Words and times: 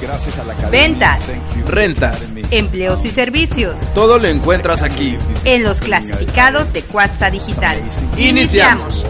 Gracias 0.00 0.38
a 0.38 0.44
la. 0.44 0.54
Ventas, 0.70 1.24
Rentas. 1.66 2.32
empleos 2.50 3.04
y 3.04 3.10
servicios 3.10 3.76
Todo 3.94 4.18
lo 4.18 4.28
encuentras 4.28 4.82
aquí. 4.82 5.16
en 5.44 5.62
los 5.62 5.80
clasificados 5.80 6.72
de 6.72 6.82
Cuatza 6.82 7.30
Digital. 7.30 7.82
Iniciamos. 8.16 9.04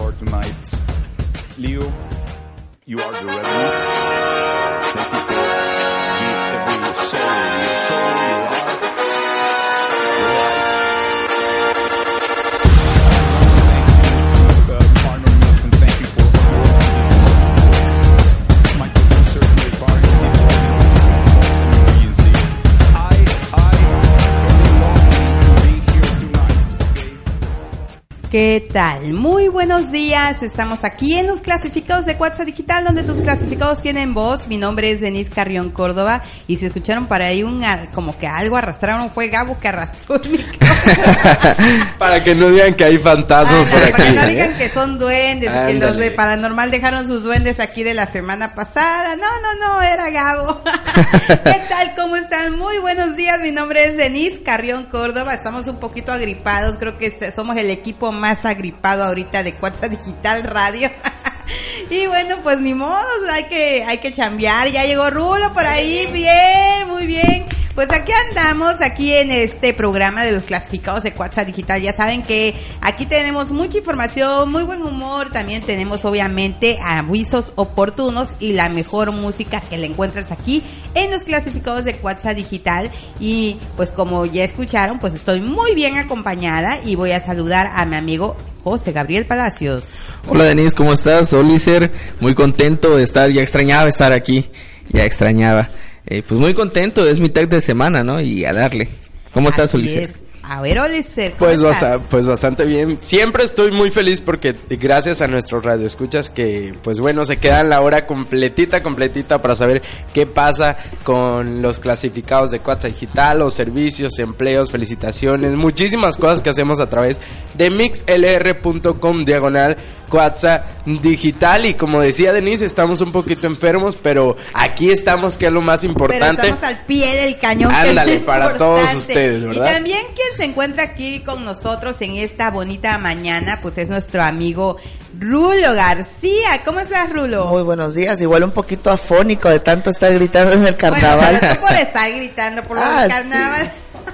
¿Qué 28.31 28.65
tal? 28.71 29.11
Muy 29.11 29.49
buenos 29.49 29.91
días. 29.91 30.41
Estamos 30.41 30.85
aquí 30.85 31.17
en 31.19 31.27
los 31.27 31.41
clasificados 31.41 32.05
de 32.05 32.15
Cuatza 32.15 32.45
Digital, 32.45 32.85
donde 32.85 33.03
tus 33.03 33.19
clasificados 33.19 33.81
tienen 33.81 34.13
voz. 34.13 34.47
Mi 34.47 34.57
nombre 34.57 34.89
es 34.89 35.01
Denise 35.01 35.29
Carrión 35.29 35.69
Córdoba. 35.69 36.21
Y 36.47 36.55
si 36.55 36.67
escucharon 36.67 37.07
para 37.07 37.25
ahí 37.25 37.43
un 37.43 37.61
como 37.93 38.17
que 38.17 38.27
algo 38.27 38.55
arrastraron, 38.55 39.11
fue 39.11 39.27
Gabo 39.27 39.59
que 39.59 39.67
arrastró 39.67 40.15
el 40.15 40.29
micrófono. 40.29 40.61
Para 41.99 42.23
que 42.23 42.33
no 42.33 42.49
digan 42.49 42.73
que 42.73 42.85
hay 42.85 42.97
fantasmas 42.97 43.67
por 43.67 43.79
para 43.79 43.87
aquí. 43.87 44.01
que 44.01 44.11
no 44.13 44.21
¿eh? 44.21 44.27
digan 44.29 44.53
que 44.57 44.69
son 44.69 44.97
duendes, 44.97 45.51
que 45.51 45.73
los 45.73 45.97
de 45.97 46.11
Paranormal 46.11 46.71
dejaron 46.71 47.07
sus 47.07 47.23
duendes 47.23 47.59
aquí 47.59 47.83
de 47.83 47.93
la 47.93 48.05
semana 48.05 48.55
pasada. 48.55 49.17
No, 49.17 49.27
no, 49.41 49.67
no, 49.67 49.81
era 49.81 50.09
Gabo. 50.09 50.61
¿Qué 51.27 51.61
tal? 51.67 51.93
¿Cómo 51.97 52.15
están? 52.15 52.57
Muy 52.57 52.79
buenos 52.79 53.17
días. 53.17 53.41
Mi 53.41 53.51
nombre 53.51 53.83
es 53.83 53.97
Denise 53.97 54.41
Carrión 54.41 54.85
Córdoba. 54.85 55.33
Estamos 55.33 55.67
un 55.67 55.79
poquito 55.81 56.13
agripados. 56.13 56.77
Creo 56.79 56.97
que 56.97 57.07
este- 57.07 57.33
somos 57.33 57.57
el 57.57 57.69
equipo 57.69 58.11
más 58.11 58.20
agripado 58.45 59.03
ahorita 59.03 59.43
de 59.43 59.55
Cuatza 59.55 59.87
Digital 59.87 60.43
Radio. 60.43 60.89
Y 61.89 62.07
bueno, 62.07 62.37
pues 62.41 62.59
ni 62.61 62.73
modo, 62.73 63.01
hay 63.33 63.43
que, 63.45 63.83
hay 63.83 63.97
que 63.97 64.13
chambear. 64.13 64.69
Ya 64.69 64.85
llegó 64.85 65.09
Rulo 65.09 65.53
por 65.53 65.65
ahí, 65.65 66.07
bien, 66.13 66.87
muy 66.87 67.05
bien. 67.05 67.45
Pues 67.75 67.89
aquí 67.89 68.11
andamos, 68.29 68.81
aquí 68.81 69.13
en 69.13 69.31
este 69.31 69.73
programa 69.73 70.23
de 70.23 70.33
los 70.33 70.43
clasificados 70.43 71.03
de 71.03 71.13
Cuatza 71.13 71.45
Digital. 71.45 71.81
Ya 71.81 71.93
saben 71.93 72.21
que 72.21 72.53
aquí 72.81 73.05
tenemos 73.05 73.51
mucha 73.51 73.77
información, 73.77 74.51
muy 74.51 74.63
buen 74.63 74.81
humor. 74.81 75.31
También 75.31 75.65
tenemos 75.65 76.03
obviamente 76.03 76.79
avisos 76.83 77.53
oportunos 77.55 78.35
y 78.39 78.53
la 78.53 78.67
mejor 78.67 79.13
música 79.13 79.61
que 79.61 79.77
la 79.77 79.85
encuentras 79.85 80.31
aquí 80.31 80.63
en 80.95 81.11
los 81.11 81.23
clasificados 81.23 81.85
de 81.85 81.95
Cuatza 81.95 82.33
Digital. 82.33 82.91
Y 83.21 83.57
pues 83.77 83.89
como 83.89 84.25
ya 84.25 84.43
escucharon, 84.43 84.99
pues 84.99 85.13
estoy 85.13 85.39
muy 85.39 85.73
bien 85.73 85.97
acompañada 85.97 86.81
y 86.83 86.95
voy 86.95 87.13
a 87.13 87.21
saludar 87.21 87.71
a 87.73 87.85
mi 87.85 87.95
amigo 87.95 88.35
José 88.63 88.91
Gabriel 88.91 89.25
Palacios. 89.25 89.89
Hola 90.27 90.43
Denise, 90.43 90.75
¿cómo 90.75 90.93
estás? 90.93 91.33
Olicer, 91.33 91.91
muy 92.19 92.35
contento 92.35 92.95
de 92.95 93.03
estar, 93.03 93.29
ya 93.31 93.41
extrañaba 93.41 93.89
estar 93.89 94.11
aquí, 94.11 94.45
ya 94.89 95.03
extrañaba. 95.05 95.69
Eh, 96.05 96.23
pues 96.27 96.39
muy 96.39 96.53
contento, 96.53 97.07
es 97.07 97.19
mitad 97.19 97.47
de 97.47 97.61
semana, 97.61 98.03
¿no? 98.03 98.21
Y 98.21 98.45
a 98.45 98.53
darle. 98.53 98.87
¿Cómo 99.33 99.49
estás, 99.49 99.69
Así 99.73 99.77
Olicer? 99.77 100.03
es. 100.03 100.15
A 100.53 100.59
ver, 100.61 100.77
Olicer, 100.79 101.31
¿cómo 101.39 101.49
Pues, 101.49 101.61
basta- 101.61 101.97
pues 102.09 102.27
bastante 102.27 102.65
bien. 102.65 102.99
Siempre 102.99 103.45
estoy 103.45 103.71
muy 103.71 103.89
feliz 103.89 104.19
porque 104.19 104.53
gracias 104.71 105.21
a 105.21 105.27
nuestros 105.29 105.63
radioescuchas 105.63 106.29
que, 106.29 106.75
pues 106.83 106.99
bueno, 106.99 107.23
se 107.23 107.37
quedan 107.37 107.69
la 107.69 107.79
hora 107.79 108.05
completita, 108.05 108.83
completita 108.83 109.41
para 109.41 109.55
saber 109.55 109.81
qué 110.13 110.25
pasa 110.25 110.75
con 111.05 111.61
los 111.61 111.79
clasificados 111.79 112.51
de 112.51 112.59
Cuatza 112.59 112.89
Digital, 112.89 113.39
los 113.39 113.53
servicios, 113.53 114.19
empleos, 114.19 114.73
felicitaciones, 114.73 115.53
muchísimas 115.53 116.17
cosas 116.17 116.41
que 116.41 116.49
hacemos 116.49 116.81
a 116.81 116.89
través 116.89 117.21
de 117.53 117.69
mixlr.com 117.69 119.23
diagonal 119.23 119.77
Cuatza 120.09 120.65
Digital. 120.85 121.65
Y 121.65 121.75
como 121.75 122.01
decía 122.01 122.33
Denise, 122.33 122.65
estamos 122.65 122.99
un 122.99 123.13
poquito 123.13 123.47
enfermos, 123.47 123.95
pero 123.95 124.35
aquí 124.53 124.91
estamos, 124.91 125.37
que 125.37 125.45
es 125.47 125.53
lo 125.53 125.61
más 125.61 125.79
Pero 125.79 125.91
importante. 125.93 126.41
estamos 126.41 126.63
al 126.65 126.85
pie 126.85 127.15
del 127.15 127.39
cañón. 127.39 127.69
que 127.71 127.77
Ándale, 127.77 128.19
para 128.19 128.47
importante. 128.47 128.57
todos 128.81 128.93
ustedes, 128.95 129.43
¿verdad? 129.45 129.65
Y 129.69 129.73
también 129.73 129.99
quien 130.13 130.40
se 130.41 130.45
encuentra 130.45 130.83
aquí 130.83 131.19
con 131.19 131.45
nosotros 131.45 132.01
en 132.01 132.15
esta 132.15 132.49
bonita 132.49 132.97
mañana, 132.97 133.59
pues 133.61 133.77
es 133.77 133.89
nuestro 133.89 134.23
amigo 134.23 134.75
Rulo 135.19 135.75
García. 135.75 136.63
¿Cómo 136.65 136.79
estás, 136.79 137.11
Rulo? 137.11 137.45
Muy 137.45 137.61
buenos 137.61 137.93
días, 137.93 138.19
igual 138.21 138.43
un 138.45 138.49
poquito 138.49 138.89
afónico 138.89 139.49
de 139.49 139.59
tanto 139.59 139.91
estar 139.91 140.11
gritando 140.11 140.53
en 140.53 140.65
el 140.65 140.73
Bueno, 140.73 140.77
carnaval. 140.97 141.39
tú 141.39 141.61
por 141.61 141.73
estar 141.77 142.09
gritando 142.11 142.63
por 142.63 142.77
lo 142.77 142.83
Ah, 142.83 143.03
del 143.03 143.11
sí. 143.11 143.17
carnaval. 143.29 143.71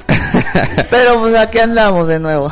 Pero 0.90 1.18
pues 1.22 1.36
aquí 1.38 1.60
andamos 1.60 2.06
de 2.10 2.20
nuevo. 2.20 2.52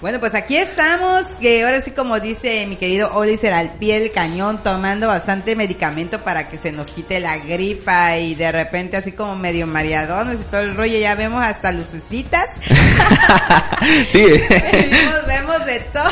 Bueno, 0.00 0.18
pues 0.18 0.34
aquí 0.34 0.56
estamos, 0.56 1.24
que 1.42 1.62
ahora 1.62 1.82
sí 1.82 1.90
como 1.90 2.18
dice 2.20 2.66
mi 2.66 2.76
querido 2.76 3.10
Oliver, 3.12 3.52
al 3.52 3.74
pie 3.74 4.00
del 4.00 4.10
cañón, 4.10 4.62
tomando 4.62 5.08
bastante 5.08 5.54
medicamento 5.56 6.22
para 6.22 6.48
que 6.48 6.56
se 6.56 6.72
nos 6.72 6.90
quite 6.90 7.20
la 7.20 7.36
gripa 7.36 8.16
y 8.16 8.34
de 8.34 8.50
repente 8.50 8.96
así 8.96 9.12
como 9.12 9.36
medio 9.36 9.66
mareadones 9.66 10.36
y 10.40 10.44
todo 10.44 10.62
el 10.62 10.74
rollo, 10.74 10.98
ya 10.98 11.16
vemos 11.16 11.44
hasta 11.44 11.70
lucecitas. 11.72 12.46
sí, 14.08 14.24
vemos, 14.48 15.26
vemos 15.26 15.66
de 15.66 15.80
todo. 15.92 16.10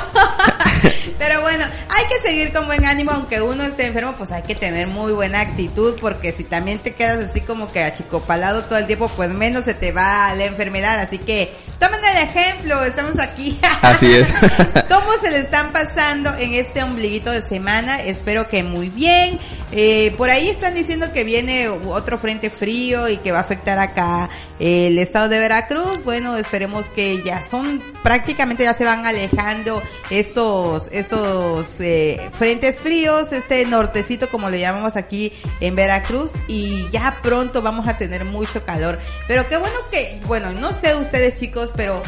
Pero 1.19 1.41
bueno, 1.41 1.65
hay 1.65 2.05
que 2.09 2.29
seguir 2.29 2.53
con 2.53 2.67
buen 2.67 2.85
ánimo, 2.85 3.11
aunque 3.11 3.41
uno 3.41 3.65
esté 3.65 3.87
enfermo, 3.87 4.15
pues 4.17 4.33
hay 4.33 4.43
que 4.43 4.55
tener 4.55 4.87
muy 4.87 5.13
buena 5.13 5.41
actitud, 5.41 5.97
porque 6.01 6.33
si 6.33 6.45
también 6.45 6.79
te 6.79 6.95
quedas 6.95 7.31
así 7.31 7.41
como 7.41 7.73
que 7.73 7.83
achicopalado 7.83 8.65
todo 8.65 8.79
el 8.79 8.87
tiempo, 8.87 9.11
pues 9.17 9.31
menos 9.31 9.65
se 9.65 9.75
te 9.75 9.93
va 9.93 10.35
la 10.35 10.45
enfermedad. 10.45 11.01
Así 11.01 11.19
que 11.19 11.53
tomen 11.79 12.01
el 12.05 12.29
ejemplo, 12.29 12.85
estamos 12.85 13.19
aquí. 13.19 13.59
Así 13.83 14.13
es. 14.13 14.29
¿Cómo 14.89 15.13
se 15.21 15.31
le 15.31 15.39
están 15.39 15.73
pasando 15.73 16.35
en 16.37 16.55
este 16.55 16.83
ombliguito 16.83 17.31
de 17.31 17.43
semana? 17.43 18.03
Espero 18.03 18.49
que 18.49 18.63
muy 18.63 18.89
bien. 18.89 19.39
Eh, 19.71 20.15
por 20.17 20.31
ahí 20.31 20.49
están 20.49 20.75
diciendo 20.75 21.13
que 21.13 21.25
viene 21.25 21.69
otro 21.69 22.19
frente 22.19 22.51
frío 22.51 23.09
y 23.09 23.19
que 23.19 23.33
va 23.33 23.39
a 23.39 23.43
afectar 23.43 23.79
acá 23.79 24.31
el 24.59 24.99
estado 24.99 25.29
de 25.29 25.39
Veracruz. 25.39 26.03
Bueno, 26.05 26.37
esperemos 26.37 26.89
que 26.89 27.23
ya 27.23 27.43
son 27.43 27.83
prácticamente 28.03 28.65
ya 28.65 28.75
se 28.75 28.85
van 28.85 29.07
alejando 29.07 29.83
estos 30.11 30.89
estos 30.91 31.81
eh, 31.81 32.31
frentes 32.33 32.81
fríos, 32.81 33.33
este 33.33 33.65
nortecito 33.67 34.29
como 34.29 34.51
le 34.51 34.59
llamamos 34.61 34.97
aquí 34.97 35.33
en 35.61 35.77
Veracruz 35.77 36.33
y 36.49 36.89
ya 36.91 37.19
pronto 37.23 37.63
vamos 37.63 37.87
a 37.89 37.99
tener 37.99 38.25
mucho 38.25 38.65
calor. 38.65 38.99
Pero 39.27 39.49
qué 39.49 39.57
bueno 39.57 39.77
que, 39.93 40.19
bueno, 40.27 40.53
no 40.53 40.73
sé 40.73 40.95
ustedes 40.95 41.37
chicos, 41.37 41.73
pero 41.77 42.03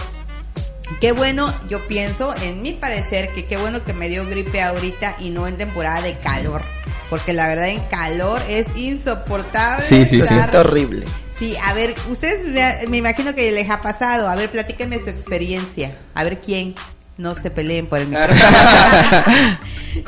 Qué 1.01 1.13
bueno, 1.13 1.53
yo 1.69 1.79
pienso, 1.87 2.35
en 2.43 2.63
mi 2.63 2.73
parecer, 2.73 3.29
que 3.31 3.45
qué 3.47 3.57
bueno 3.57 3.85
que 3.85 3.93
me 3.93 4.09
dio 4.09 4.27
gripe 4.27 4.61
ahorita 4.63 5.17
y 5.21 5.31
no 5.31 5.47
en 5.47 5.57
temporada 5.57 6.03
de 6.03 6.15
calor. 6.19 6.63
Porque 7.09 7.33
la 7.33 7.49
verdad 7.49 7.69
en 7.69 7.81
calor 7.91 8.41
es 8.49 8.67
insoportable. 8.77 9.85
Sí, 9.85 10.05
sí, 10.07 10.19
Se 10.21 10.27
sí. 10.29 10.35
siente 10.35 10.59
horrible. 10.59 11.07
Sí, 11.39 11.57
a 11.65 11.73
ver, 11.73 11.95
ustedes 12.11 12.45
me, 12.47 12.87
me 12.89 12.97
imagino 12.99 13.35
que 13.35 13.51
les 13.51 13.71
ha 13.71 13.81
pasado. 13.81 14.29
A 14.29 14.35
ver, 14.35 14.51
platíquenme 14.51 15.01
su 15.03 15.09
experiencia. 15.11 15.97
A 16.15 16.23
ver 16.25 16.41
quién. 16.41 16.75
No 17.17 17.35
se 17.35 17.51
peleen 17.51 17.87
por 17.87 17.99
el 17.99 18.07
micrófono. 18.09 18.39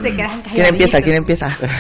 se 0.01 0.15
quedan 0.17 0.43
¿Quién 0.43 0.67
empieza? 0.67 1.03
¿Quién 1.03 1.17
empieza? 1.17 1.55
¿Quién 1.59 1.71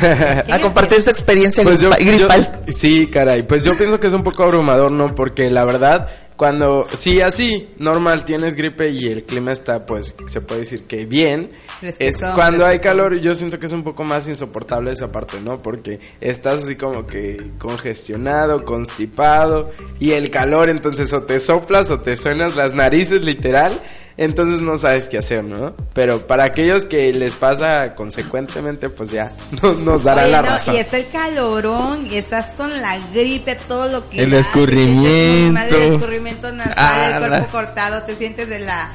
A 0.54 0.60
compartir 0.60 0.98
empieza? 0.98 1.02
su 1.04 1.10
experiencia 1.10 1.62
Pues 1.62 1.80
yo- 1.80 1.90
gripa- 1.90 2.04
gripal. 2.04 2.62
yo- 2.66 2.72
sí, 2.72 3.06
caray, 3.06 3.42
pues 3.42 3.64
yo 3.64 3.76
pienso 3.76 3.98
que 4.00 4.08
es 4.08 4.12
un 4.12 4.22
poco 4.22 4.42
abrumador, 4.42 4.90
¿no? 4.92 5.14
Porque 5.14 5.48
la 5.50 5.64
verdad, 5.64 6.08
cuando, 6.36 6.86
sí, 6.96 7.20
así, 7.20 7.68
normal, 7.78 8.24
tienes 8.24 8.54
gripe 8.54 8.90
y 8.90 9.08
el 9.08 9.24
clima 9.24 9.52
está, 9.52 9.86
pues, 9.86 10.14
se 10.26 10.40
puede 10.40 10.60
decir 10.60 10.84
que 10.84 11.04
bien, 11.06 11.50
es 11.98 12.18
cuando 12.34 12.66
hay 12.66 12.78
calor, 12.78 13.20
yo 13.20 13.34
siento 13.34 13.58
que 13.58 13.66
es 13.66 13.72
un 13.72 13.84
poco 13.84 14.04
más 14.04 14.26
insoportable 14.28 14.92
esa 14.92 15.12
parte, 15.12 15.40
¿no? 15.40 15.62
Porque 15.62 16.00
estás 16.20 16.64
así 16.64 16.76
como 16.76 17.06
que 17.06 17.52
congestionado, 17.58 18.64
constipado, 18.64 19.70
y 20.00 20.12
el 20.12 20.30
calor, 20.30 20.68
entonces, 20.68 21.12
o 21.12 21.22
te 21.22 21.38
soplas 21.38 21.90
o 21.90 22.00
te 22.00 22.16
suenas 22.16 22.56
las 22.56 22.74
narices, 22.74 23.24
literal, 23.24 23.72
entonces 24.16 24.60
no 24.60 24.76
sabes 24.78 25.08
qué 25.08 25.18
hacer, 25.18 25.42
¿no? 25.44 25.74
Pero 25.94 26.26
para 26.26 26.44
aquellos 26.44 26.84
que 26.86 27.12
les 27.12 27.34
pasa 27.34 27.94
consecuentemente, 27.94 28.88
pues 28.90 29.10
ya 29.10 29.32
no- 29.62 29.74
nos 29.74 30.04
dará 30.04 30.22
Oye, 30.22 30.32
la 30.32 30.42
no, 30.42 30.48
razón. 30.48 30.74
Y 30.74 30.78
está 30.78 30.96
el 30.98 31.08
calorón, 31.08 32.06
y 32.10 32.16
estás 32.16 32.52
con 32.54 32.80
la 32.82 32.98
gripe, 33.14 33.54
todo 33.68 33.88
lo 33.90 34.08
que 34.10 34.22
El 34.22 34.30
da, 34.32 34.38
escurrimiento. 34.38 35.52
mal, 35.54 35.68
El 35.74 35.92
escurrimiento 35.92 36.52
nasal, 36.52 36.74
Ah, 36.76 37.10
el 37.12 37.18
cuerpo 37.18 37.36
la- 37.36 37.46
cortado, 37.46 38.02
te 38.04 38.16
sientes 38.16 38.48
de 38.48 38.58
la... 38.60 38.92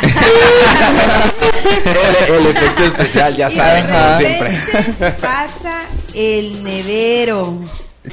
el, 0.00 0.02
el 2.34 2.46
efecto 2.46 2.84
especial, 2.84 3.36
ya 3.36 3.48
y 3.48 3.50
saben, 3.50 3.86
como 3.86 4.16
siempre. 4.18 4.58
pasa 5.20 5.82
el 6.14 6.62
nevero, 6.64 7.60
el 8.04 8.12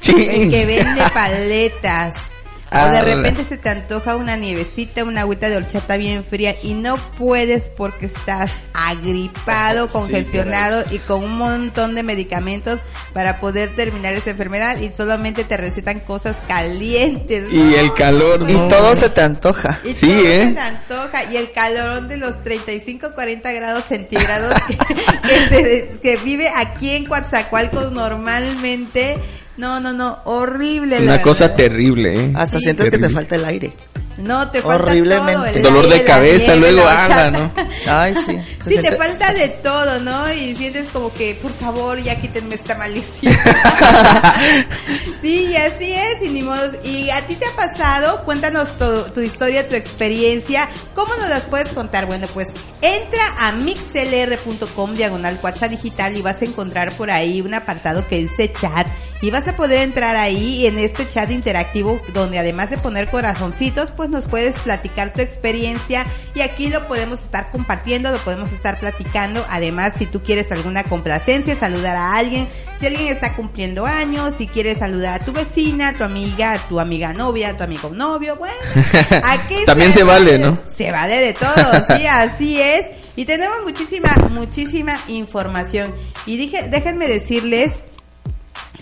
que 0.49 0.65
vende 0.65 1.01
paletas. 1.13 2.31
Ah, 2.71 2.85
o 2.87 2.91
de 2.91 3.01
repente 3.01 3.43
se 3.43 3.57
te 3.57 3.69
antoja 3.69 4.15
una 4.15 4.35
nievecita, 4.37 5.03
una 5.03 5.21
agüita 5.21 5.49
de 5.49 5.57
horchata 5.57 5.97
bien 5.97 6.23
fría 6.23 6.55
y 6.61 6.73
no 6.75 6.97
puedes 7.17 7.69
porque 7.69 8.05
estás 8.05 8.53
agripado, 8.73 9.87
Sí, 9.87 9.93
congestionado 9.93 10.83
y 10.91 10.99
con 10.99 11.23
un 11.23 11.37
montón 11.37 11.95
de 11.95 12.03
medicamentos 12.03 12.79
para 13.13 13.39
poder 13.39 13.75
terminar 13.75 14.13
esa 14.13 14.29
enfermedad 14.31 14.77
y 14.77 14.91
solamente 14.95 15.43
te 15.43 15.57
recetan 15.57 15.99
cosas 16.01 16.35
calientes. 16.47 17.51
Y 17.51 17.73
el 17.75 17.93
calor, 17.95 18.45
Y 18.47 18.53
no. 18.53 18.67
todo 18.67 18.95
se 18.95 19.09
te 19.09 19.21
antoja. 19.21 19.79
Y 19.83 19.95
Sí, 19.95 20.07
todo 20.07 20.25
¿eh? 20.27 20.45
se 20.49 20.51
te 20.53 20.59
antoja. 20.61 21.23
Y 21.31 21.37
el 21.37 21.51
calorón 21.51 22.07
de 22.07 22.17
los 22.17 22.43
35, 22.43 23.13
40 23.15 23.51
grados 23.51 23.85
centígrados 23.85 24.53
que, 24.67 24.77
que 25.27 25.47
se- 25.49 25.99
que 26.01 26.17
vive 26.17 26.49
aquí 26.55 26.91
en 26.91 27.05
Coatzacoalcos 27.05 27.91
normalmente. 27.91 29.17
No, 29.59 29.79
no, 29.81 29.91
no, 29.93 30.19
horrible. 30.23 30.99
la 31.01 31.15
Una 31.15 31.21
cosa 31.21 31.47
verdad. 31.47 31.57
terrible, 31.57 32.13
¿eh? 32.13 32.33
Hasta 32.35 32.57
Sí. 32.59 32.63
sientes 32.63 32.89
que 32.89 32.97
te 32.97 33.09
falta 33.09 33.35
el 33.35 33.43
aire. 33.45 33.73
No, 34.17 34.51
te 34.51 34.61
falta 34.61 34.83
Horriblemente. 34.83 35.33
todo. 35.33 35.45
el 35.45 35.61
Dolor 35.63 35.87
de 35.87 35.93
aire, 35.95 36.05
cabeza, 36.05 36.51
nieve, 36.53 36.71
luego 36.73 36.89
horchata. 36.89 37.31
¿no? 37.31 37.51
Ay, 37.87 38.13
sí. 38.25 38.37
Sí, 38.69 38.77
te 38.81 38.91
falta 38.91 39.33
de 39.33 39.47
todo, 39.63 39.99
¿no? 40.01 40.31
Y 40.33 40.55
sientes 40.55 40.89
como 40.91 41.11
que, 41.13 41.35
por 41.41 41.51
favor, 41.53 41.97
ya 42.03 42.19
quítenme 42.19 42.55
esta 42.55 42.75
maldición. 42.75 43.33
sí, 45.21 45.47
y 45.51 45.55
así 45.55 45.91
es, 45.93 46.21
y 46.23 46.29
ni 46.29 46.41
modo. 46.41 46.59
¿Y 46.83 47.09
a 47.09 47.21
ti 47.25 47.35
te 47.35 47.45
ha 47.45 47.55
pasado? 47.55 48.23
Cuéntanos 48.25 48.77
tu, 48.77 49.03
tu 49.13 49.21
historia, 49.21 49.67
tu 49.67 49.75
experiencia. 49.75 50.69
¿Cómo 50.93 51.15
nos 51.15 51.29
las 51.29 51.43
puedes 51.45 51.69
contar? 51.69 52.05
Bueno, 52.05 52.27
pues 52.33 52.49
entra 52.81 53.21
a 53.39 53.51
mixlr.com 53.53 54.93
diagonal 54.95 55.37
cuacha 55.37 55.67
digital 55.67 56.15
y 56.17 56.21
vas 56.21 56.41
a 56.41 56.45
encontrar 56.45 56.91
por 56.93 57.09
ahí 57.11 57.41
un 57.41 57.53
apartado 57.53 58.07
que 58.07 58.17
dice 58.17 58.51
chat. 58.51 58.87
Y 59.21 59.31
vas 59.31 59.47
a 59.49 59.57
poder 59.57 59.79
entrar 59.79 60.15
ahí 60.15 60.65
en 60.65 60.79
este 60.79 61.09
chat 61.09 61.29
interactivo 61.31 61.99
donde 62.13 62.39
además 62.39 62.69
de 62.69 62.77
poner 62.77 63.09
corazoncitos, 63.09 63.91
pues 63.91 64.09
nos 64.09 64.27
puedes 64.27 64.57
platicar 64.59 65.11
tu 65.11 65.21
experiencia 65.21 66.05
y 66.33 66.41
aquí 66.41 66.69
lo 66.69 66.87
podemos 66.87 67.21
estar 67.21 67.51
compartiendo, 67.51 68.11
lo 68.11 68.17
podemos 68.19 68.53
estar 68.53 68.79
platicando. 68.79 69.45
Además, 69.49 69.93
si 69.97 70.05
tú 70.05 70.23
quieres 70.23 70.51
alguna 70.53 70.83
complacencia, 70.83 71.55
saludar 71.57 71.97
a 71.97 72.15
alguien, 72.15 72.47
si 72.75 72.87
alguien 72.87 73.09
está 73.09 73.33
cumpliendo 73.35 73.85
años, 73.85 74.35
si 74.35 74.47
quieres 74.47 74.77
saludar 74.77 75.21
a 75.21 75.25
tu 75.25 75.33
vecina, 75.33 75.89
a 75.89 75.93
tu 75.93 76.05
amiga, 76.05 76.53
a 76.53 76.57
tu 76.59 76.79
amiga 76.79 77.11
novia, 77.11 77.49
a 77.49 77.57
tu 77.57 77.63
amigo 77.63 77.89
novio, 77.89 78.37
bueno, 78.37 78.55
aquí 79.23 79.65
También 79.65 79.91
se 79.91 80.03
vale, 80.03 80.39
¿no? 80.39 80.57
Se 80.73 80.91
vale 80.91 81.17
de 81.17 81.33
todo, 81.33 81.97
sí, 81.97 82.05
así 82.07 82.61
es. 82.61 82.89
Y 83.17 83.25
tenemos 83.25 83.57
muchísima, 83.65 84.15
muchísima 84.29 84.97
información. 85.09 85.93
Y 86.25 86.37
dije, 86.37 86.69
déjenme 86.69 87.05
decirles 87.05 87.83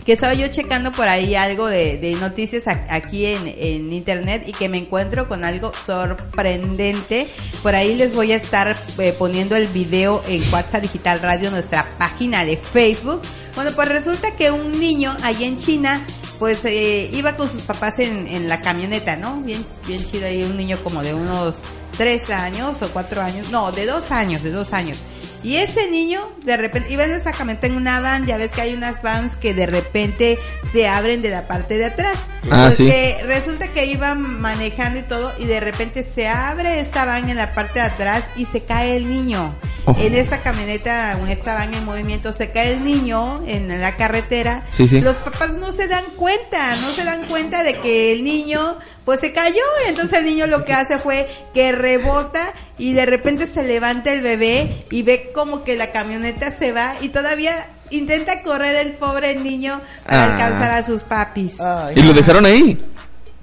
que 0.07 0.13
estaba 0.13 0.33
yo 0.33 0.47
checando 0.47 0.93
por 0.93 1.09
ahí 1.09 1.35
algo 1.35 1.67
de, 1.67 2.15
noticias 2.21 2.65
aquí 2.67 3.25
en, 3.25 3.45
en 3.45 3.91
internet 3.91 4.41
y 4.47 4.53
que 4.53 4.69
me 4.69 4.77
encuentro 4.77 5.27
con 5.27 5.43
algo 5.43 5.73
sorprendente. 5.85 7.27
Por 7.61 7.75
ahí 7.75 7.93
les 7.93 8.15
voy 8.15 8.31
a 8.31 8.37
estar 8.37 8.77
eh, 8.99 9.13
poniendo 9.19 9.57
el 9.57 9.67
video 9.67 10.23
en 10.29 10.41
WhatsApp 10.53 10.83
Digital 10.83 11.19
Radio, 11.19 11.51
nuestra 11.51 11.85
página 11.97 12.45
de 12.45 12.55
Facebook. 12.55 13.21
Bueno, 13.53 13.71
pues 13.75 13.89
resulta 13.89 14.31
que 14.31 14.49
un 14.49 14.79
niño 14.79 15.13
allá 15.23 15.45
en 15.45 15.57
China, 15.57 16.01
pues 16.39 16.63
eh, 16.63 17.09
iba 17.11 17.35
con 17.35 17.51
sus 17.51 17.63
papás 17.63 17.99
en, 17.99 18.27
en 18.27 18.47
la 18.47 18.61
camioneta, 18.61 19.17
¿no? 19.17 19.41
Bien, 19.41 19.65
bien 19.85 20.01
chido 20.05 20.25
ahí, 20.25 20.41
un 20.41 20.55
niño 20.55 20.77
como 20.85 21.03
de 21.03 21.13
unos 21.15 21.57
tres 21.97 22.29
años 22.29 22.81
o 22.81 22.87
cuatro 22.93 23.21
años, 23.21 23.49
no, 23.49 23.73
de 23.73 23.85
dos 23.85 24.11
años, 24.11 24.41
de 24.41 24.51
dos 24.51 24.71
años. 24.71 24.99
Y 25.47 25.55
ese 25.55 25.89
niño, 25.89 26.19
de 26.43 26.57
repente, 26.57 26.91
iba 26.91 27.05
en 27.05 27.11
esa 27.11 27.31
camioneta 27.31 27.67
en 27.67 27.77
una 27.77 28.01
van, 28.01 28.25
ya 28.25 28.35
ves 28.35 28.51
que 28.51 28.59
hay 28.59 28.73
unas 28.73 29.01
vans 29.01 29.37
que 29.37 29.53
de 29.53 29.65
repente 29.65 30.37
se 30.61 30.89
abren 30.89 31.21
de 31.21 31.29
la 31.29 31.47
parte 31.47 31.77
de 31.77 31.85
atrás. 31.85 32.17
Ah, 32.51 32.65
Pues 32.65 32.75
sí. 32.75 32.85
que 32.85 33.19
resulta 33.23 33.69
que 33.69 33.85
iban 33.85 34.41
manejando 34.41 34.99
y 34.99 35.03
todo, 35.03 35.33
y 35.39 35.45
de 35.45 35.61
repente 35.61 36.03
se 36.03 36.27
abre 36.27 36.81
esta 36.81 37.05
van 37.05 37.29
en 37.29 37.37
la 37.37 37.53
parte 37.53 37.79
de 37.79 37.85
atrás 37.85 38.29
y 38.35 38.45
se 38.45 38.63
cae 38.65 38.97
el 38.97 39.07
niño. 39.07 39.55
Oh. 39.85 39.95
En 39.97 40.15
esa 40.15 40.39
camioneta, 40.41 41.13
en 41.13 41.25
esta 41.29 41.53
van 41.53 41.73
en 41.73 41.85
movimiento, 41.85 42.33
se 42.33 42.51
cae 42.51 42.73
el 42.73 42.83
niño 42.83 43.41
en 43.47 43.69
la 43.79 43.95
carretera. 43.95 44.65
Sí, 44.73 44.85
sí. 44.89 44.99
Los 44.99 45.15
papás 45.15 45.53
no 45.53 45.71
se 45.71 45.87
dan 45.87 46.03
cuenta, 46.17 46.75
no 46.81 46.91
se 46.91 47.05
dan 47.05 47.23
cuenta 47.25 47.63
de 47.63 47.73
que 47.77 48.11
el 48.11 48.25
niño 48.25 48.79
pues 49.07 49.21
se 49.21 49.31
cayó 49.31 49.55
y 49.85 49.89
entonces 49.89 50.19
el 50.19 50.25
niño 50.25 50.47
lo 50.47 50.65
que 50.65 50.73
hace 50.73 50.97
fue 50.99 51.29
que 51.53 51.71
rebota 51.71 52.53
y 52.77 52.91
de 52.91 53.05
repente 53.05 53.47
se 53.47 53.63
levanta 53.63 54.11
el 54.11 54.19
bebé 54.21 54.83
y 54.91 55.01
ve 55.03 55.31
como 55.33 55.63
que 55.63 55.77
la 55.77 55.91
camioneta 55.93 56.51
se 56.51 56.73
va 56.73 56.93
y 56.99 57.07
todavía 57.07 57.69
intenta 57.89 58.41
correr 58.43 58.75
el 58.75 58.91
pobre 58.95 59.33
niño 59.35 59.79
para 60.05 60.23
Ah. 60.23 60.31
alcanzar 60.33 60.71
a 60.71 60.83
sus 60.85 61.03
papis. 61.03 61.61
Ay, 61.61 61.95
Y 61.97 62.03
lo 62.03 62.13
dejaron 62.13 62.45
ahí. 62.45 62.77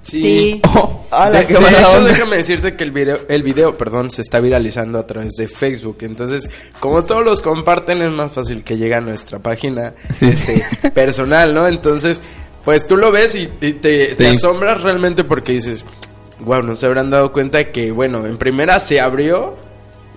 Sí. 0.03 0.61
Oh, 0.75 1.03
De, 1.31 1.45
de 1.45 1.53
hecho, 1.53 1.57
onda. 1.97 2.09
déjame 2.09 2.35
decirte 2.37 2.75
que 2.75 2.83
el 2.83 2.91
video, 2.91 3.17
el 3.27 3.41
video, 3.41 3.75
perdón, 3.75 4.11
se 4.11 4.21
está 4.21 4.39
viralizando 4.39 4.99
a 4.99 5.07
través 5.07 5.33
de 5.33 5.47
Facebook. 5.47 5.97
Entonces, 6.01 6.47
como 6.79 7.03
todos 7.03 7.25
los 7.25 7.41
comparten, 7.41 8.03
es 8.03 8.11
más 8.11 8.31
fácil 8.31 8.63
que 8.63 8.77
llegue 8.77 8.93
a 8.93 9.01
nuestra 9.01 9.39
página 9.39 9.95
Sí. 10.13 10.27
este, 10.27 10.91
personal, 10.91 11.55
¿no? 11.55 11.67
Entonces, 11.67 12.21
pues 12.65 12.87
tú 12.87 12.97
lo 12.97 13.11
ves 13.11 13.35
y, 13.35 13.43
y 13.61 13.73
te, 13.73 14.15
te 14.15 14.29
Sí. 14.29 14.35
asombras 14.35 14.81
realmente 14.81 15.23
porque 15.23 15.53
dices, 15.53 15.85
wow, 16.41 16.61
no 16.63 16.75
se 16.75 16.85
habrán 16.87 17.09
dado 17.09 17.31
cuenta 17.31 17.71
que, 17.71 17.91
bueno, 17.91 18.25
en 18.25 18.37
primera 18.37 18.79
se 18.79 18.99
abrió 18.99 19.55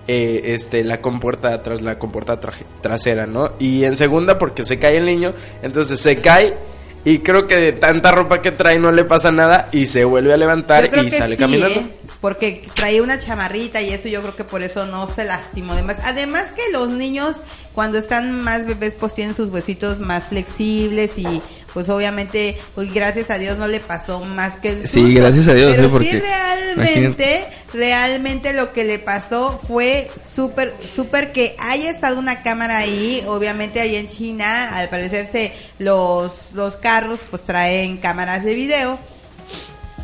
eh, 0.07 0.55
este 0.55 0.83
la 0.83 1.01
compuerta 1.01 1.61
tras 1.61 1.81
la 1.81 1.99
compuerta 1.99 2.39
traje- 2.39 2.65
trasera, 2.81 3.27
¿no? 3.27 3.53
Y 3.59 3.83
en 3.85 3.95
segunda 3.95 4.37
porque 4.39 4.65
se 4.65 4.79
cae 4.79 4.97
el 4.97 5.05
niño, 5.05 5.33
entonces 5.61 5.99
se 5.99 6.19
cae 6.19 6.57
y 7.05 7.19
creo 7.19 7.45
que 7.47 7.55
de 7.55 7.71
tanta 7.73 8.11
ropa 8.11 8.41
que 8.41 8.51
trae 8.51 8.79
no 8.79 8.91
le 8.91 9.03
pasa 9.05 9.31
nada 9.31 9.69
y 9.71 9.85
se 9.85 10.03
vuelve 10.05 10.33
a 10.33 10.37
levantar 10.37 10.89
y 11.05 11.11
sale 11.11 11.35
sí, 11.35 11.41
caminando. 11.41 11.79
¿eh? 11.79 11.89
Porque 12.19 12.67
traía 12.73 13.01
una 13.01 13.17
chamarrita 13.19 13.81
y 13.81 13.91
eso 13.93 14.09
yo 14.09 14.21
creo 14.21 14.35
que 14.35 14.43
por 14.43 14.63
eso 14.63 14.85
no 14.85 15.07
se 15.07 15.23
lastimó 15.23 15.75
de 15.75 15.83
más. 15.83 15.99
Además 16.03 16.51
que 16.51 16.63
los 16.73 16.89
niños 16.89 17.37
cuando 17.79 17.97
están 17.97 18.41
más 18.41 18.65
bebés 18.65 18.93
pues 18.93 19.13
tienen 19.13 19.33
sus 19.33 19.49
huesitos 19.51 19.99
más 19.99 20.25
flexibles 20.25 21.17
y 21.17 21.41
pues 21.73 21.87
obviamente 21.87 22.57
pues 22.75 22.93
gracias 22.93 23.31
a 23.31 23.37
Dios 23.37 23.57
no 23.57 23.69
le 23.69 23.79
pasó 23.79 24.19
más 24.25 24.57
que 24.57 24.71
el 24.71 24.85
Sí, 24.85 25.13
gracias 25.13 25.47
a 25.47 25.53
Dios, 25.53 25.75
Pero 25.77 25.87
¿eh? 25.87 25.89
Porque, 25.89 26.11
sí 26.11 26.19
realmente, 26.19 27.47
realmente 27.71 28.51
lo 28.51 28.73
que 28.73 28.83
le 28.83 28.99
pasó 28.99 29.57
fue 29.65 30.11
súper, 30.21 30.73
súper 30.93 31.31
que 31.31 31.55
haya 31.57 31.89
estado 31.89 32.19
una 32.19 32.43
cámara 32.43 32.79
ahí, 32.79 33.23
obviamente 33.25 33.79
ahí 33.79 33.95
en 33.95 34.09
China, 34.09 34.75
al 34.75 34.89
parecerse 34.89 35.53
los, 35.77 36.51
los 36.51 36.75
carros 36.75 37.21
pues 37.31 37.43
traen 37.43 37.95
cámaras 37.95 38.43
de 38.43 38.55
video. 38.55 38.99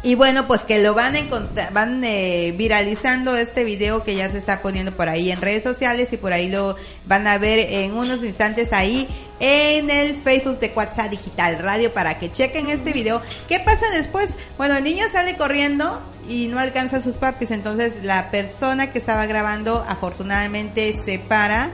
Y 0.05 0.13
bueno, 0.13 0.45
pues 0.45 0.61
que 0.61 0.83
lo 0.83 0.93
van 0.93 1.15
a 1.15 1.69
van 1.71 2.03
eh, 2.03 2.53
viralizando 2.55 3.35
este 3.35 3.63
video 3.63 4.03
que 4.03 4.13
ya 4.13 4.29
se 4.29 4.37
está 4.37 4.61
poniendo 4.61 4.95
por 4.95 5.09
ahí 5.09 5.31
en 5.31 5.41
redes 5.41 5.63
sociales 5.63 6.13
y 6.13 6.17
por 6.17 6.31
ahí 6.31 6.47
lo 6.47 6.75
van 7.07 7.25
a 7.25 7.39
ver 7.39 7.57
en 7.57 7.91
unos 7.95 8.23
instantes 8.23 8.71
ahí 8.71 9.07
en 9.39 9.89
el 9.89 10.13
Facebook 10.21 10.59
de 10.59 10.71
WhatsApp 10.75 11.09
Digital 11.09 11.57
Radio 11.57 11.91
para 11.91 12.19
que 12.19 12.31
chequen 12.31 12.69
este 12.69 12.93
video. 12.93 13.19
¿Qué 13.47 13.59
pasa 13.59 13.87
después? 13.97 14.35
Bueno, 14.59 14.77
el 14.77 14.83
niño 14.83 15.05
sale 15.11 15.37
corriendo 15.37 16.03
y 16.29 16.49
no 16.49 16.59
alcanza 16.59 16.97
a 16.97 17.01
sus 17.01 17.17
papis, 17.17 17.49
entonces 17.49 18.03
la 18.03 18.29
persona 18.29 18.91
que 18.91 18.99
estaba 18.99 19.25
grabando 19.25 19.83
afortunadamente 19.89 20.95
se 21.03 21.17
para 21.17 21.71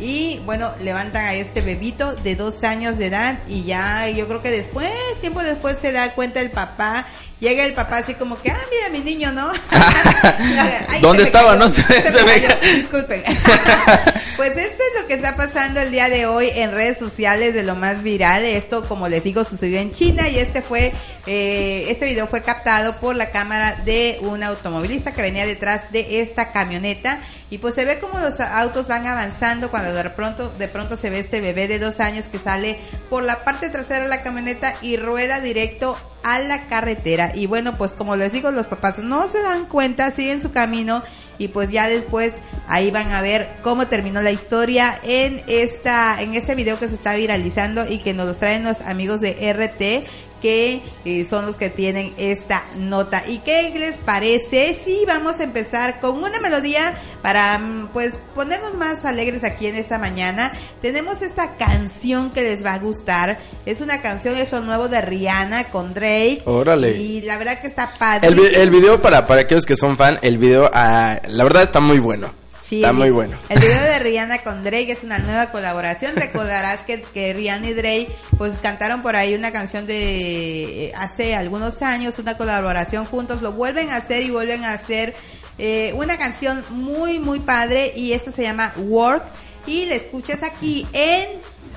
y 0.00 0.40
bueno, 0.44 0.72
levantan 0.80 1.24
a 1.24 1.34
este 1.34 1.60
bebito 1.60 2.14
de 2.16 2.34
dos 2.34 2.64
años 2.64 2.98
de 2.98 3.06
edad 3.06 3.38
y 3.46 3.64
ya 3.64 4.08
yo 4.08 4.26
creo 4.26 4.42
que 4.42 4.50
después, 4.50 4.90
tiempo 5.20 5.42
después 5.42 5.78
se 5.78 5.92
da 5.92 6.14
cuenta 6.14 6.40
el 6.40 6.50
papá, 6.50 7.06
llega 7.44 7.64
el 7.64 7.74
papá 7.74 7.98
así 7.98 8.14
como 8.14 8.40
que, 8.40 8.50
ah, 8.50 8.58
mira 8.70 8.88
mi 8.88 9.00
niño, 9.00 9.30
¿no? 9.32 9.52
Ay, 9.70 11.00
¿Dónde 11.00 11.22
estaba, 11.22 11.54
no? 11.56 11.70
Se- 11.70 11.82
se 11.82 12.10
se 12.10 12.24
me 12.24 12.42
cayó, 12.42 12.56
disculpen. 12.76 13.22
pues 14.36 14.56
esto 14.56 14.82
es 14.94 15.02
lo 15.02 15.06
que 15.06 15.14
está 15.14 15.36
pasando 15.36 15.80
el 15.80 15.90
día 15.90 16.08
de 16.08 16.26
hoy 16.26 16.50
en 16.54 16.72
redes 16.72 16.98
sociales 16.98 17.52
de 17.54 17.62
lo 17.62 17.76
más 17.76 18.02
viral. 18.02 18.44
Esto, 18.44 18.84
como 18.88 19.08
les 19.08 19.22
digo, 19.22 19.44
sucedió 19.44 19.78
en 19.78 19.92
China 19.92 20.28
y 20.28 20.38
este 20.38 20.62
fue, 20.62 20.92
eh, 21.26 21.86
este 21.90 22.06
video 22.06 22.26
fue 22.26 22.42
captado 22.42 22.96
por 22.96 23.14
la 23.14 23.30
cámara 23.30 23.76
de 23.84 24.18
un 24.22 24.42
automovilista 24.42 25.12
que 25.12 25.22
venía 25.22 25.44
detrás 25.46 25.92
de 25.92 26.20
esta 26.22 26.50
camioneta 26.52 27.20
y 27.50 27.58
pues 27.58 27.74
se 27.74 27.84
ve 27.84 27.98
como 27.98 28.18
los 28.18 28.40
autos 28.40 28.88
van 28.88 29.06
avanzando 29.06 29.70
cuando 29.70 29.92
de 29.92 30.08
pronto, 30.10 30.48
de 30.58 30.68
pronto 30.68 30.96
se 30.96 31.10
ve 31.10 31.18
este 31.18 31.40
bebé 31.42 31.68
de 31.68 31.78
dos 31.78 32.00
años 32.00 32.26
que 32.26 32.38
sale 32.38 32.78
por 33.10 33.22
la 33.22 33.44
parte 33.44 33.68
trasera 33.68 34.04
de 34.04 34.08
la 34.08 34.22
camioneta 34.22 34.74
y 34.80 34.96
rueda 34.96 35.40
directo 35.40 35.96
a 36.24 36.40
la 36.40 36.66
carretera. 36.66 37.32
Y 37.34 37.46
bueno, 37.46 37.76
pues 37.76 37.92
como 37.92 38.16
les 38.16 38.32
digo, 38.32 38.50
los 38.50 38.66
papás 38.66 38.98
no 38.98 39.28
se 39.28 39.42
dan 39.42 39.66
cuenta, 39.66 40.10
siguen 40.10 40.40
su 40.40 40.50
camino 40.50 41.02
y 41.38 41.48
pues 41.48 41.70
ya 41.70 41.88
después 41.88 42.34
ahí 42.68 42.90
van 42.90 43.10
a 43.10 43.20
ver 43.20 43.58
cómo 43.62 43.86
terminó 43.86 44.22
la 44.22 44.30
historia 44.30 44.98
en 45.02 45.42
esta 45.46 46.20
en 46.20 46.34
este 46.34 46.54
video 46.54 46.78
que 46.78 46.88
se 46.88 46.94
está 46.94 47.14
viralizando 47.14 47.86
y 47.88 47.98
que 47.98 48.14
nos 48.14 48.26
los 48.26 48.38
traen 48.38 48.64
los 48.64 48.80
amigos 48.82 49.20
de 49.20 49.52
RT 49.52 50.08
que 50.44 50.82
eh, 51.06 51.26
son 51.26 51.46
los 51.46 51.56
que 51.56 51.70
tienen 51.70 52.12
esta 52.18 52.62
nota. 52.76 53.24
¿Y 53.26 53.38
qué 53.38 53.72
les 53.78 53.96
parece? 53.96 54.78
Sí, 54.78 55.04
vamos 55.06 55.40
a 55.40 55.44
empezar 55.44 56.00
con 56.00 56.18
una 56.18 56.38
melodía 56.40 57.00
para 57.22 57.58
mm, 57.58 57.88
pues 57.94 58.18
ponernos 58.34 58.74
más 58.74 59.06
alegres 59.06 59.42
aquí 59.42 59.68
en 59.68 59.74
esta 59.74 59.96
mañana. 59.96 60.52
Tenemos 60.82 61.22
esta 61.22 61.56
canción 61.56 62.30
que 62.30 62.42
les 62.42 62.62
va 62.62 62.74
a 62.74 62.78
gustar. 62.78 63.38
Es 63.64 63.80
una 63.80 64.02
canción, 64.02 64.36
es 64.36 64.52
lo 64.52 64.60
nuevo 64.60 64.90
de 64.90 65.00
Rihanna 65.00 65.64
con 65.70 65.94
Drake. 65.94 66.42
Órale. 66.44 66.90
Y 66.90 67.22
la 67.22 67.38
verdad 67.38 67.58
que 67.62 67.66
está 67.66 67.90
padre. 67.98 68.28
El, 68.28 68.38
el 68.38 68.68
video, 68.68 69.00
para, 69.00 69.26
para 69.26 69.40
aquellos 69.40 69.64
que 69.64 69.76
son 69.76 69.96
fan, 69.96 70.18
el 70.20 70.36
video, 70.36 70.70
ah, 70.74 71.20
la 71.26 71.44
verdad 71.44 71.62
está 71.62 71.80
muy 71.80 72.00
bueno. 72.00 72.43
Sí, 72.64 72.76
está 72.76 72.94
muy 72.94 73.10
bueno. 73.10 73.36
El 73.50 73.60
video 73.60 73.82
de 73.82 73.98
Rihanna 73.98 74.38
con 74.38 74.64
Drake 74.64 74.90
es 74.90 75.04
una 75.04 75.18
nueva 75.18 75.50
colaboración. 75.50 76.12
Recordarás 76.16 76.80
que, 76.80 77.02
que 77.02 77.34
Rihanna 77.34 77.68
y 77.68 77.74
Drake 77.74 78.08
pues 78.38 78.54
cantaron 78.62 79.02
por 79.02 79.16
ahí 79.16 79.34
una 79.34 79.52
canción 79.52 79.86
de 79.86 80.86
eh, 80.86 80.92
hace 80.96 81.34
algunos 81.36 81.82
años, 81.82 82.18
una 82.18 82.38
colaboración 82.38 83.04
juntos. 83.04 83.42
Lo 83.42 83.52
vuelven 83.52 83.90
a 83.90 83.96
hacer 83.96 84.22
y 84.22 84.30
vuelven 84.30 84.64
a 84.64 84.72
hacer 84.72 85.14
eh, 85.58 85.92
una 85.94 86.16
canción 86.16 86.64
muy, 86.70 87.18
muy 87.18 87.40
padre 87.40 87.92
y 87.94 88.12
esto 88.12 88.32
se 88.32 88.42
llama 88.42 88.72
Work. 88.78 89.24
Y 89.66 89.84
la 89.84 89.96
escuchas 89.96 90.42
aquí 90.42 90.86
en... 90.94 91.28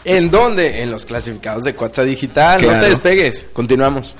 ¿En 0.05 0.29
dónde? 0.29 0.81
En 0.83 0.89
los 0.89 1.05
clasificados 1.05 1.65
de 1.65 1.73
Cuatza 1.73 2.03
Digital. 2.03 2.61
No 2.65 2.79
te 2.79 2.87
despegues. 2.87 3.45
Continuamos. 3.51 4.15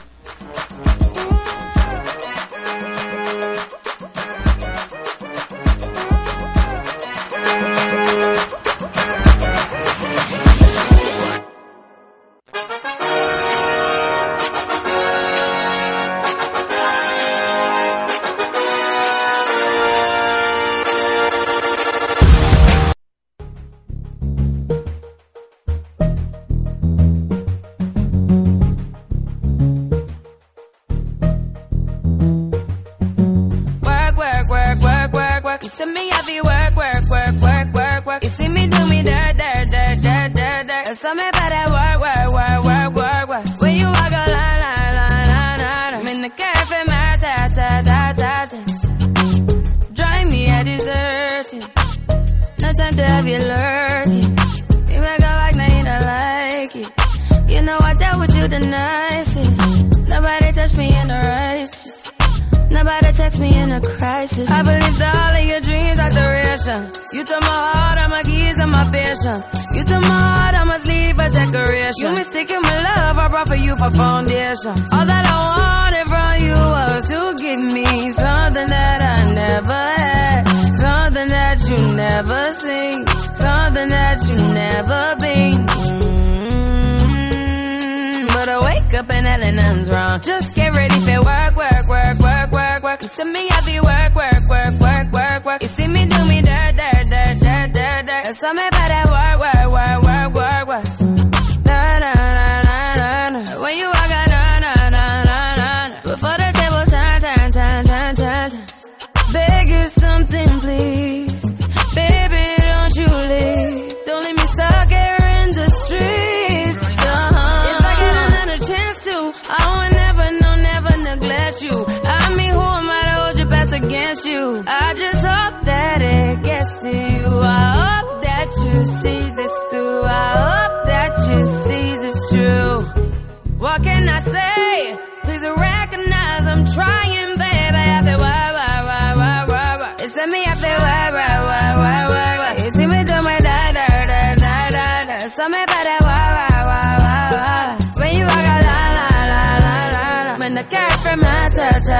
You? 124.26 124.64
I 124.68 124.94
just 124.94 125.26
hope 125.26 125.66
that 125.66 126.02
it 126.02 126.44
gets 126.44 126.82
to 126.84 126.90
you. 126.90 127.40
I 127.40 128.02
hope 128.02 128.22
that 128.24 128.50
you 128.64 128.86
see 129.02 129.30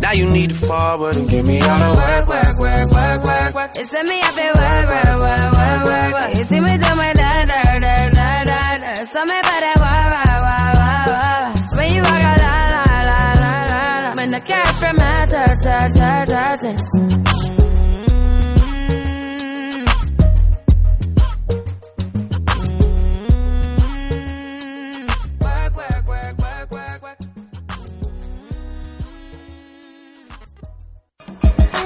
Now 0.00 0.12
you 0.12 0.30
need 0.30 0.50
to 0.50 0.56
forward 0.56 1.16
and 1.16 1.28
give 1.28 1.46
me 1.46 1.60
all 1.60 1.78
the 1.78 2.00
work, 2.00 2.26
work, 2.28 2.58
work, 2.58 2.90
work, 2.90 3.24
work, 3.24 3.54
work. 3.54 3.70
It's 3.76 3.92
me, 3.92 4.20
I 4.20 4.30
feel 4.32 4.54
work, 4.56 4.86
work, 4.88 5.20
work, 5.20 5.52
work, 5.52 5.82
work, 5.84 6.12
work. 6.14 6.38
You 6.38 6.44
see 6.44 6.60
me 6.60 6.72
do 6.78 6.90
my 6.96 7.12
da, 7.12 7.44
da, 7.44 7.62
da, 7.78 8.08
da, 8.08 8.44
da, 8.44 8.78
da. 8.78 8.94
Something 9.04 9.40
about 9.44 9.60
that 9.60 9.78
work, 9.84 10.08
work, 10.16 10.40
work, 10.40 10.76
work, 10.80 11.60
work. 11.60 11.76
When 11.76 11.88
you 11.94 12.02
walk 12.02 12.24
out, 12.30 12.40
la, 12.40 12.54
la, 12.74 12.88
la, 13.10 13.18
la, 13.42 13.52
la, 13.72 14.08
la. 14.08 14.14
When 14.16 14.30
the 14.30 14.40
cat 14.40 14.70
from 14.80 14.96
my 14.96 15.26
ta, 15.26 15.44
ta, 15.64 15.76
ta, 15.94 16.56
ta, 16.56 17.29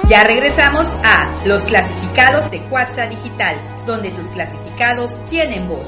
Ya 0.07 0.23
regresamos 0.23 0.85
a 1.03 1.33
Los 1.45 1.63
clasificados 1.63 2.51
de 2.51 2.59
Cuatza 2.69 3.07
Digital, 3.07 3.55
donde 3.87 4.11
tus 4.11 4.29
clasificados 4.29 5.09
tienen 5.31 5.67
voz. 5.67 5.87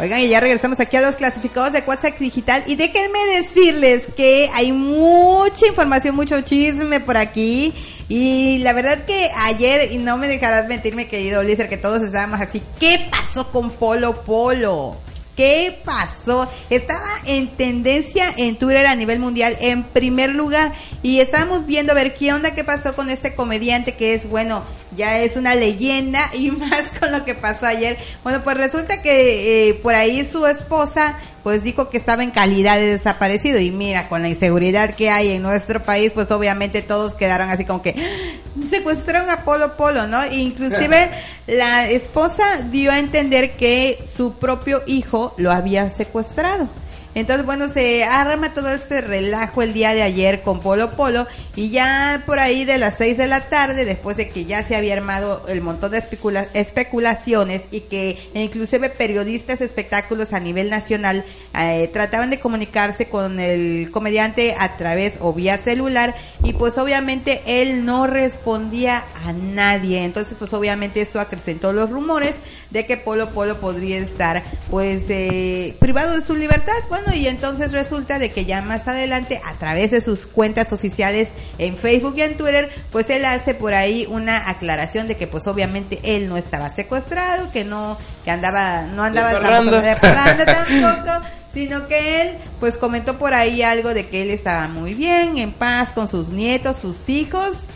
Oigan, 0.00 0.20
y 0.20 0.28
ya 0.28 0.40
regresamos 0.40 0.80
aquí 0.80 0.96
a 0.96 1.00
los 1.00 1.14
clasificados 1.14 1.72
de 1.72 1.84
WhatsApp 1.86 2.18
Digital. 2.18 2.64
Y 2.66 2.74
déjenme 2.74 3.20
decirles 3.40 4.08
que 4.16 4.50
hay 4.52 4.72
mucha 4.72 5.68
información, 5.68 6.16
mucho 6.16 6.40
chisme 6.40 6.98
por 6.98 7.16
aquí. 7.16 7.72
Y 8.08 8.58
la 8.58 8.72
verdad 8.72 9.04
que 9.06 9.30
ayer, 9.46 9.92
y 9.92 9.98
no 9.98 10.18
me 10.18 10.26
dejarás 10.26 10.66
mentirme, 10.66 11.06
querido 11.06 11.44
Lizer, 11.44 11.68
que 11.68 11.76
todos 11.76 12.02
estábamos 12.02 12.40
así. 12.40 12.60
¿Qué 12.80 13.08
pasó 13.12 13.52
con 13.52 13.70
Polo 13.70 14.24
Polo? 14.24 15.03
¿Qué 15.36 15.80
pasó? 15.84 16.48
Estaba 16.70 17.08
en 17.26 17.56
tendencia 17.56 18.32
en 18.36 18.56
Twitter 18.56 18.86
a 18.86 18.94
nivel 18.94 19.18
mundial 19.18 19.56
en 19.60 19.82
primer 19.82 20.30
lugar 20.30 20.74
y 21.02 21.20
estábamos 21.20 21.66
viendo 21.66 21.92
a 21.92 21.96
ver 21.96 22.14
qué 22.14 22.32
onda, 22.32 22.54
qué 22.54 22.62
pasó 22.62 22.94
con 22.94 23.10
este 23.10 23.34
comediante 23.34 23.94
que 23.94 24.14
es, 24.14 24.28
bueno, 24.28 24.62
ya 24.96 25.18
es 25.18 25.36
una 25.36 25.56
leyenda 25.56 26.20
y 26.34 26.50
más 26.52 26.92
con 26.98 27.10
lo 27.10 27.24
que 27.24 27.34
pasó 27.34 27.66
ayer. 27.66 27.98
Bueno, 28.22 28.44
pues 28.44 28.56
resulta 28.56 29.02
que 29.02 29.70
eh, 29.70 29.74
por 29.74 29.94
ahí 29.94 30.24
su 30.24 30.46
esposa 30.46 31.18
pues 31.42 31.62
dijo 31.62 31.90
que 31.90 31.98
estaba 31.98 32.22
en 32.22 32.30
calidad 32.30 32.76
de 32.76 32.86
desaparecido 32.86 33.60
y 33.60 33.70
mira, 33.70 34.08
con 34.08 34.22
la 34.22 34.28
inseguridad 34.28 34.94
que 34.94 35.10
hay 35.10 35.32
en 35.32 35.42
nuestro 35.42 35.82
país, 35.82 36.10
pues 36.10 36.30
obviamente 36.30 36.80
todos 36.80 37.14
quedaron 37.14 37.50
así 37.50 37.66
como 37.66 37.82
que 37.82 37.94
¡Ah! 37.98 38.64
secuestraron 38.66 39.28
a 39.28 39.44
Polo 39.44 39.76
Polo, 39.76 40.06
¿no? 40.06 40.22
E 40.22 40.36
inclusive 40.36 41.10
la 41.46 41.90
esposa 41.90 42.44
dio 42.70 42.90
a 42.90 42.98
entender 42.98 43.56
que 43.56 44.02
su 44.06 44.34
propio 44.34 44.82
hijo 44.86 45.23
lo 45.36 45.50
había 45.50 45.88
secuestrado. 45.88 46.68
Entonces, 47.14 47.46
bueno, 47.46 47.68
se 47.68 48.02
arma 48.04 48.52
todo 48.54 48.70
ese 48.72 49.00
relajo 49.00 49.62
el 49.62 49.72
día 49.72 49.94
de 49.94 50.02
ayer 50.02 50.42
con 50.42 50.60
Polo 50.60 50.92
Polo 50.96 51.26
y 51.54 51.70
ya 51.70 52.22
por 52.26 52.40
ahí 52.40 52.64
de 52.64 52.78
las 52.78 52.96
6 52.98 53.16
de 53.16 53.28
la 53.28 53.48
tarde, 53.48 53.84
después 53.84 54.16
de 54.16 54.28
que 54.28 54.44
ya 54.44 54.64
se 54.64 54.74
había 54.76 54.94
armado 54.94 55.44
el 55.48 55.60
montón 55.60 55.92
de 55.92 55.98
especula- 55.98 56.48
especulaciones 56.54 57.62
y 57.70 57.80
que 57.80 58.18
inclusive 58.34 58.88
periodistas 58.90 59.60
espectáculos 59.60 60.32
a 60.32 60.40
nivel 60.40 60.68
nacional 60.70 61.24
eh, 61.58 61.88
trataban 61.92 62.30
de 62.30 62.40
comunicarse 62.40 63.06
con 63.08 63.38
el 63.40 63.90
comediante 63.90 64.56
a 64.58 64.76
través 64.76 65.18
o 65.20 65.32
vía 65.32 65.56
celular 65.58 66.14
y 66.42 66.52
pues 66.54 66.78
obviamente 66.78 67.42
él 67.46 67.84
no 67.84 68.06
respondía 68.06 69.04
a 69.24 69.32
nadie. 69.32 70.04
Entonces, 70.04 70.34
pues 70.38 70.52
obviamente 70.52 71.00
eso 71.00 71.20
acrecentó 71.20 71.72
los 71.72 71.90
rumores 71.90 72.36
de 72.70 72.86
que 72.86 72.96
Polo 72.96 73.30
Polo 73.30 73.60
podría 73.60 73.98
estar 73.98 74.44
pues 74.70 75.06
eh, 75.10 75.76
privado 75.78 76.16
de 76.16 76.22
su 76.22 76.34
libertad. 76.34 76.72
Bueno, 76.88 77.03
y 77.14 77.28
entonces 77.28 77.72
resulta 77.72 78.18
de 78.18 78.30
que 78.30 78.44
ya 78.44 78.62
más 78.62 78.88
adelante 78.88 79.40
a 79.44 79.54
través 79.58 79.90
de 79.90 80.00
sus 80.00 80.26
cuentas 80.26 80.72
oficiales 80.72 81.30
en 81.58 81.76
Facebook 81.76 82.14
y 82.16 82.22
en 82.22 82.36
Twitter, 82.36 82.70
pues 82.90 83.10
él 83.10 83.24
hace 83.24 83.54
por 83.54 83.74
ahí 83.74 84.06
una 84.08 84.48
aclaración 84.48 85.08
de 85.08 85.16
que 85.16 85.26
pues 85.26 85.46
obviamente 85.46 86.00
él 86.02 86.28
no 86.28 86.36
estaba 86.36 86.72
secuestrado, 86.74 87.50
que 87.52 87.64
no 87.64 87.98
que 88.24 88.30
andaba 88.30 88.82
no 88.82 89.02
andaba 89.02 89.34
De 89.34 89.40
parranda. 89.40 89.70
tampoco 89.70 89.86
de 89.86 89.96
parranda 89.96 90.44
tampoco, 90.46 91.26
sino 91.52 91.88
que 91.88 92.22
él 92.22 92.38
pues 92.60 92.76
comentó 92.76 93.18
por 93.18 93.34
ahí 93.34 93.62
algo 93.62 93.94
de 93.94 94.08
que 94.08 94.22
él 94.22 94.30
estaba 94.30 94.68
muy 94.68 94.94
bien, 94.94 95.38
en 95.38 95.52
paz 95.52 95.90
con 95.90 96.08
sus 96.08 96.28
nietos, 96.28 96.78
sus 96.78 97.08
hijos 97.08 97.66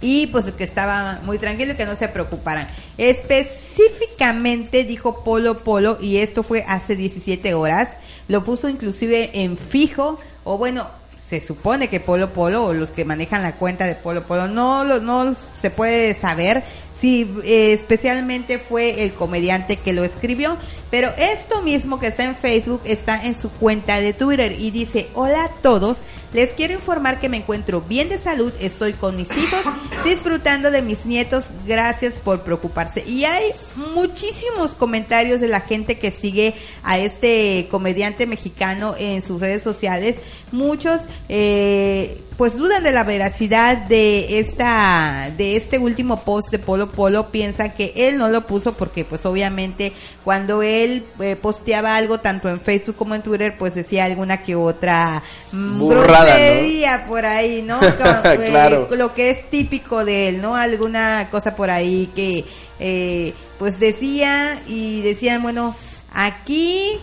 y 0.00 0.26
pues 0.28 0.50
que 0.52 0.64
estaba 0.64 1.20
muy 1.24 1.38
tranquilo 1.38 1.72
y 1.72 1.76
que 1.76 1.86
no 1.86 1.96
se 1.96 2.08
preocuparan. 2.08 2.68
Específicamente 2.98 4.84
dijo 4.84 5.24
Polo 5.24 5.58
Polo 5.58 5.98
y 6.00 6.18
esto 6.18 6.42
fue 6.42 6.64
hace 6.66 6.96
17 6.96 7.54
horas, 7.54 7.96
lo 8.28 8.44
puso 8.44 8.68
inclusive 8.68 9.30
en 9.42 9.56
fijo 9.56 10.18
o 10.44 10.58
bueno, 10.58 10.88
se 11.26 11.40
supone 11.40 11.88
que 11.88 12.00
Polo 12.00 12.32
Polo 12.32 12.66
o 12.66 12.72
los 12.74 12.90
que 12.90 13.04
manejan 13.04 13.42
la 13.42 13.56
cuenta 13.56 13.86
de 13.86 13.94
Polo 13.94 14.26
Polo 14.26 14.46
no 14.46 14.84
no 14.84 15.34
se 15.58 15.70
puede 15.70 16.14
saber 16.14 16.64
si 16.98 17.22
eh, 17.44 17.72
especialmente 17.72 18.58
fue 18.58 19.02
el 19.02 19.12
comediante 19.14 19.76
que 19.76 19.92
lo 19.92 20.04
escribió, 20.04 20.56
pero 20.90 21.12
esto 21.18 21.60
mismo 21.62 21.98
que 21.98 22.06
está 22.06 22.24
en 22.24 22.36
Facebook 22.36 22.80
está 22.84 23.24
en 23.24 23.34
su 23.34 23.50
cuenta 23.50 24.00
de 24.00 24.12
Twitter 24.12 24.52
y 24.58 24.70
dice, 24.70 25.08
hola 25.14 25.44
a 25.44 25.48
todos, 25.60 26.04
les 26.32 26.52
quiero 26.52 26.74
informar 26.74 27.20
que 27.20 27.28
me 27.28 27.38
encuentro 27.38 27.80
bien 27.80 28.08
de 28.08 28.18
salud, 28.18 28.52
estoy 28.60 28.92
con 28.92 29.16
mis 29.16 29.28
hijos, 29.30 29.62
disfrutando 30.04 30.70
de 30.70 30.82
mis 30.82 31.04
nietos, 31.04 31.50
gracias 31.66 32.18
por 32.18 32.42
preocuparse. 32.42 33.02
Y 33.06 33.24
hay 33.24 33.50
muchísimos 33.94 34.74
comentarios 34.74 35.40
de 35.40 35.48
la 35.48 35.60
gente 35.60 35.98
que 35.98 36.12
sigue 36.12 36.54
a 36.84 36.98
este 36.98 37.66
comediante 37.70 38.26
mexicano 38.26 38.94
en 38.96 39.20
sus 39.20 39.40
redes 39.40 39.62
sociales, 39.62 40.18
muchos 40.52 41.02
eh, 41.28 42.20
pues 42.36 42.56
dudan 42.56 42.82
de 42.82 42.90
la 42.92 43.04
veracidad 43.04 43.76
de 43.76 44.40
esta 44.40 45.30
de 45.36 45.56
este 45.56 45.78
último 45.78 46.20
post 46.24 46.50
de 46.50 46.58
Polo 46.58 46.90
Polo 46.90 47.30
piensan 47.30 47.72
que 47.72 47.92
él 47.96 48.18
no 48.18 48.28
lo 48.28 48.46
puso 48.46 48.74
porque 48.74 49.04
pues 49.04 49.24
obviamente 49.26 49.92
cuando 50.24 50.62
él 50.62 51.06
eh, 51.20 51.36
posteaba 51.36 51.96
algo 51.96 52.18
tanto 52.20 52.48
en 52.48 52.60
Facebook 52.60 52.96
como 52.96 53.14
en 53.14 53.22
Twitter 53.22 53.56
pues 53.56 53.74
decía 53.74 54.04
alguna 54.04 54.42
que 54.42 54.56
otra 54.56 55.22
mm, 55.52 55.78
Burrada, 55.78 56.24
¿no? 56.24 56.24
grosería 56.24 57.06
por 57.06 57.24
ahí 57.24 57.62
no 57.62 57.80
eh, 58.24 58.46
Claro. 58.50 58.88
lo 58.90 59.14
que 59.14 59.30
es 59.30 59.48
típico 59.50 60.04
de 60.04 60.28
él 60.28 60.42
no 60.42 60.56
alguna 60.56 61.28
cosa 61.30 61.54
por 61.54 61.70
ahí 61.70 62.10
que 62.16 62.44
eh, 62.80 63.32
pues 63.58 63.78
decía 63.78 64.60
y 64.66 65.02
decían 65.02 65.42
bueno 65.42 65.76
aquí 66.12 66.98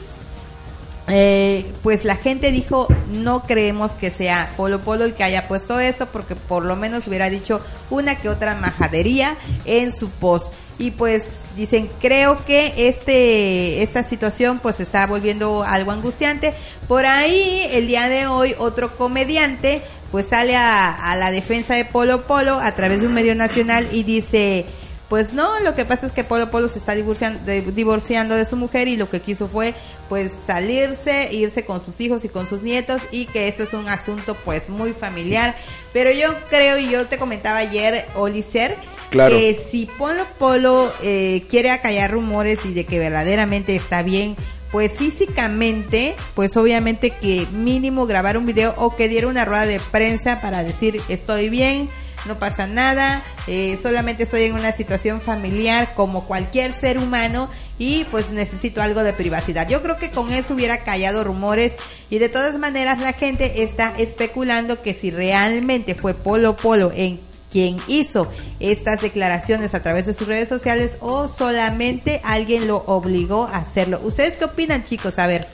eh, 1.08 1.72
pues 1.82 2.06
la 2.06 2.16
gente 2.16 2.52
dijo 2.52 2.88
no 3.10 3.44
creemos 3.44 3.92
que 3.94 4.12
sea 4.12 4.54
Polo 4.56 4.82
Polo 4.82 5.04
el 5.04 5.16
que 5.16 5.24
haya 5.24 5.48
puesto 5.48 5.80
eso 5.80 6.06
porque 6.06 6.36
por 6.36 6.64
lo 6.64 6.76
menos 6.76 7.08
hubiera 7.08 7.30
dicho 7.30 7.60
una 7.90 8.16
que 8.16 8.30
otra 8.30 8.56
majadería 8.56 9.36
en 9.66 9.92
su 9.92 10.10
post 10.10 10.54
y 10.78 10.92
pues 10.92 11.40
dicen 11.56 11.90
creo 12.00 12.46
que 12.46 12.88
este 12.88 13.82
esta 13.82 14.04
situación 14.04 14.60
pues 14.60 14.80
está 14.80 15.08
volviendo 15.08 15.64
algo 15.64 15.92
angustiante 15.92 16.54
por 16.88 17.06
ahí 17.06 17.68
el 17.72 17.88
día 17.88 18.08
de 18.08 18.28
hoy 18.28 18.56
otro 18.60 18.96
comediante 18.96 19.82
pues 20.12 20.28
sale 20.28 20.56
a, 20.56 21.12
a 21.12 21.16
la 21.16 21.32
defensa 21.32 21.74
de 21.74 21.84
Polo 21.86 22.28
Polo 22.28 22.60
a 22.60 22.74
través 22.74 23.02
de 23.02 23.08
un 23.08 23.14
medio 23.14 23.36
nacional 23.36 23.88
y 23.92 24.04
dice 24.04 24.66
pues 25.12 25.34
no, 25.34 25.60
lo 25.60 25.76
que 25.76 25.84
pasa 25.84 26.06
es 26.06 26.14
que 26.14 26.24
Polo 26.24 26.50
Polo 26.52 26.70
se 26.70 26.80
está 26.80 26.96
divorciando 26.96 27.44
de, 27.44 27.62
divorciando 27.62 28.34
de 28.34 28.46
su 28.46 28.56
mujer 28.56 28.88
y 28.88 28.96
lo 28.96 29.10
que 29.10 29.20
quiso 29.20 29.50
fue 29.50 29.74
pues 30.08 30.32
salirse, 30.48 31.28
irse 31.34 31.66
con 31.66 31.82
sus 31.82 32.00
hijos 32.00 32.24
y 32.24 32.30
con 32.30 32.48
sus 32.48 32.62
nietos 32.62 33.02
y 33.12 33.26
que 33.26 33.50
eso 33.50 33.64
es 33.64 33.74
un 33.74 33.90
asunto 33.90 34.38
pues 34.46 34.70
muy 34.70 34.94
familiar. 34.94 35.54
Pero 35.92 36.12
yo 36.14 36.34
creo 36.50 36.78
y 36.78 36.90
yo 36.90 37.08
te 37.08 37.18
comentaba 37.18 37.58
ayer, 37.58 38.08
Olicer, 38.16 38.78
Claro. 39.10 39.36
que 39.36 39.54
si 39.54 39.86
Polo 39.98 40.24
Polo 40.40 40.94
eh, 41.04 41.44
quiere 41.50 41.72
acallar 41.72 42.12
rumores 42.12 42.66
y 42.66 42.74
de 42.74 42.86
que 42.86 42.98
verdaderamente 42.98 43.76
está 43.76 44.04
bien, 44.04 44.38
pues 44.72 44.94
físicamente, 44.94 46.16
pues 46.36 46.56
obviamente 46.56 47.10
que 47.10 47.46
mínimo 47.52 48.06
grabar 48.06 48.38
un 48.38 48.46
video 48.46 48.74
o 48.78 48.96
que 48.96 49.10
diera 49.10 49.28
una 49.28 49.44
rueda 49.44 49.66
de 49.66 49.82
prensa 49.92 50.40
para 50.40 50.64
decir 50.64 51.02
estoy 51.10 51.50
bien, 51.50 51.90
no 52.26 52.40
pasa 52.40 52.68
nada, 52.68 53.24
eh, 53.48 53.78
solamente 53.82 54.24
estoy 54.24 54.44
en 54.44 54.54
una 54.54 54.72
situación 54.72 55.22
familiar 55.22 55.94
como 55.96 56.26
cualquier 56.26 56.74
ser 56.74 56.98
humano 56.98 57.50
y 57.78 58.06
pues 58.06 58.32
necesito 58.32 58.82
algo 58.82 59.04
de 59.04 59.14
privacidad. 59.14 59.68
Yo 59.68 59.82
creo 59.82 59.98
que 59.98 60.12
con 60.12 60.32
eso 60.32 60.54
hubiera 60.54 60.84
callado 60.84 61.24
rumores 61.24 61.78
y 62.10 62.20
de 62.20 62.30
todas 62.30 62.58
maneras 62.60 63.00
la 63.00 63.14
gente 63.14 63.64
está 63.64 63.94
especulando 63.98 64.82
que 64.82 64.94
si 64.94 65.10
realmente 65.12 65.96
fue 65.96 66.14
Polo 66.14 66.56
Polo 66.56 66.92
en 66.94 67.20
quien 67.52 67.78
hizo 67.88 68.28
estas 68.60 69.02
declaraciones 69.02 69.76
a 69.76 69.84
través 69.84 70.06
de 70.06 70.14
sus 70.14 70.28
redes 70.28 70.48
sociales 70.48 70.98
o 71.02 71.28
solamente 71.28 72.22
alguien 72.24 72.68
lo 72.68 72.78
obligó 72.88 73.44
a 73.44 73.58
hacerlo. 73.58 74.00
¿Ustedes 74.04 74.38
qué 74.38 74.46
opinan 74.46 74.84
chicos? 74.84 75.20
A 75.20 75.28
ver. 75.28 75.48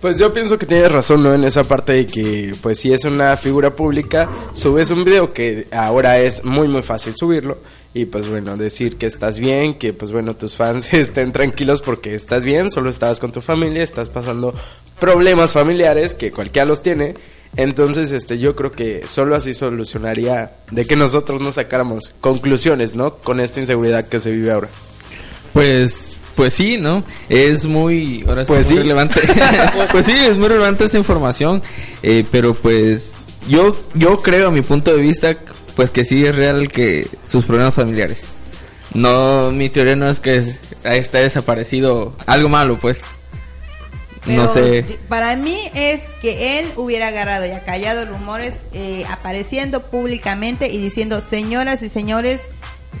Pues 0.00 0.18
yo 0.18 0.30
pienso 0.32 0.58
que 0.58 0.66
tienes 0.66 0.92
razón, 0.92 1.22
¿no? 1.22 1.32
En 1.32 1.44
esa 1.44 1.64
parte 1.64 1.92
de 1.92 2.06
que, 2.06 2.54
pues 2.60 2.78
si 2.78 2.92
es 2.92 3.06
una 3.06 3.36
figura 3.38 3.74
pública, 3.74 4.28
subes 4.52 4.90
un 4.90 5.04
video 5.04 5.32
que 5.32 5.68
ahora 5.72 6.18
es 6.18 6.44
muy, 6.44 6.68
muy 6.68 6.82
fácil 6.82 7.14
subirlo. 7.16 7.58
Y 7.94 8.04
pues 8.04 8.28
bueno, 8.28 8.58
decir 8.58 8.98
que 8.98 9.06
estás 9.06 9.38
bien, 9.38 9.74
que 9.74 9.94
pues 9.94 10.12
bueno, 10.12 10.36
tus 10.36 10.54
fans 10.54 10.92
estén 10.94 11.32
tranquilos 11.32 11.80
porque 11.80 12.14
estás 12.14 12.44
bien, 12.44 12.70
solo 12.70 12.90
estabas 12.90 13.20
con 13.20 13.32
tu 13.32 13.40
familia, 13.40 13.82
estás 13.82 14.10
pasando 14.10 14.54
problemas 15.00 15.54
familiares, 15.54 16.12
que 16.14 16.30
cualquiera 16.30 16.66
los 16.66 16.82
tiene. 16.82 17.14
Entonces, 17.56 18.12
este, 18.12 18.38
yo 18.38 18.54
creo 18.54 18.72
que 18.72 19.02
solo 19.08 19.34
así 19.34 19.54
solucionaría 19.54 20.58
de 20.70 20.84
que 20.84 20.94
nosotros 20.94 21.40
no 21.40 21.52
sacáramos 21.52 22.12
conclusiones, 22.20 22.96
¿no? 22.96 23.16
Con 23.16 23.40
esta 23.40 23.60
inseguridad 23.60 24.06
que 24.06 24.20
se 24.20 24.30
vive 24.30 24.52
ahora. 24.52 24.68
Pues, 25.54 26.15
pues 26.36 26.54
sí, 26.54 26.78
¿no? 26.78 27.02
Es 27.28 27.66
muy, 27.66 28.24
ahora 28.28 28.44
sí, 28.44 28.48
Pues 28.48 28.66
muy 28.66 28.76
sí. 28.76 28.82
relevante. 28.82 29.20
pues 29.90 30.06
sí, 30.06 30.12
es 30.12 30.36
muy 30.36 30.48
relevante 30.48 30.84
esa 30.84 30.98
información, 30.98 31.62
eh, 32.02 32.24
pero 32.30 32.54
pues 32.54 33.14
yo, 33.48 33.76
yo 33.94 34.18
creo 34.18 34.48
a 34.48 34.50
mi 34.50 34.62
punto 34.62 34.94
de 34.94 35.02
vista, 35.02 35.36
pues 35.74 35.90
que 35.90 36.04
sí 36.04 36.24
es 36.24 36.36
real 36.36 36.68
que 36.68 37.08
sus 37.26 37.44
problemas 37.44 37.74
familiares. 37.74 38.24
No, 38.94 39.50
mi 39.50 39.68
teoría 39.68 39.96
no 39.96 40.08
es 40.08 40.20
que 40.20 40.42
está 40.84 41.18
desaparecido 41.18 42.16
algo 42.26 42.48
malo, 42.48 42.78
pues. 42.78 43.02
Pero 44.24 44.42
no 44.42 44.48
sé. 44.48 44.84
Para 45.08 45.36
mí 45.36 45.56
es 45.74 46.02
que 46.20 46.58
él 46.58 46.66
hubiera 46.76 47.08
agarrado 47.08 47.46
y 47.46 47.50
acallado 47.50 48.06
rumores 48.06 48.62
eh, 48.72 49.04
apareciendo 49.08 49.82
públicamente 49.88 50.68
y 50.68 50.78
diciendo, 50.78 51.20
señoras 51.20 51.82
y 51.82 51.88
señores, 51.88 52.48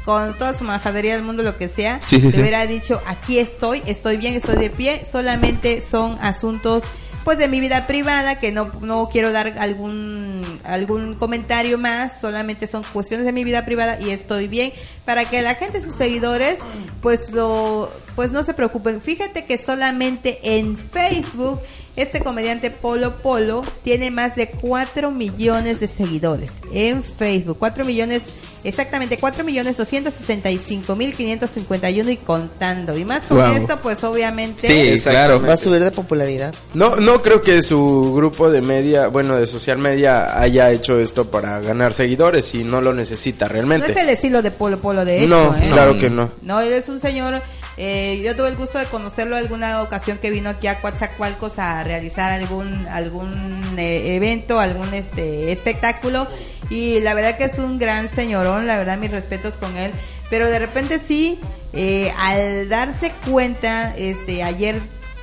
con 0.04 0.36
toda 0.38 0.54
su 0.54 0.64
majadería 0.64 1.14
del 1.14 1.24
mundo, 1.24 1.42
lo 1.42 1.56
que 1.56 1.68
sea, 1.68 2.00
Sí, 2.04 2.20
sí. 2.20 2.28
hubiera 2.28 2.66
dicho, 2.66 3.00
aquí 3.06 3.38
estoy, 3.38 3.82
estoy 3.86 4.16
bien, 4.16 4.34
estoy 4.34 4.56
de 4.56 4.70
pie, 4.70 5.04
solamente 5.10 5.80
son 5.82 6.18
asuntos 6.20 6.84
pues 7.24 7.38
de 7.38 7.48
mi 7.48 7.58
vida 7.58 7.88
privada 7.88 8.38
que 8.38 8.52
no, 8.52 8.70
no 8.82 9.08
quiero 9.08 9.32
dar 9.32 9.54
algún 9.58 10.42
algún 10.62 11.14
comentario 11.14 11.76
más 11.76 12.20
solamente 12.20 12.68
son 12.68 12.84
cuestiones 12.92 13.26
de 13.26 13.32
mi 13.32 13.42
vida 13.42 13.64
privada 13.64 13.98
y 14.00 14.10
estoy 14.10 14.46
bien 14.46 14.72
para 15.04 15.24
que 15.24 15.42
la 15.42 15.56
gente 15.56 15.80
sus 15.80 15.96
seguidores 15.96 16.58
pues 17.00 17.32
lo 17.32 17.90
pues 18.14 18.30
no 18.30 18.44
se 18.44 18.54
preocupen 18.54 19.00
fíjate 19.00 19.44
que 19.44 19.58
solamente 19.58 20.38
en 20.56 20.76
Facebook 20.76 21.60
este 21.96 22.20
comediante 22.20 22.70
Polo 22.70 23.16
Polo 23.16 23.62
tiene 23.82 24.10
más 24.10 24.36
de 24.36 24.48
4 24.50 25.10
millones 25.10 25.80
de 25.80 25.88
seguidores 25.88 26.60
en 26.72 27.02
Facebook 27.02 27.56
4 27.58 27.84
millones 27.84 28.34
exactamente 28.64 29.16
4 29.18 29.44
millones 29.44 29.76
265 29.76 30.96
mil 30.96 31.14
551 31.14 32.10
y 32.10 32.16
contando 32.18 32.96
y 32.96 33.04
más 33.04 33.20
con 33.24 33.38
Wow. 33.38 33.52
esto 33.56 33.78
pues 33.82 34.02
obviamente 34.04 34.66
Sí, 34.96 35.02
claro. 35.08 35.40
Va 35.40 35.54
a 35.54 35.56
subir 35.56 35.82
de 35.84 35.90
popularidad. 35.90 36.54
No, 36.74 36.96
no 36.96 37.22
creo 37.22 37.40
que 37.42 37.62
su 37.62 38.14
grupo 38.14 38.50
de 38.50 38.60
media, 38.62 39.08
bueno, 39.08 39.36
de 39.36 39.46
social 39.46 39.78
media 39.78 40.38
haya 40.40 40.70
hecho 40.70 40.98
esto 40.98 41.30
para 41.30 41.60
ganar 41.60 41.92
seguidores 41.94 42.54
y 42.54 42.64
no 42.64 42.80
lo 42.80 42.92
necesita 42.94 43.46
No 43.46 43.52
realmente. 43.52 43.92
es 43.92 43.96
el 43.98 44.08
estilo 44.08 44.42
de 44.42 44.50
Polo 44.50 44.78
Polo, 44.78 45.04
de 45.04 45.18
hecho. 45.18 45.28
No, 45.28 45.54
¿eh? 45.54 45.68
claro 45.72 45.96
que 45.98 46.10
no. 46.10 46.32
No, 46.42 46.60
él 46.60 46.72
es 46.72 46.88
un 46.88 46.98
señor. 47.00 47.40
Eh, 47.76 48.22
yo 48.24 48.34
tuve 48.34 48.48
el 48.48 48.56
gusto 48.56 48.78
de 48.78 48.86
conocerlo 48.86 49.36
alguna 49.36 49.82
ocasión 49.82 50.16
que 50.18 50.30
vino 50.30 50.48
aquí 50.48 50.66
a 50.66 50.80
Coatzacoalcos 50.80 51.58
a 51.58 51.84
realizar 51.84 52.32
algún 52.32 52.86
algún 52.88 53.78
eh, 53.78 54.16
evento, 54.16 54.58
algún 54.58 54.94
este 54.94 55.52
espectáculo. 55.52 56.26
Y 56.70 57.00
la 57.00 57.14
verdad 57.14 57.36
que 57.36 57.44
es 57.44 57.58
un 57.58 57.78
gran 57.78 58.08
señorón, 58.08 58.66
la 58.66 58.76
verdad 58.76 58.98
mis 58.98 59.10
respetos 59.10 59.56
con 59.56 59.76
él, 59.76 59.92
pero 60.30 60.48
de 60.48 60.58
repente 60.58 60.98
sí, 60.98 61.38
eh, 61.72 62.12
al 62.18 62.68
darse 62.68 63.12
cuenta, 63.30 63.94
este 63.96 64.42
ayer 64.42 64.80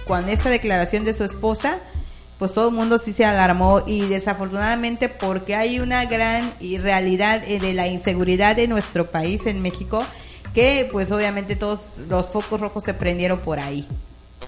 con 0.07 0.29
esta 0.29 0.49
declaración 0.49 1.03
de 1.03 1.13
su 1.13 1.23
esposa, 1.23 1.79
pues 2.37 2.53
todo 2.53 2.69
el 2.69 2.75
mundo 2.75 2.97
sí 2.97 3.13
se 3.13 3.25
alarmó 3.25 3.83
y 3.85 4.01
desafortunadamente 4.07 5.09
porque 5.09 5.55
hay 5.55 5.79
una 5.79 6.05
gran 6.05 6.53
realidad 6.81 7.41
eh, 7.47 7.59
de 7.59 7.73
la 7.73 7.87
inseguridad 7.87 8.55
de 8.55 8.67
nuestro 8.67 9.11
país 9.11 9.45
en 9.47 9.61
México 9.61 10.05
que 10.53 10.87
pues 10.91 11.11
obviamente 11.11 11.55
todos 11.55 11.93
los 12.09 12.27
focos 12.27 12.59
rojos 12.61 12.83
se 12.83 12.93
prendieron 12.93 13.39
por 13.39 13.59
ahí. 13.59 13.87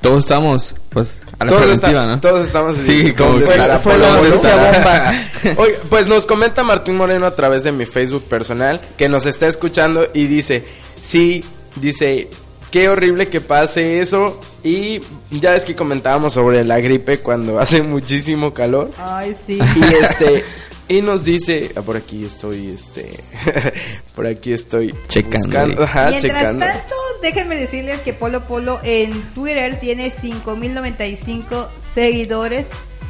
Todos 0.02 0.26
estamos, 0.26 0.76
pues, 0.90 1.20
a 1.40 1.46
la 1.46 1.50
Todos, 1.52 1.62
preventiva, 1.64 2.02
está- 2.02 2.06
¿no? 2.16 2.20
todos 2.20 2.46
estamos 2.46 2.76
Sí, 2.76 3.02
así, 3.06 3.14
como 3.14 3.32
¿dónde 3.32 3.46
que 3.48 3.58
la 3.58 3.80
fue 3.80 3.98
la 3.98 4.18
bomba. 4.18 5.14
Oiga, 5.58 5.78
pues 5.90 6.08
nos 6.08 6.26
comenta 6.26 6.64
Martín 6.64 6.98
Moreno 6.98 7.26
a 7.26 7.34
través 7.36 7.64
de 7.64 7.72
mi 7.72 7.86
Facebook 7.86 8.26
personal 8.26 8.80
que 8.98 9.08
nos 9.10 9.26
está 9.26 9.48
escuchando 9.48 10.08
y 10.14 10.28
dice, 10.28 10.66
sí, 11.02 11.44
dice, 11.78 12.28
qué 12.72 12.90
horrible 12.90 13.30
que 13.30 13.40
pase 13.42 14.00
eso 14.02 14.40
y 14.64 15.00
ya 15.32 15.56
es 15.56 15.64
que 15.64 15.76
comentábamos 15.76 16.34
sobre 16.34 16.64
la 16.66 16.78
gripe 16.82 17.20
cuando 17.20 17.58
hace 17.62 17.82
muchísimo 17.82 18.54
calor 18.54 18.92
Ay, 18.98 19.34
sí. 19.34 19.58
y 19.60 19.84
este 20.04 20.44
y 20.88 21.02
nos 21.02 21.26
dice, 21.26 21.72
ah, 21.76 21.82
por 21.82 21.98
aquí 21.98 22.26
estoy, 22.26 22.68
este, 22.68 23.10
por 24.16 24.28
aquí 24.28 24.54
estoy 24.54 24.94
Checando 25.08 25.38
buscando, 25.40 25.84
ajá, 25.84 26.10
Mientras 26.10 26.34
checando. 26.34 26.66
tanto, 26.66 26.96
déjenme 27.22 27.56
decirles 27.56 28.02
que 28.02 28.14
Polo 28.14 28.46
Polo 28.46 28.80
en 28.84 29.12
Twitter 29.34 29.80
tiene 29.80 30.12
5.095 30.12 31.68
seguidores. 31.82 32.68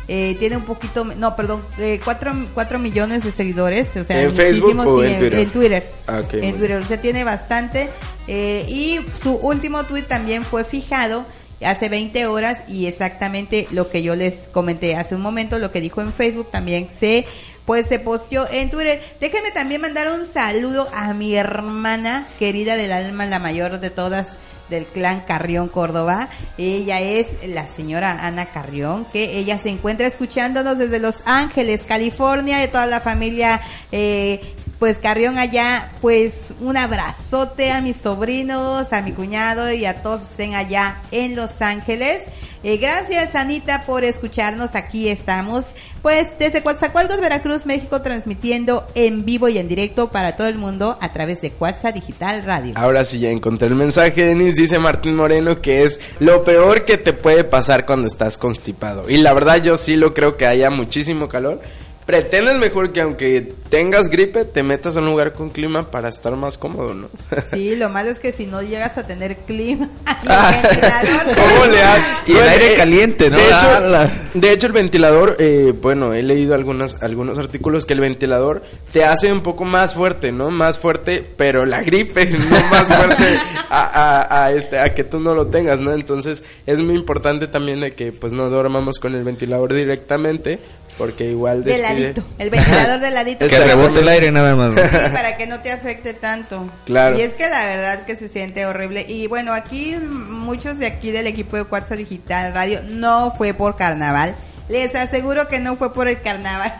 Eh, 0.08 0.36
tiene 0.38 0.56
un 0.56 0.66
poquito, 0.66 1.04
no, 1.04 1.36
perdón, 1.36 1.66
4 2.04 2.80
millones 2.80 3.24
de 3.24 3.32
seguidores. 3.32 3.96
O 3.98 4.06
sea, 4.06 4.22
¿En 4.22 4.36
Facebook 4.36 4.76
muchísimos, 4.76 4.88
o 4.88 5.02
sí, 5.02 5.08
en 5.08 5.18
Twitter? 5.18 5.40
En 5.40 5.50
Twitter. 5.50 5.92
Ah, 6.06 6.20
ok, 6.20 6.34
muy 6.34 6.46
en. 6.48 6.58
Twitter, 6.58 6.78
o 6.78 6.86
sea, 6.86 7.02
tiene 7.02 7.24
bastante. 7.24 7.90
Eh, 8.28 8.66
y 8.70 9.00
su 9.12 9.34
último 9.34 9.84
tweet 9.84 10.04
también 10.04 10.44
fue 10.44 10.64
fijado 10.64 11.26
hace 11.64 11.90
20 11.90 12.28
horas 12.28 12.64
y 12.68 12.86
exactamente 12.86 13.68
lo 13.72 13.90
que 13.90 14.04
yo 14.04 14.16
les 14.16 14.48
comenté 14.52 14.96
hace 14.96 15.16
un 15.16 15.22
momento, 15.22 15.58
lo 15.58 15.72
que 15.72 15.82
dijo 15.82 16.02
en 16.02 16.14
Facebook 16.14 16.52
también 16.52 16.90
se 16.90 17.26
pues 17.66 17.88
se 17.88 18.00
posteó 18.00 18.48
en 18.50 18.70
Twitter. 18.70 19.02
Déjenme 19.20 19.52
también 19.52 19.82
mandar 19.82 20.12
un 20.12 20.26
saludo 20.26 20.88
a 20.94 21.14
mi 21.14 21.36
hermana 21.36 22.28
querida 22.40 22.76
del 22.76 22.92
alma, 22.92 23.26
la 23.26 23.40
mayor 23.40 23.80
de 23.80 23.90
todas 23.90 24.38
del 24.70 24.86
clan 24.86 25.22
Carrión 25.22 25.68
Córdoba. 25.70 26.30
Ella 26.58 27.00
es 27.00 27.48
la 27.48 27.68
señora 27.68 28.26
Ana 28.26 28.48
Carrión, 28.48 29.06
que 29.06 29.38
ella 29.38 29.58
se 29.58 29.70
encuentra 29.70 30.08
escuchándonos 30.08 30.78
desde 30.78 31.00
Los 31.00 31.24
Ángeles, 31.26 31.84
California, 31.84 32.60
de 32.60 32.68
toda 32.68 32.86
la 32.86 33.02
familia 33.02 33.62
eh, 33.92 34.56
pues 34.80 35.00
Carrión 35.00 35.38
allá, 35.38 35.92
pues 36.02 36.48
un 36.60 36.78
abrazote 36.78 37.72
a 37.72 37.82
mis 37.82 37.98
sobrinos, 37.98 38.92
a 38.92 39.02
mi 39.02 39.12
cuñado 39.12 39.72
y 39.72 39.86
a 39.86 40.02
todos 40.02 40.22
que 40.22 40.32
estén 40.32 40.56
allá 40.56 41.02
en 41.12 41.36
Los 41.36 41.62
Ángeles. 41.62 42.24
Eh, 42.64 42.78
gracias 42.78 43.36
Anita 43.36 43.84
por 43.86 44.04
escucharnos, 44.04 44.74
aquí 44.74 45.08
estamos, 45.08 45.76
pues 46.02 46.38
desde 46.40 46.64
Coatzacoalcos, 46.64 47.22
Veracruz, 47.22 47.66
México, 47.68 48.02
transmitiendo 48.02 48.88
en 48.96 49.24
vivo 49.24 49.48
y 49.50 49.60
en 49.60 49.68
directo 49.68 50.10
para 50.10 50.36
todo 50.36 50.48
el 50.48 50.58
mundo 50.58 50.98
a 51.00 51.14
través 51.14 51.42
de 51.42 51.52
Coatza 51.52 51.92
Digital 51.92 52.44
Radio. 52.44 52.74
Ahora 52.76 53.04
sí 53.04 53.20
ya 53.20 53.30
encontré 53.30 53.68
el 53.68 53.76
mensaje, 53.76 54.26
Denis. 54.26 54.56
Dice 54.56 54.80
Martín 54.80 55.16
Moreno 55.16 55.62
que 55.62 55.84
es 55.84 56.00
lo 56.20 56.44
peor 56.44 56.86
que 56.86 56.98
te 56.98 57.14
puede 57.14 57.44
pasar 57.44 57.86
cuando 57.86 58.08
estás 58.08 58.38
constipado. 58.38 59.10
Y 59.10 59.18
la 59.18 59.34
verdad 59.34 59.62
yo 59.62 59.78
sí 59.78 59.96
lo 59.96 60.16
creo 60.16 60.36
que 60.36 60.48
haya 60.48 60.72
muchísimo 60.72 61.30
calor. 61.30 61.62
Pretendes 62.06 62.58
mejor 62.58 62.92
que 62.94 63.02
aunque 63.02 63.54
tengas 63.70 64.10
gripe, 64.10 64.46
te 64.46 64.62
metas 64.62 64.96
a 64.96 65.00
un 65.00 65.08
lugar 65.08 65.34
con 65.34 65.50
clima 65.50 65.90
para 65.90 66.08
estar 66.10 66.36
más 66.36 66.56
cómodo, 66.58 66.94
¿no? 66.94 67.10
Sí, 67.52 67.76
lo 67.76 67.90
malo 67.90 68.12
es 68.12 68.20
que 68.20 68.32
si 68.32 68.46
no 68.46 68.62
llegas 68.62 68.98
a 69.00 69.08
tener 69.08 69.38
clima, 69.38 69.90
y 70.24 70.28
el 70.28 70.32
Ah, 70.32 70.52
ventilador- 70.62 71.36
¿Cómo 71.36 71.66
le 71.72 71.82
haces? 71.82 72.18
Y 72.28 72.32
el 72.34 72.48
aire 72.48 72.76
caliente, 72.76 73.30
¿no? 73.32 73.38
De 73.38 73.46
hecho, 73.46 73.56
Ala. 73.76 74.28
de 74.36 74.52
hecho 74.52 74.68
el 74.68 74.74
ventilador, 74.74 75.36
eh, 75.40 75.74
bueno, 75.82 76.14
he 76.14 76.22
leído 76.22 76.54
algunos, 76.54 76.96
algunos 77.02 77.40
artículos 77.40 77.86
que 77.88 77.94
el 77.94 78.02
ventilador 78.02 78.62
te 78.94 79.04
hace 79.04 79.32
un 79.32 79.42
poco 79.42 79.66
más 79.66 79.96
fuerte, 79.96 80.32
¿no? 80.32 80.52
Más 80.52 80.78
fuerte, 80.78 81.26
pero 81.36 81.66
la 81.66 81.82
gripe 81.82 82.26
no 82.30 82.68
más 82.70 82.88
fuerte 82.88 83.38
a, 83.70 83.84
a- 84.30 84.46
a 84.46 84.52
este, 84.52 84.78
a 84.78 84.94
que 84.94 85.04
tú 85.04 85.20
no 85.20 85.34
lo 85.34 85.48
tengas, 85.48 85.80
¿no? 85.80 85.92
Entonces 85.92 86.44
es 86.68 86.80
muy 86.82 86.94
importante 86.96 87.48
también 87.48 87.80
de 87.82 87.94
que 87.96 88.12
pues 88.12 88.32
no 88.32 88.50
dormamos 88.52 89.00
con 89.00 89.16
el 89.16 89.24
ventilador 89.24 89.74
directamente, 89.74 90.60
porque 90.98 91.26
igual 91.26 91.64
de 91.64 91.72
despide. 91.72 92.00
ladito, 92.02 92.24
el 92.38 92.50
ventilador 92.50 93.00
de 93.00 93.12
ladito. 93.12 93.48
Que 93.56 93.60
rebote 93.60 94.00
el 94.00 94.08
aire 94.08 94.32
nada 94.32 94.56
más. 94.56 94.76
Sí, 94.76 94.98
para 95.14 95.38
que 95.38 95.48
no 95.48 95.62
te 95.62 95.72
afecte 95.72 96.14
tanto. 96.14 96.70
Claro. 96.86 97.18
Y 97.18 97.22
es 97.22 97.34
que 97.34 97.48
la 97.50 97.66
verdad 97.68 98.06
que 98.06 98.16
se 98.16 98.30
siente 98.30 98.66
horrible. 98.66 99.06
Y 99.08 99.28
bueno, 99.28 99.54
aquí 99.54 99.96
muchos 99.96 100.80
de 100.80 100.88
aquí 100.88 101.12
del 101.12 101.28
equipo 101.28 101.58
de 101.58 101.66
Cuatza 101.66 101.96
Digital 101.96 102.54
Radio 102.54 102.82
no 102.84 103.32
fue 103.32 103.54
por 103.54 103.76
carnaval. 103.76 104.36
Les 104.70 104.96
aseguro 104.96 105.48
que 105.48 105.60
no 105.60 105.76
fue 105.76 105.94
por 105.94 106.08
el 106.08 106.22
carnaval. 106.22 106.74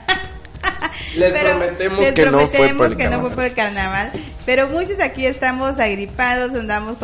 Les 1.16 1.34
prometemos 1.42 2.12
que 2.12 2.26
no 2.26 2.40
fue 2.40 2.50
prometemos 2.50 2.78
por 2.78 2.92
el 2.92 2.98
que 2.98 3.10
no 3.10 3.22
fue 3.22 3.30
por 3.32 3.44
el 3.44 3.54
carnaval. 3.54 4.12
Pero 4.46 4.70
muchos 4.70 5.02
aquí 5.02 5.26
estamos 5.26 5.80
agripados, 5.80 6.54
andamos 6.54 6.98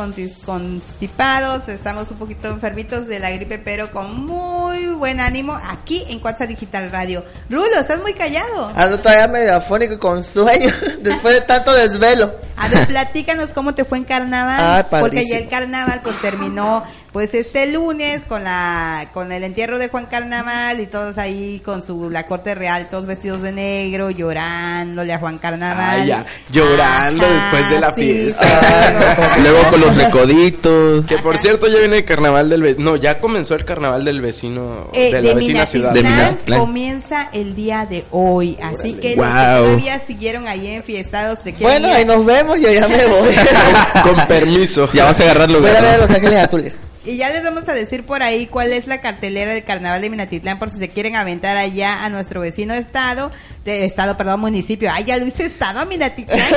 constipados, 0.45 1.69
estamos 1.69 2.11
un 2.11 2.17
poquito 2.17 2.49
enfermitos 2.49 3.07
de 3.07 3.19
la 3.19 3.31
gripe, 3.31 3.57
pero 3.57 3.91
con 3.91 4.27
muy 4.27 4.87
buen 4.87 5.19
ánimo 5.19 5.59
aquí 5.69 6.05
en 6.09 6.19
Cuatza 6.19 6.45
Digital 6.45 6.91
Radio. 6.91 7.25
Rulo, 7.49 7.79
estás 7.79 7.99
muy 7.99 8.13
callado. 8.13 8.71
Ando 8.75 8.99
todavía 8.99 9.27
medio 9.27 9.55
afónico 9.55 9.95
y 9.95 9.97
con 9.97 10.23
sueño 10.23 10.71
después 11.01 11.33
de 11.33 11.41
tanto 11.41 11.73
desvelo. 11.73 12.31
A 12.61 12.67
ver, 12.67 12.87
platícanos 12.87 13.51
cómo 13.51 13.73
te 13.73 13.85
fue 13.85 13.97
en 13.97 14.03
carnaval. 14.03 14.59
Ay, 14.61 14.99
porque 15.01 15.25
ya 15.27 15.37
el 15.37 15.49
carnaval 15.49 16.01
pues 16.03 16.19
terminó 16.21 16.83
pues 17.11 17.33
este 17.35 17.67
lunes 17.67 18.21
con 18.27 18.45
la 18.45 19.09
con 19.13 19.31
el 19.31 19.43
entierro 19.43 19.77
de 19.77 19.89
Juan 19.89 20.05
Carnaval 20.05 20.79
y 20.79 20.87
todos 20.87 21.17
ahí 21.17 21.61
con 21.63 21.83
su 21.83 22.09
la 22.09 22.25
corte 22.25 22.55
real, 22.55 22.87
todos 22.89 23.05
vestidos 23.05 23.41
de 23.41 23.51
negro, 23.51 24.11
llorándole 24.11 25.11
a 25.11 25.19
Juan 25.19 25.37
Carnaval. 25.37 26.01
Ah, 26.01 26.05
ya, 26.05 26.25
llorando 26.51 27.25
después 27.27 27.69
de 27.69 27.79
la 27.79 27.91
fiesta. 27.91 29.37
Luego 29.43 29.59
con 29.69 29.81
los 29.81 29.95
recoditos. 29.95 31.05
Que 31.05 31.17
por 31.17 31.37
cierto 31.37 31.67
ya 31.67 31.79
viene 31.79 31.97
el 31.97 32.05
carnaval 32.05 32.49
del 32.49 32.61
vecino. 32.61 32.91
No, 32.91 32.95
ya 32.95 33.19
comenzó 33.19 33.55
el 33.55 33.65
carnaval 33.65 34.05
del 34.05 34.21
vecino. 34.21 34.89
Eh, 34.93 35.13
de 35.13 35.21
la 35.21 35.33
vecina 35.33 35.65
ciudad. 35.65 35.91
De 35.91 36.03
Minatitlán 36.03 36.59
comienza 36.59 37.29
el 37.33 37.55
día 37.55 37.85
de 37.85 38.05
hoy, 38.11 38.57
así 38.61 38.93
que 38.93 39.17
los 39.17 39.25
que 39.25 39.31
todavía 39.31 39.99
siguieron 39.99 40.47
ahí 40.47 40.67
enfiestados 40.67 41.39
se 41.43 41.51
Bueno, 41.53 41.89
ahí 41.91 42.05
nos 42.05 42.25
vemos, 42.25 42.50
yo 42.57 42.71
ya 42.71 42.87
me 42.87 43.05
voy. 43.07 43.35
Con 44.03 44.27
permiso. 44.27 44.89
Ya 44.93 45.05
vas 45.05 45.19
a 45.19 45.23
agarrar 45.23 45.47
Voy 45.47 45.55
a 45.57 45.59
lugar. 45.59 45.73
ver 45.81 45.85
a 45.85 45.97
¿no? 45.97 46.01
Los 46.07 46.09
Ángeles 46.11 46.37
Azules. 46.39 46.77
Y 47.03 47.17
ya 47.17 47.29
les 47.29 47.43
vamos 47.43 47.67
a 47.67 47.73
decir 47.73 48.05
por 48.05 48.21
ahí 48.21 48.45
cuál 48.45 48.71
es 48.73 48.85
la 48.85 49.01
cartelera 49.01 49.53
del 49.55 49.63
carnaval 49.63 50.01
de 50.01 50.09
Minatitlán 50.11 50.59
por 50.59 50.69
si 50.69 50.77
se 50.77 50.89
quieren 50.89 51.15
aventar 51.15 51.57
allá 51.57 52.03
a 52.03 52.09
nuestro 52.09 52.41
vecino 52.41 52.75
estado, 52.75 53.31
de 53.65 53.85
estado, 53.85 54.17
perdón, 54.17 54.41
municipio. 54.41 54.91
Ay, 54.93 55.05
ya 55.05 55.17
lo 55.17 55.25
hice 55.25 55.45
estado 55.45 55.79
a 55.79 55.85
Minatitlán. 55.85 56.39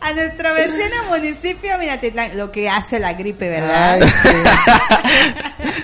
A 0.00 0.12
nuestro 0.12 0.54
vecino 0.54 0.94
municipio, 1.10 1.76
Minatitlán, 1.76 2.36
lo 2.38 2.52
que 2.52 2.68
hace 2.68 3.00
la 3.00 3.14
gripe, 3.14 3.48
¿verdad? 3.50 4.00
Ay, 4.00 4.08
sí. 4.22 4.28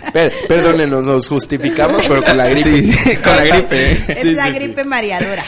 Per- 0.12 0.32
perdónenos, 0.46 1.04
nos 1.04 1.28
justificamos, 1.28 2.06
pero 2.06 2.22
con 2.22 2.36
la 2.36 2.46
gripe. 2.46 2.82
Sí, 2.84 2.92
sí, 2.92 3.16
con 3.16 3.36
la 3.36 3.42
gripe. 3.42 3.92
¿eh? 3.92 4.04
es 4.08 4.18
Sí, 4.20 4.30
la 4.30 4.50
gripe 4.50 4.84
mareadora. 4.84 5.44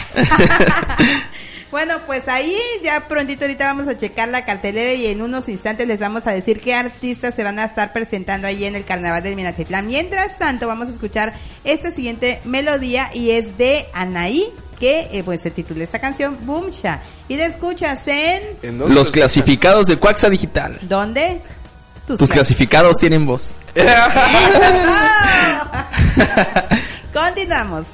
Bueno, 1.70 1.94
pues 2.06 2.28
ahí 2.28 2.54
ya 2.84 3.08
prontito 3.08 3.44
ahorita 3.44 3.66
vamos 3.66 3.88
a 3.88 3.96
checar 3.96 4.28
la 4.28 4.44
cartelera 4.44 4.92
y 4.94 5.06
en 5.06 5.22
unos 5.22 5.48
instantes 5.48 5.86
les 5.86 6.00
vamos 6.00 6.26
a 6.26 6.32
decir 6.32 6.60
qué 6.60 6.74
artistas 6.74 7.34
se 7.34 7.42
van 7.42 7.58
a 7.58 7.64
estar 7.64 7.92
presentando 7.92 8.46
ahí 8.46 8.64
en 8.64 8.76
el 8.76 8.84
carnaval 8.84 9.22
de 9.22 9.34
Minatitlán. 9.36 9.86
Mientras 9.86 10.38
tanto, 10.38 10.66
vamos 10.68 10.88
a 10.88 10.92
escuchar 10.92 11.34
esta 11.64 11.90
siguiente 11.90 12.40
melodía 12.44 13.10
y 13.14 13.30
es 13.32 13.56
de 13.58 13.86
Anaí, 13.92 14.44
que 14.78 15.08
eh, 15.12 15.22
pues 15.24 15.42
se 15.42 15.50
titula 15.50 15.84
esta 15.84 15.98
canción 16.00 16.38
Boomsha. 16.46 17.02
Y 17.28 17.36
la 17.36 17.46
escuchas 17.46 18.06
en... 18.08 18.42
¿En 18.62 18.78
dónde 18.78 18.94
Los 18.94 19.06
lo 19.08 19.12
clasificados 19.12 19.86
de 19.86 19.96
Cuaxa 19.96 20.28
Digital. 20.28 20.78
¿Dónde? 20.82 21.40
Tus 22.06 22.18
Tus 22.18 22.28
clas- 22.28 22.34
clasificados 22.34 22.98
tienen 22.98 23.24
voz. 23.26 23.54
Continuamos. 27.12 27.86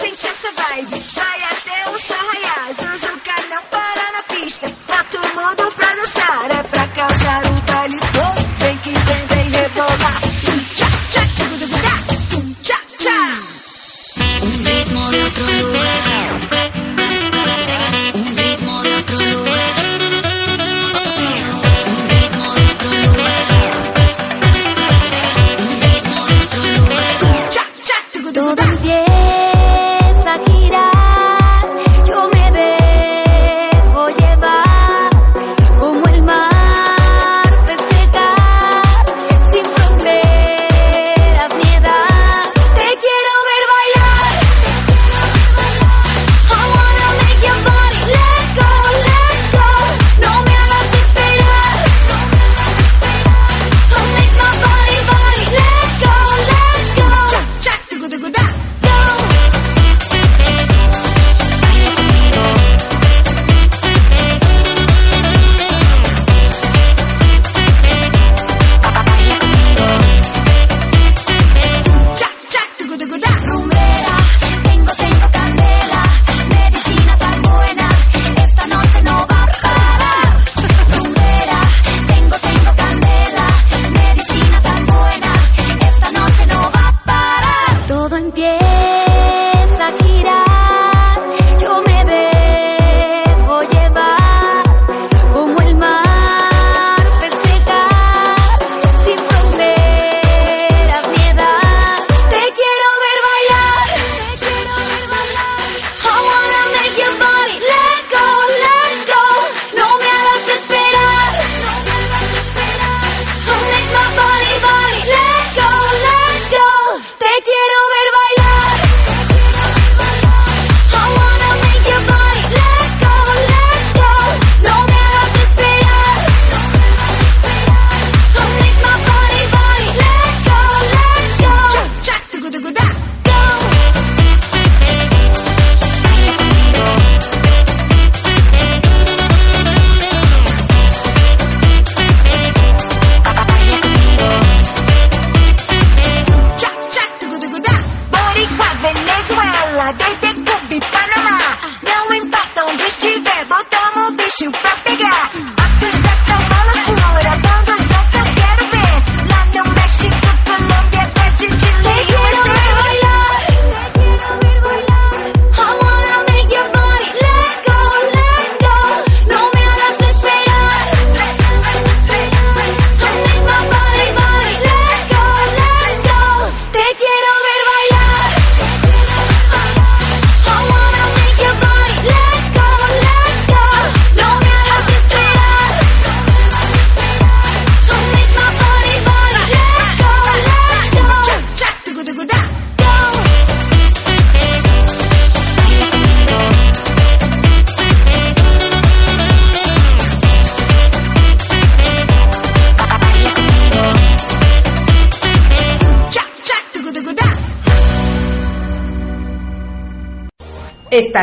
Sente 0.00 0.26
essa 0.26 0.48
vibe. 0.52 1.04
Vai 1.14 1.42
até 1.52 1.90
o 1.90 1.98
sol 1.98 2.24
raiar. 2.32 2.68
Zuzuca 2.80 3.36
não 3.50 3.62
para 3.64 4.04
na 4.16 4.22
pista. 4.34 4.66
Bota 4.88 5.18
o 5.18 5.28
mundo 5.36 5.72
pra 5.76 5.94
dançar. 5.94 6.50
É 6.50 6.62
pra 6.62 6.88
causar 6.88 7.42
o 7.46 7.72
baile 7.72 8.00
todo. 8.12 8.40
Vem 8.60 8.76
que 8.78 8.90
vem, 8.90 9.26
vem 9.26 9.50
rebolar. 9.50 10.20
Tum, 10.44 10.58
tchá, 10.74 10.88
tchá, 11.10 11.22
tá. 11.84 11.96
Tum, 12.30 12.54
tchá, 12.62 12.78
tchá. 12.98 13.20
Un 14.42 14.64
ritmo 14.64 15.10
de 15.10 15.22
otro 15.22 15.46
lugar. 15.62 16.28
Un 18.14 18.36
ritmo 18.36 18.82
de 18.82 18.94
otro 18.94 19.18
lugar. 19.18 19.49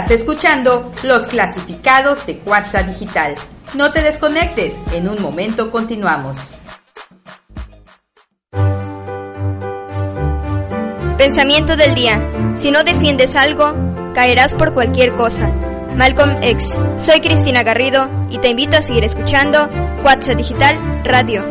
Estás 0.08 0.22
escuchando 0.22 0.94
los 1.04 1.28
clasificados 1.28 2.26
de 2.26 2.38
Cuarza 2.38 2.82
Digital. 2.84 3.36
No 3.74 3.92
te 3.92 4.02
desconectes, 4.02 4.76
en 4.94 5.10
un 5.10 5.22
momento 5.22 5.70
continuamos. 5.70 6.38
Pensamiento 11.18 11.76
del 11.76 11.94
día. 11.94 12.26
Si 12.56 12.72
no 12.72 12.86
defiendes 12.86 13.36
algo, 13.36 13.76
caerás 14.14 14.54
por 14.54 14.74
cualquier 14.74 15.14
cosa. 15.14 15.50
Malcolm 15.94 16.42
X. 16.42 16.80
Soy 16.98 17.20
Cristina 17.20 17.64
Garrido 17.64 18.10
y 18.30 18.38
te 18.38 18.48
invito 18.48 18.78
a 18.78 18.82
seguir 18.82 19.04
escuchando 19.04 19.70
Cuatza 20.04 20.36
Digital 20.36 21.04
Radio. 21.04 21.44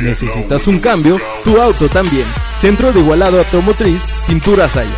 ¿Necesitas 0.00 0.68
un 0.68 0.78
cambio? 0.78 1.20
Tu 1.42 1.60
auto 1.60 1.88
también. 1.88 2.26
Centro 2.58 2.92
de 2.92 2.98
Igualado 2.98 3.38
Automotriz, 3.38 4.08
Pintura 4.26 4.68
Saya. 4.68 4.90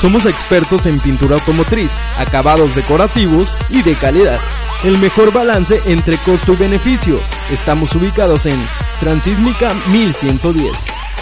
Somos 0.00 0.26
expertos 0.26 0.86
en 0.86 0.98
pintura 0.98 1.36
automotriz, 1.36 1.92
acabados 2.18 2.74
decorativos 2.74 3.54
y 3.70 3.82
de 3.82 3.94
calidad. 3.94 4.40
El 4.82 4.98
mejor 4.98 5.32
balance 5.32 5.80
entre 5.86 6.18
costo 6.18 6.54
y 6.54 6.56
beneficio. 6.56 7.20
Estamos 7.52 7.94
ubicados 7.94 8.46
en 8.46 8.58
Transísmica 8.98 9.72
1110. 9.92 10.72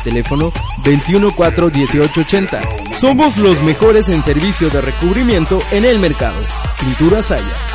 Teléfono 0.02 0.50
214-1880. 0.83 2.98
Somos 2.98 3.37
los 3.37 3.62
mejores 3.62 4.09
en 4.09 4.22
servicio 4.22 4.70
de 4.70 4.81
recubrimiento 4.81 5.61
en 5.72 5.85
el 5.85 5.98
mercado. 5.98 6.40
Pintura 6.81 7.22
Saya. 7.22 7.71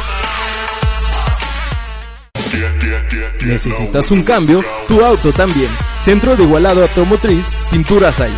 ¿Necesitas 3.48 4.12
un 4.12 4.24
cambio? 4.24 4.64
Tu 4.88 5.04
auto 5.04 5.32
también. 5.32 5.70
Centro 6.02 6.36
de 6.36 6.44
Igualado 6.44 6.82
Automotriz, 6.82 7.52
Pintura 7.72 8.12
Saya. 8.12 8.36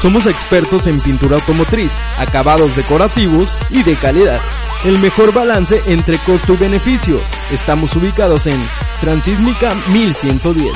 Somos 0.00 0.26
expertos 0.26 0.86
en 0.86 1.00
pintura 1.00 1.36
automotriz, 1.36 1.92
acabados 2.18 2.76
decorativos 2.76 3.54
y 3.70 3.82
de 3.82 3.94
calidad. 3.96 4.40
El 4.84 4.98
mejor 4.98 5.32
balance 5.32 5.82
entre 5.86 6.18
costo 6.18 6.54
y 6.54 6.56
beneficio. 6.56 7.18
Estamos 7.52 7.94
ubicados 7.96 8.46
en 8.46 8.58
Transísmica 9.00 9.74
1110. 9.92 10.72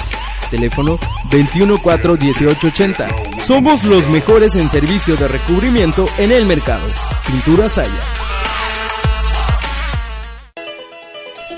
Teléfono 0.50 0.98
214-1880. 1.30 3.44
Somos 3.46 3.84
los 3.84 4.08
mejores 4.08 4.56
en 4.56 4.68
servicio 4.68 5.16
de 5.16 5.28
recubrimiento 5.28 6.06
en 6.18 6.32
el 6.32 6.46
mercado. 6.46 6.86
Pintura 7.26 7.68
Saya. 7.68 7.90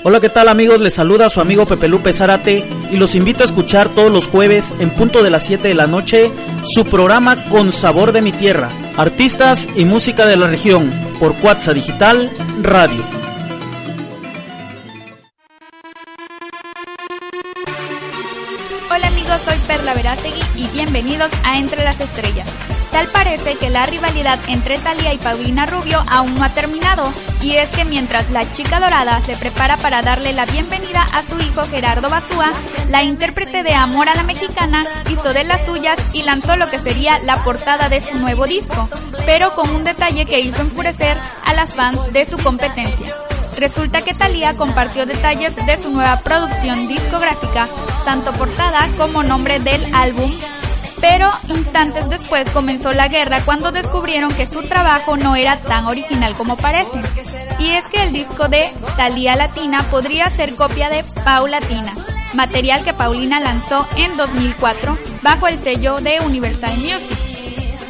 Hola, 0.09 0.21
¿qué 0.21 0.29
tal 0.29 0.47
amigos? 0.47 0.79
Les 0.79 0.93
saluda 0.93 1.29
su 1.29 1.41
amigo 1.41 1.65
Pepe 1.65 1.89
Lupe 1.89 2.13
Zárate 2.13 2.65
y 2.89 2.95
los 2.95 3.13
invito 3.13 3.43
a 3.43 3.45
escuchar 3.45 3.89
todos 3.89 4.09
los 4.09 4.29
jueves 4.29 4.73
en 4.79 4.89
punto 4.91 5.21
de 5.21 5.29
las 5.29 5.45
7 5.45 5.67
de 5.67 5.73
la 5.73 5.85
noche 5.85 6.31
su 6.63 6.85
programa 6.85 7.43
Con 7.49 7.73
Sabor 7.73 8.13
de 8.13 8.21
mi 8.21 8.31
Tierra, 8.31 8.69
artistas 8.95 9.67
y 9.75 9.83
música 9.83 10.25
de 10.25 10.37
la 10.37 10.47
región 10.47 10.89
por 11.19 11.35
Cuatza 11.39 11.73
Digital 11.73 12.31
Radio. 12.61 13.03
Hola 18.89 19.07
amigos, 19.07 19.41
soy 19.43 19.57
Perla 19.67 19.93
Verástegui 19.93 20.39
y 20.55 20.67
bienvenidos 20.67 21.29
a 21.43 21.59
Entre 21.59 21.83
las 21.83 21.99
Estrellas. 21.99 22.47
Tal 22.91 23.07
parece 23.09 23.55
que 23.55 23.69
la 23.69 23.85
rivalidad 23.85 24.39
entre 24.47 24.77
Thalía 24.77 25.13
y 25.13 25.17
Paulina 25.17 25.65
Rubio 25.65 26.03
aún 26.09 26.35
no 26.35 26.43
ha 26.43 26.49
terminado, 26.49 27.11
y 27.41 27.55
es 27.55 27.69
que 27.69 27.85
mientras 27.85 28.29
la 28.29 28.49
chica 28.51 28.79
dorada 28.79 29.21
se 29.21 29.35
prepara 29.35 29.77
para 29.77 30.01
darle 30.01 30.33
la 30.33 30.45
bienvenida 30.45 31.05
a 31.13 31.21
su 31.23 31.37
hijo 31.39 31.63
Gerardo 31.69 32.09
Basúa, 32.09 32.51
la 32.89 33.03
intérprete 33.03 33.63
de 33.63 33.73
Amor 33.73 34.09
a 34.09 34.15
la 34.15 34.23
Mexicana 34.23 34.83
hizo 35.09 35.33
de 35.33 35.43
las 35.43 35.65
suyas 35.65 35.99
y 36.13 36.23
lanzó 36.23 36.55
lo 36.55 36.69
que 36.69 36.79
sería 36.79 37.19
la 37.19 37.43
portada 37.43 37.89
de 37.89 38.01
su 38.01 38.17
nuevo 38.17 38.47
disco, 38.47 38.89
pero 39.25 39.53
con 39.53 39.69
un 39.69 39.83
detalle 39.83 40.25
que 40.25 40.39
hizo 40.39 40.61
enfurecer 40.61 41.17
a 41.45 41.53
las 41.53 41.73
fans 41.73 42.13
de 42.13 42.25
su 42.25 42.37
competencia. 42.37 43.15
Resulta 43.57 44.01
que 44.01 44.13
Thalía 44.13 44.53
compartió 44.53 45.05
detalles 45.05 45.55
de 45.55 45.81
su 45.81 45.89
nueva 45.89 46.19
producción 46.19 46.87
discográfica, 46.87 47.67
tanto 48.05 48.31
portada 48.33 48.87
como 48.97 49.23
nombre 49.23 49.59
del 49.59 49.83
álbum, 49.95 50.31
pero 50.99 51.29
instantes 51.49 52.09
después 52.09 52.49
comenzó 52.49 52.93
la 52.93 53.07
guerra 53.07 53.41
cuando 53.45 53.71
descubrieron 53.71 54.33
que 54.33 54.45
su 54.45 54.61
trabajo 54.63 55.17
no 55.17 55.35
era 55.35 55.57
tan 55.57 55.85
original 55.85 56.35
como 56.35 56.57
parece. 56.57 57.01
Y 57.59 57.71
es 57.71 57.85
que 57.85 58.03
el 58.03 58.13
disco 58.13 58.47
de 58.47 58.71
Thalía 58.95 59.35
Latina 59.35 59.85
podría 59.89 60.29
ser 60.29 60.55
copia 60.55 60.89
de 60.89 61.03
Paulatina, 61.23 61.93
material 62.33 62.83
que 62.83 62.93
Paulina 62.93 63.39
lanzó 63.39 63.87
en 63.95 64.15
2004 64.17 64.97
bajo 65.21 65.47
el 65.47 65.57
sello 65.59 65.99
de 65.99 66.19
Universal 66.21 66.77
Music. 66.77 67.17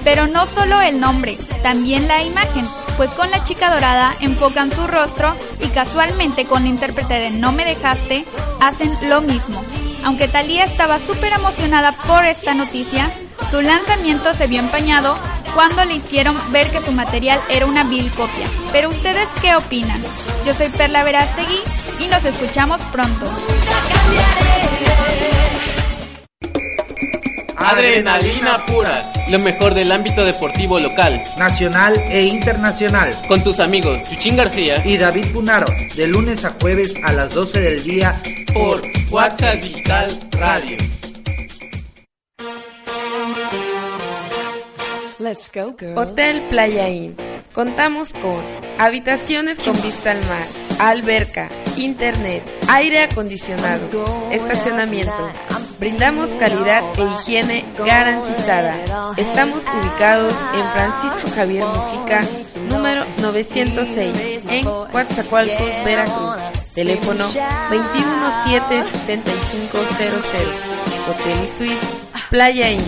Pero 0.04 0.28
no 0.28 0.46
solo 0.46 0.82
el 0.82 1.00
nombre, 1.00 1.38
también 1.64 2.08
la 2.08 2.24
imagen, 2.24 2.66
pues 2.96 3.12
con 3.12 3.30
la 3.30 3.44
chica 3.44 3.74
dorada 3.74 4.14
enfocan 4.22 4.72
su 4.72 4.88
rostro 4.88 5.36
y 5.60 5.68
casualmente 5.68 6.46
con 6.46 6.64
la 6.64 6.70
intérprete 6.70 7.16
de 7.16 7.32
No 7.32 7.52
me 7.52 7.66
dejaste 7.66 8.26
hacen 8.62 8.98
lo 9.10 9.22
mismo. 9.22 9.62
Aunque 10.08 10.30
Thalía 10.30 10.64
estaba 10.64 11.00
súper 11.00 11.34
emocionada 11.34 11.92
por 11.92 12.24
esta 12.24 12.54
noticia, 12.54 13.12
su 13.52 13.60
lanzamiento 13.62 14.34
se 14.34 14.48
vio 14.48 14.62
empañado 14.62 15.18
cuando 15.54 15.84
le 15.84 15.96
hicieron 15.96 16.34
ver 16.54 16.72
que 16.72 16.80
su 16.80 16.94
material 16.94 17.42
era 17.50 17.66
una 17.66 17.84
vil 17.84 18.10
copia. 18.12 18.48
Pero 18.72 18.88
ustedes 18.88 19.28
qué 19.42 19.54
opinan? 19.54 20.02
Yo 20.46 20.54
soy 20.54 20.70
Perla 20.70 21.04
Verástegui 21.04 21.60
y 22.00 22.08
nos 22.08 22.24
escuchamos 22.24 22.82
pronto. 22.84 23.26
Adrenalina 27.58 28.60
pura, 28.66 29.12
lo 29.28 29.40
mejor 29.40 29.74
del 29.74 29.92
ámbito 29.92 30.24
deportivo 30.24 30.80
local, 30.80 31.22
nacional 31.38 32.02
e 32.10 32.22
internacional. 32.22 33.14
Con 33.28 33.44
tus 33.44 33.60
amigos 33.60 34.02
Chuchín 34.06 34.38
García 34.38 34.82
y 34.86 34.98
David 34.98 35.34
Punaro, 35.34 35.68
de 35.98 36.08
lunes 36.08 36.46
a 36.46 36.54
jueves 36.62 36.94
a 37.04 37.12
las 37.12 37.34
12 37.34 37.60
del 37.60 37.84
día 37.84 38.22
por 38.58 38.82
WhatsApp 39.12 39.62
Digital 39.62 40.20
Radio. 40.32 40.78
Let's 45.20 45.52
go, 45.54 45.76
Hotel 45.96 46.48
Playa 46.50 46.90
Inn. 46.90 47.16
Contamos 47.54 48.14
con 48.14 48.44
habitaciones 48.80 49.60
con 49.60 49.74
vista 49.82 50.12
al 50.12 50.20
mar, 50.26 50.48
alberca, 50.80 51.50
internet, 51.76 52.44
aire 52.68 53.04
acondicionado, 53.04 54.06
estacionamiento. 54.32 55.32
Brindamos 55.80 56.32
calidad 56.32 56.82
e 56.98 57.04
higiene 57.14 57.64
garantizada. 57.86 59.14
Estamos 59.18 59.64
ubicados 59.80 60.34
en 60.56 60.66
Francisco 60.72 61.36
Javier 61.36 61.66
Mujica, 61.66 62.22
número 62.70 63.06
906, 63.22 64.46
en 64.50 64.64
Coatzacoalcos, 64.64 65.84
Veracruz. 65.86 66.57
Teléfono 66.78 67.26
217-6500. 67.26 67.34
Hotel 71.10 71.38
y 71.44 71.48
Suite, 71.58 71.88
Playa 72.30 72.72
Inn. 72.72 72.84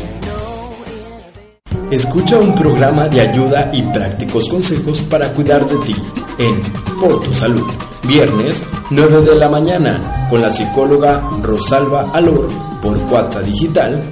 Escucha 1.90 2.38
un 2.38 2.54
programa 2.54 3.08
de 3.08 3.22
ayuda 3.22 3.72
y 3.74 3.82
prácticos 3.82 4.48
consejos 4.48 5.02
para 5.02 5.34
cuidar 5.34 5.66
de 5.68 5.78
ti 5.88 5.96
en 6.38 6.62
Por 7.00 7.20
tu 7.24 7.34
Salud. 7.34 7.66
Viernes, 8.04 8.64
9 8.92 9.22
de 9.22 9.34
la 9.34 9.50
mañana, 9.50 10.28
con 10.30 10.44
la 10.44 10.52
psicóloga 10.52 11.28
Rosalba 11.42 12.12
Alor 12.14 12.48
por 12.84 12.96
WhatsApp 13.12 13.46
Digital 13.46 14.04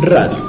Radio. 0.00 0.45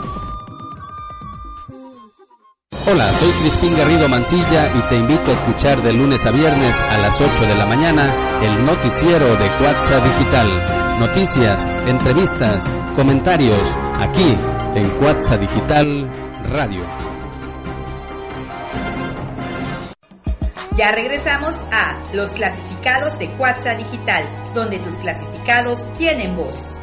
Hola, 2.90 3.14
soy 3.16 3.30
Crispín 3.42 3.76
Garrido 3.76 4.08
Mancilla 4.08 4.72
y 4.74 4.82
te 4.88 4.96
invito 4.96 5.30
a 5.30 5.34
escuchar 5.34 5.82
de 5.82 5.92
lunes 5.92 6.26
a 6.26 6.32
viernes 6.32 6.82
a 6.84 6.98
las 6.98 7.20
8 7.20 7.46
de 7.46 7.54
la 7.54 7.66
mañana 7.66 8.40
el 8.42 8.66
noticiero 8.66 9.36
de 9.36 9.46
WhatsApp 9.62 10.06
Digital. 10.06 10.98
Noticias, 10.98 11.68
entrevistas, 11.86 12.64
comentarios, 12.96 13.70
aquí 14.00 14.24
en 14.24 15.04
WhatsApp 15.04 15.42
Digital 15.42 16.10
Radio. 16.50 16.86
Ya 20.78 20.94
regresamos 20.94 21.56
a 21.74 22.02
los 22.14 22.32
clasificados 22.32 23.20
de 23.20 23.28
Cuatza 23.32 23.76
Digital, 23.76 24.24
donde 24.56 24.80
tus 24.80 24.96
clasificados 25.00 25.92
tienen 25.98 26.38
voz. 26.38 26.77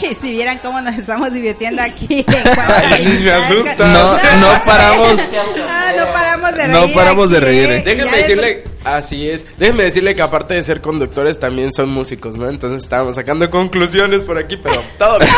Y 0.10 0.14
si 0.14 0.30
vieran 0.32 0.58
cómo 0.58 0.80
nos 0.80 0.96
estamos 0.98 1.32
divirtiendo 1.32 1.82
aquí. 1.82 2.24
Ay, 2.90 3.20
me 3.22 3.32
asusta. 3.32 3.86
No, 3.86 4.12
no 4.38 4.64
paramos. 4.64 5.20
Ah, 5.72 5.92
no 5.96 6.12
paramos 6.12 6.54
de 6.54 6.66
reír. 6.66 6.88
No 6.88 6.94
paramos 6.94 7.30
de 7.30 7.40
reír. 7.40 7.70
¿eh? 7.70 7.82
Déjenme 7.84 8.16
decirle, 8.16 8.64
así 8.84 9.28
es, 9.28 9.44
déjenme 9.58 9.84
decirle 9.84 10.14
que 10.14 10.22
aparte 10.22 10.54
de 10.54 10.62
ser 10.62 10.80
conductores 10.80 11.38
también 11.40 11.72
son 11.72 11.88
músicos, 11.90 12.36
¿no? 12.36 12.48
Entonces 12.48 12.82
estábamos 12.82 13.14
sacando 13.16 13.48
conclusiones 13.50 14.22
por 14.22 14.38
aquí, 14.38 14.56
pero 14.56 14.82
todo 14.98 15.18
bien, 15.18 15.30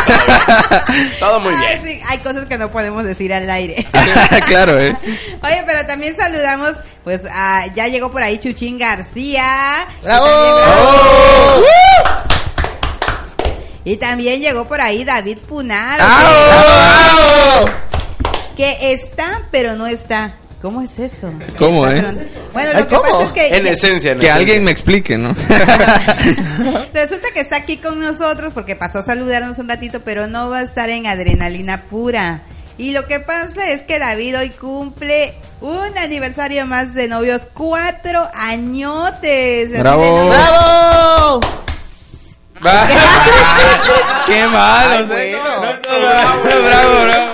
todo, 1.18 1.40
muy 1.40 1.54
Ay, 1.54 1.78
bien. 1.80 1.98
sí, 1.98 2.02
hay 2.08 2.18
cosas 2.18 2.46
que 2.46 2.58
no 2.58 2.70
podemos 2.70 3.04
decir 3.04 3.32
al 3.32 3.48
aire. 3.48 3.86
claro, 4.46 4.78
¿eh? 4.80 4.96
Oye, 5.42 5.62
pero 5.66 5.86
también 5.86 6.14
saludamos, 6.16 6.72
pues, 7.04 7.22
a, 7.30 7.66
ya 7.74 7.88
llegó 7.88 8.10
por 8.12 8.22
ahí 8.22 8.38
Chuchín 8.38 8.78
García. 8.78 9.86
¡Bravo! 10.02 10.26
También, 10.26 11.62
¡Uh! 11.62 12.41
Y 13.84 13.96
también 13.96 14.40
llegó 14.40 14.66
por 14.68 14.80
ahí 14.80 15.04
David 15.04 15.38
Punaro. 15.48 16.04
Que 18.56 18.92
está, 18.92 19.42
pero 19.50 19.74
no 19.76 19.86
está. 19.86 20.36
¿Cómo 20.60 20.80
es 20.80 20.98
eso? 21.00 21.32
¿Cómo, 21.58 21.88
Está, 21.88 22.12
eh? 22.12 22.28
Bueno, 22.52 22.70
Ay, 22.72 22.82
lo 22.82 22.88
que 22.88 22.94
¿cómo? 22.94 23.08
pasa 23.08 23.24
es 23.24 23.32
que... 23.32 23.48
En 23.56 23.66
esencia, 23.66 24.12
en 24.12 24.18
Que 24.20 24.26
esencia. 24.26 24.34
alguien 24.36 24.62
me 24.62 24.70
explique, 24.70 25.18
¿no? 25.18 25.34
Resulta 26.94 27.30
que 27.34 27.40
está 27.40 27.56
aquí 27.56 27.78
con 27.78 27.98
nosotros 27.98 28.52
porque 28.52 28.76
pasó 28.76 29.00
a 29.00 29.02
saludarnos 29.02 29.58
un 29.58 29.68
ratito, 29.68 30.02
pero 30.04 30.28
no 30.28 30.50
va 30.50 30.58
a 30.60 30.62
estar 30.62 30.88
en 30.88 31.08
adrenalina 31.08 31.82
pura. 31.90 32.42
Y 32.78 32.92
lo 32.92 33.08
que 33.08 33.18
pasa 33.18 33.72
es 33.72 33.82
que 33.82 33.98
David 33.98 34.38
hoy 34.38 34.50
cumple 34.50 35.34
un 35.60 35.98
aniversario 35.98 36.64
más 36.66 36.94
de 36.94 37.08
novios, 37.08 37.42
cuatro 37.52 38.28
añotes. 38.32 39.76
Bravo. 39.76 40.28
¡Bravo! 40.28 41.40
Qué 44.26 44.46
malo, 44.46 45.06
bravo, 45.06 45.32
bravo, 46.44 47.32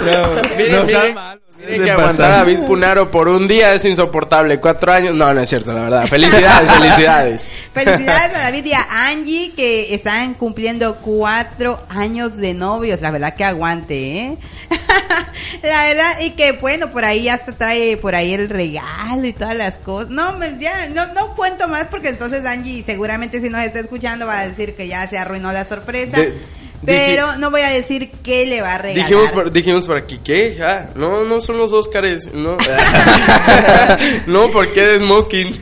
bravo. 0.00 0.30
Miren, 0.56 0.86
miren. 0.86 1.29
Tiene 1.70 1.84
que 1.84 1.90
aguantar 1.90 2.32
a 2.32 2.36
David 2.38 2.58
Punaro 2.66 3.10
por 3.10 3.28
un 3.28 3.48
día 3.48 3.72
es 3.74 3.84
insoportable. 3.84 4.60
Cuatro 4.60 4.92
años. 4.92 5.14
No, 5.14 5.32
no 5.32 5.40
es 5.40 5.48
cierto, 5.48 5.72
la 5.72 5.82
verdad. 5.82 6.06
Felicidades, 6.06 6.70
felicidades. 6.78 7.48
Felicidades 7.72 8.36
a 8.36 8.42
David 8.42 8.64
y 8.66 8.72
a 8.72 8.86
Angie 9.08 9.52
que 9.54 9.94
están 9.94 10.34
cumpliendo 10.34 10.96
cuatro 10.96 11.80
años 11.88 12.36
de 12.36 12.54
novios. 12.54 13.00
La 13.00 13.10
verdad 13.10 13.34
que 13.34 13.44
aguante, 13.44 14.18
¿eh? 14.18 14.36
la 15.62 15.84
verdad, 15.86 16.20
y 16.20 16.30
que 16.30 16.52
bueno, 16.52 16.90
por 16.90 17.04
ahí 17.04 17.28
hasta 17.28 17.52
trae 17.52 17.96
por 17.96 18.14
ahí 18.14 18.32
el 18.32 18.48
regalo 18.48 19.24
y 19.24 19.32
todas 19.32 19.56
las 19.56 19.78
cosas. 19.78 20.10
No, 20.10 20.38
ya, 20.58 20.88
no, 20.88 21.06
no 21.14 21.34
cuento 21.34 21.68
más 21.68 21.86
porque 21.86 22.08
entonces 22.08 22.44
Angie 22.44 22.82
seguramente 22.84 23.40
si 23.40 23.48
nos 23.48 23.62
está 23.62 23.80
escuchando 23.80 24.26
va 24.26 24.40
a 24.40 24.48
decir 24.48 24.74
que 24.74 24.86
ya 24.88 25.08
se 25.08 25.18
arruinó 25.18 25.52
la 25.52 25.64
sorpresa. 25.64 26.16
De- 26.18 26.59
pero 26.84 27.36
no 27.36 27.50
voy 27.50 27.62
a 27.62 27.68
decir 27.70 28.10
qué 28.22 28.46
le 28.46 28.62
va 28.62 28.74
a 28.74 28.78
regalar. 28.78 29.04
Dijimos 29.08 29.32
por, 29.32 29.52
dijimos 29.52 29.88
¿qué? 30.24 30.58
Ah, 30.62 30.90
no, 30.94 31.24
no 31.24 31.40
son 31.40 31.58
los 31.58 31.72
Óscares, 31.72 32.32
no. 32.34 32.56
no, 34.26 34.50
porque 34.50 34.80
de 34.82 34.98
smoking. 34.98 35.48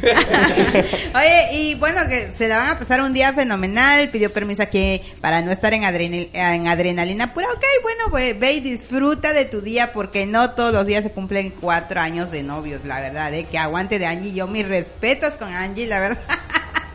Oye, 1.14 1.52
y 1.54 1.74
bueno, 1.74 2.00
que 2.08 2.32
se 2.32 2.48
la 2.48 2.58
van 2.58 2.68
a 2.70 2.78
pasar 2.78 3.00
un 3.00 3.12
día 3.12 3.32
fenomenal. 3.32 4.08
Pidió 4.10 4.32
permiso 4.32 4.62
aquí 4.62 5.00
para 5.20 5.42
no 5.42 5.50
estar 5.50 5.72
en, 5.74 5.82
adrenal- 5.82 6.28
en 6.32 6.66
adrenalina 6.68 7.34
pura. 7.34 7.46
Ok, 7.52 7.64
bueno, 7.82 8.04
pues 8.10 8.38
ve 8.38 8.52
y 8.52 8.60
disfruta 8.60 9.32
de 9.32 9.44
tu 9.44 9.60
día 9.60 9.92
porque 9.92 10.26
no 10.26 10.50
todos 10.52 10.72
los 10.72 10.86
días 10.86 11.02
se 11.04 11.10
cumplen 11.10 11.52
cuatro 11.60 12.00
años 12.00 12.30
de 12.30 12.42
novios, 12.42 12.84
la 12.84 13.00
verdad, 13.00 13.32
¿eh? 13.34 13.46
Que 13.50 13.58
aguante 13.58 13.98
de 13.98 14.06
Angie. 14.06 14.32
Yo 14.32 14.46
mis 14.46 14.66
respetos 14.66 15.34
con 15.34 15.52
Angie, 15.52 15.86
la 15.86 16.00
verdad. 16.00 16.18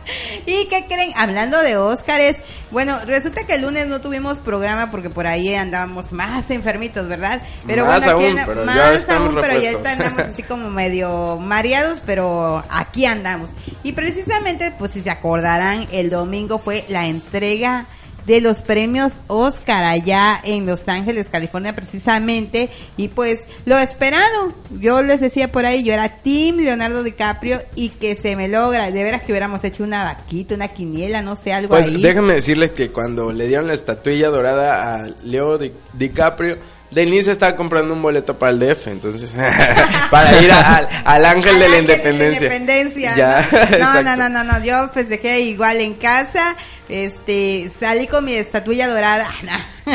¿Y 0.46 0.66
qué 0.68 0.86
creen? 0.86 1.12
Hablando 1.16 1.60
de 1.60 1.76
Óscares, 1.76 2.42
bueno, 2.70 2.98
resulta 3.06 3.46
que 3.46 3.54
el 3.54 3.62
lunes 3.62 3.86
no 3.86 4.00
tuvimos 4.00 4.38
programa 4.38 4.90
porque 4.90 5.10
por 5.10 5.26
ahí 5.26 5.54
andábamos 5.54 6.12
más 6.12 6.50
enfermitos, 6.50 7.08
¿verdad? 7.08 7.40
Pero 7.66 7.86
Más 7.86 8.04
bueno, 8.04 8.18
aquí 8.18 8.38
aún, 8.38 8.46
pero 8.46 8.64
ya 8.64 8.66
más 8.66 8.96
estamos 8.96 9.28
aún, 9.28 9.40
pero 9.40 9.60
ya 9.60 9.70
andamos 9.92 10.20
así 10.20 10.42
como 10.42 10.70
medio 10.70 11.36
mareados, 11.38 12.02
pero 12.04 12.64
aquí 12.70 13.06
andamos. 13.06 13.50
Y 13.82 13.92
precisamente, 13.92 14.72
pues 14.78 14.92
si 14.92 15.00
se 15.00 15.10
acordarán, 15.10 15.86
el 15.92 16.10
domingo 16.10 16.58
fue 16.58 16.84
la 16.88 17.06
entrega 17.06 17.86
de 18.26 18.40
los 18.40 18.62
premios 18.62 19.22
Oscar 19.26 19.84
allá 19.84 20.40
en 20.44 20.66
Los 20.66 20.88
Ángeles, 20.88 21.28
California 21.28 21.74
precisamente, 21.74 22.70
y 22.96 23.08
pues 23.08 23.46
lo 23.66 23.78
esperado, 23.78 24.54
yo 24.80 25.02
les 25.02 25.20
decía 25.20 25.52
por 25.52 25.66
ahí, 25.66 25.82
yo 25.82 25.92
era 25.92 26.08
Team 26.22 26.56
Leonardo 26.56 27.02
DiCaprio 27.02 27.62
y 27.74 27.90
que 27.90 28.16
se 28.16 28.36
me 28.36 28.48
logra, 28.48 28.90
de 28.90 29.02
veras 29.02 29.22
que 29.22 29.32
hubiéramos 29.32 29.62
hecho 29.64 29.84
una 29.84 30.04
vaquita, 30.04 30.54
una 30.54 30.68
quiniela, 30.68 31.22
no 31.22 31.36
sé, 31.36 31.52
algo 31.52 31.68
Pues 31.70 31.86
ahí. 31.88 32.00
déjame 32.02 32.34
decirles 32.34 32.72
que 32.72 32.90
cuando 32.90 33.32
le 33.32 33.46
dieron 33.46 33.66
la 33.66 33.74
estatuilla 33.74 34.28
dorada 34.28 34.94
a 34.94 35.06
Leo 35.22 35.58
Di- 35.58 35.72
DiCaprio, 35.92 36.56
Denise 36.94 37.32
estaba 37.32 37.56
comprando 37.56 37.92
un 37.92 38.00
boleto 38.00 38.38
para 38.38 38.52
el 38.52 38.58
DF, 38.60 38.86
entonces, 38.86 39.32
para 40.10 40.40
ir 40.40 40.50
a- 40.52 40.76
al, 40.76 40.88
al 41.04 41.24
Ángel 41.26 41.58
de 41.58 41.68
la 41.68 41.78
Independencia. 41.78 42.46
Independencia. 42.46 43.16
Ya, 43.16 43.48
¿no? 43.78 43.78
No, 43.94 44.02
no, 44.02 44.16
no, 44.16 44.28
no, 44.28 44.44
no, 44.44 44.64
yo 44.64 44.88
festejé 44.90 45.40
igual 45.40 45.78
en 45.80 45.94
casa, 45.94 46.54
este, 46.88 47.70
salí 47.80 48.06
con 48.06 48.24
mi 48.24 48.34
estatuilla 48.34 48.88
dorada. 48.88 49.26
No, 49.86 49.92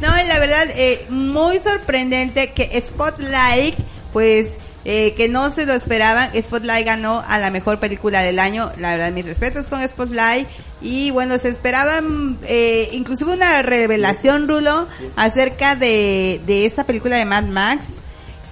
no 0.00 0.16
la 0.28 0.38
verdad, 0.38 0.66
eh, 0.76 1.06
muy 1.08 1.58
sorprendente 1.58 2.52
que 2.52 2.82
Spotlight, 2.86 3.74
pues, 4.12 4.58
eh, 4.88 5.14
que 5.14 5.28
no 5.28 5.50
se 5.50 5.66
lo 5.66 5.74
esperaban, 5.74 6.30
Spotlight 6.40 6.86
ganó 6.86 7.20
a 7.26 7.40
la 7.40 7.50
mejor 7.50 7.80
película 7.80 8.22
del 8.22 8.38
año, 8.38 8.70
la 8.78 8.92
verdad, 8.92 9.10
mis 9.10 9.26
respetos 9.26 9.66
con 9.66 9.86
Spotlight, 9.86 10.46
y 10.80 11.10
bueno, 11.10 11.36
se 11.40 11.48
esperaban, 11.48 12.38
eh, 12.44 12.90
inclusive 12.92 13.32
una 13.32 13.62
revelación, 13.62 14.46
Rulo, 14.46 14.86
acerca 15.16 15.74
de, 15.74 16.40
de 16.46 16.66
esa 16.66 16.84
película 16.84 17.16
de 17.16 17.24
Mad 17.24 17.46
Max, 17.46 17.96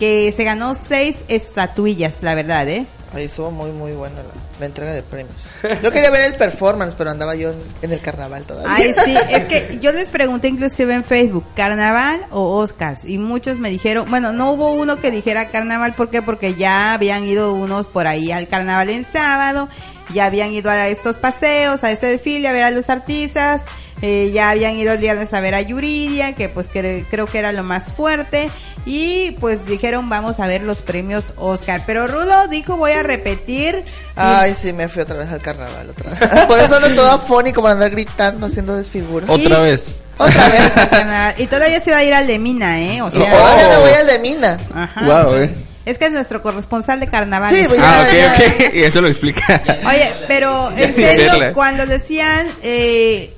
que 0.01 0.33
se 0.33 0.43
ganó 0.43 0.75
seis 0.75 1.25
estatuillas, 1.29 2.17
la 2.21 2.35
verdad, 2.35 2.69
¿eh? 2.69 2.85
Ahí 3.13 3.27
estuvo 3.27 3.53
muy, 3.53 3.71
muy 3.71 3.93
buena 3.93 4.17
la, 4.17 4.44
la 4.61 4.67
entrega 4.67 4.93
de 4.93 5.03
premios. 5.03 5.37
Yo 5.83 5.91
quería 5.91 6.11
ver 6.11 6.33
el 6.33 6.37
performance, 6.37 6.95
pero 6.97 7.11
andaba 7.11 7.35
yo 7.35 7.53
en, 7.83 7.93
el 7.93 8.01
carnaval 8.01 8.45
todavía. 8.45 8.73
Ay, 8.75 8.95
sí, 9.05 9.15
es 9.31 9.45
que 9.45 9.79
yo 9.81 9.93
les 9.93 10.09
pregunté 10.09 10.49
inclusive 10.49 10.95
en 10.95 11.05
Facebook, 11.05 11.45
¿carnaval 11.55 12.27
o 12.31 12.57
Oscars? 12.57 13.05
Y 13.05 13.19
muchos 13.19 13.59
me 13.59 13.71
dijeron, 13.71 14.09
bueno, 14.09 14.33
no 14.33 14.53
hubo 14.53 14.73
uno 14.73 15.01
que 15.01 15.11
dijera 15.11 15.51
carnaval, 15.51 15.95
¿por 15.95 16.11
qué? 16.11 16.23
Porque 16.23 16.55
ya 16.55 16.95
habían 16.95 17.25
ido 17.25 17.53
unos 17.53 17.87
por 17.87 18.07
ahí 18.07 18.33
al 18.33 18.49
carnaval 18.49 18.91
en 18.91 19.05
sábado, 19.05 19.69
ya 20.13 20.27
habían 20.27 20.53
ido 20.53 20.71
a 20.71 20.89
estos 20.89 21.19
paseos, 21.19 21.83
a 21.85 21.91
este 21.91 22.07
desfile, 22.07 22.49
a 22.49 22.53
ver 22.53 22.65
a 22.65 22.71
los 22.71 22.91
artistas, 22.91 23.63
eh, 24.03 24.31
ya 24.35 24.51
habían 24.51 24.77
ido 24.77 24.93
el 24.93 24.99
viernes 24.99 25.33
a 25.33 25.41
ver 25.41 25.55
a 25.55 25.63
Yuridia, 25.63 26.35
que 26.35 26.49
pues 26.49 26.69
que, 26.69 27.05
creo 27.11 27.27
que 27.27 27.39
era 27.39 27.53
lo 27.53 27.63
más 27.63 27.93
fuerte, 27.93 28.51
y 28.87 29.33
pues 29.41 29.67
dijeron, 29.67 30.09
vamos 30.09 30.41
a 30.41 30.47
ver 30.47 30.63
los 30.63 30.79
premios 30.79 31.33
Oscar. 31.37 31.83
Pero 31.87 32.07
Rulo 32.07 32.49
dijo, 32.49 32.77
voy 32.77 32.93
a 32.93 33.03
repetir. 33.03 33.85
Ay, 34.17 34.55
sí, 34.55 34.73
me 34.73 34.89
fui 34.89 35.03
otra 35.03 35.17
vez 35.17 35.31
al 35.31 35.41
carnaval. 35.41 35.91
Otra 35.91 36.11
vez. 36.11 36.45
Por 36.47 36.59
eso 36.59 36.77
ando 36.77 36.89
todo 36.95 37.11
afónico, 37.11 37.63
por 37.63 37.71
andar 37.71 37.91
gritando, 37.91 38.47
haciendo 38.47 38.77
desfiguras. 38.77 39.29
Otra 39.31 39.61
vez. 39.61 39.95
Otra 40.19 40.49
vez 40.49 40.77
al 40.77 40.91
carnaval. 40.91 41.35
Y 41.39 41.47
todavía 41.47 41.81
se 41.81 41.91
va 41.91 41.99
a 41.99 42.05
ir 42.05 42.15
al 42.15 42.27
de 42.27 42.39
Mina, 42.39 42.81
¿eh? 42.81 43.03
O 43.03 43.11
sea, 43.11 43.31
Todavía 43.31 43.69
me 43.69 43.79
voy 43.79 43.93
al 43.93 44.07
de 44.07 44.19
Mina. 44.19 44.59
Ajá. 44.75 45.03
Wow, 45.25 45.35
eh. 45.37 45.55
Es 45.85 45.99
que 45.99 46.07
es 46.07 46.13
nuestro 46.13 46.41
corresponsal 46.41 46.99
de 46.99 47.09
carnaval. 47.09 47.51
Sí, 47.51 47.67
pues 47.69 47.79
Ah, 47.83 48.07
ok, 48.07 48.53
ok. 48.55 48.75
Y 48.75 48.85
eso 48.85 49.01
lo 49.03 49.09
explica. 49.09 49.63
Oye, 49.87 50.13
pero 50.29 50.71
en 50.77 50.95
serio, 50.95 51.53
cuando 51.53 51.85
decían 51.85 52.47
eh, 52.63 53.34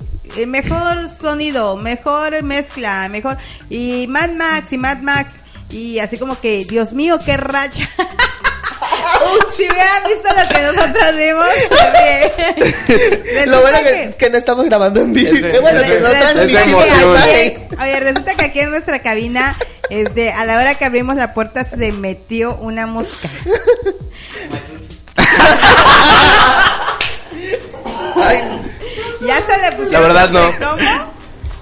mejor 0.47 1.09
sonido, 1.09 1.75
mejor 1.77 2.41
mezcla, 2.43 3.07
mejor. 3.09 3.37
Y 3.69 4.07
Mad 4.07 4.29
Max 4.31 4.71
y 4.73 4.77
Mad 4.77 4.97
Max. 4.99 5.41
Y 5.69 5.99
así 5.99 6.17
como 6.17 6.39
que, 6.39 6.63
Dios 6.65 6.93
mío, 6.93 7.19
qué 7.25 7.35
racha. 7.37 7.89
si 9.51 9.63
hubieran 9.63 10.03
visto 10.05 10.29
lo 10.33 10.47
que 10.47 10.61
nosotros 10.61 11.15
vimos, 11.17 11.47
Lo 13.47 13.61
bueno 13.61 13.79
que, 13.83 14.15
que 14.17 14.29
no 14.29 14.37
estamos 14.37 14.63
grabando 14.65 15.01
en 15.01 15.11
vivo. 15.13 15.35
Ese- 15.35 15.59
bueno, 15.59 15.81
ese- 15.81 15.93
que 15.95 15.99
no 15.99 16.09
transmitimos. 16.09 16.83
Oye, 17.81 17.99
resulta 17.99 18.35
que 18.35 18.45
aquí 18.45 18.59
en 18.61 18.69
nuestra 18.69 19.01
cabina, 19.01 19.55
este, 19.89 20.31
a 20.31 20.45
la 20.45 20.57
hora 20.57 20.75
que 20.75 20.85
abrimos 20.85 21.15
la 21.15 21.33
puerta 21.33 21.65
se 21.65 21.91
metió 21.91 22.55
una 22.57 22.87
mosca. 22.87 23.27
Ya 29.25 29.35
se 29.41 29.61
le 29.61 29.71
pusieron. 29.77 29.91
La 29.93 29.99
verdad, 29.99 30.29
no. 30.29 30.51
¿Cómo? 30.59 31.13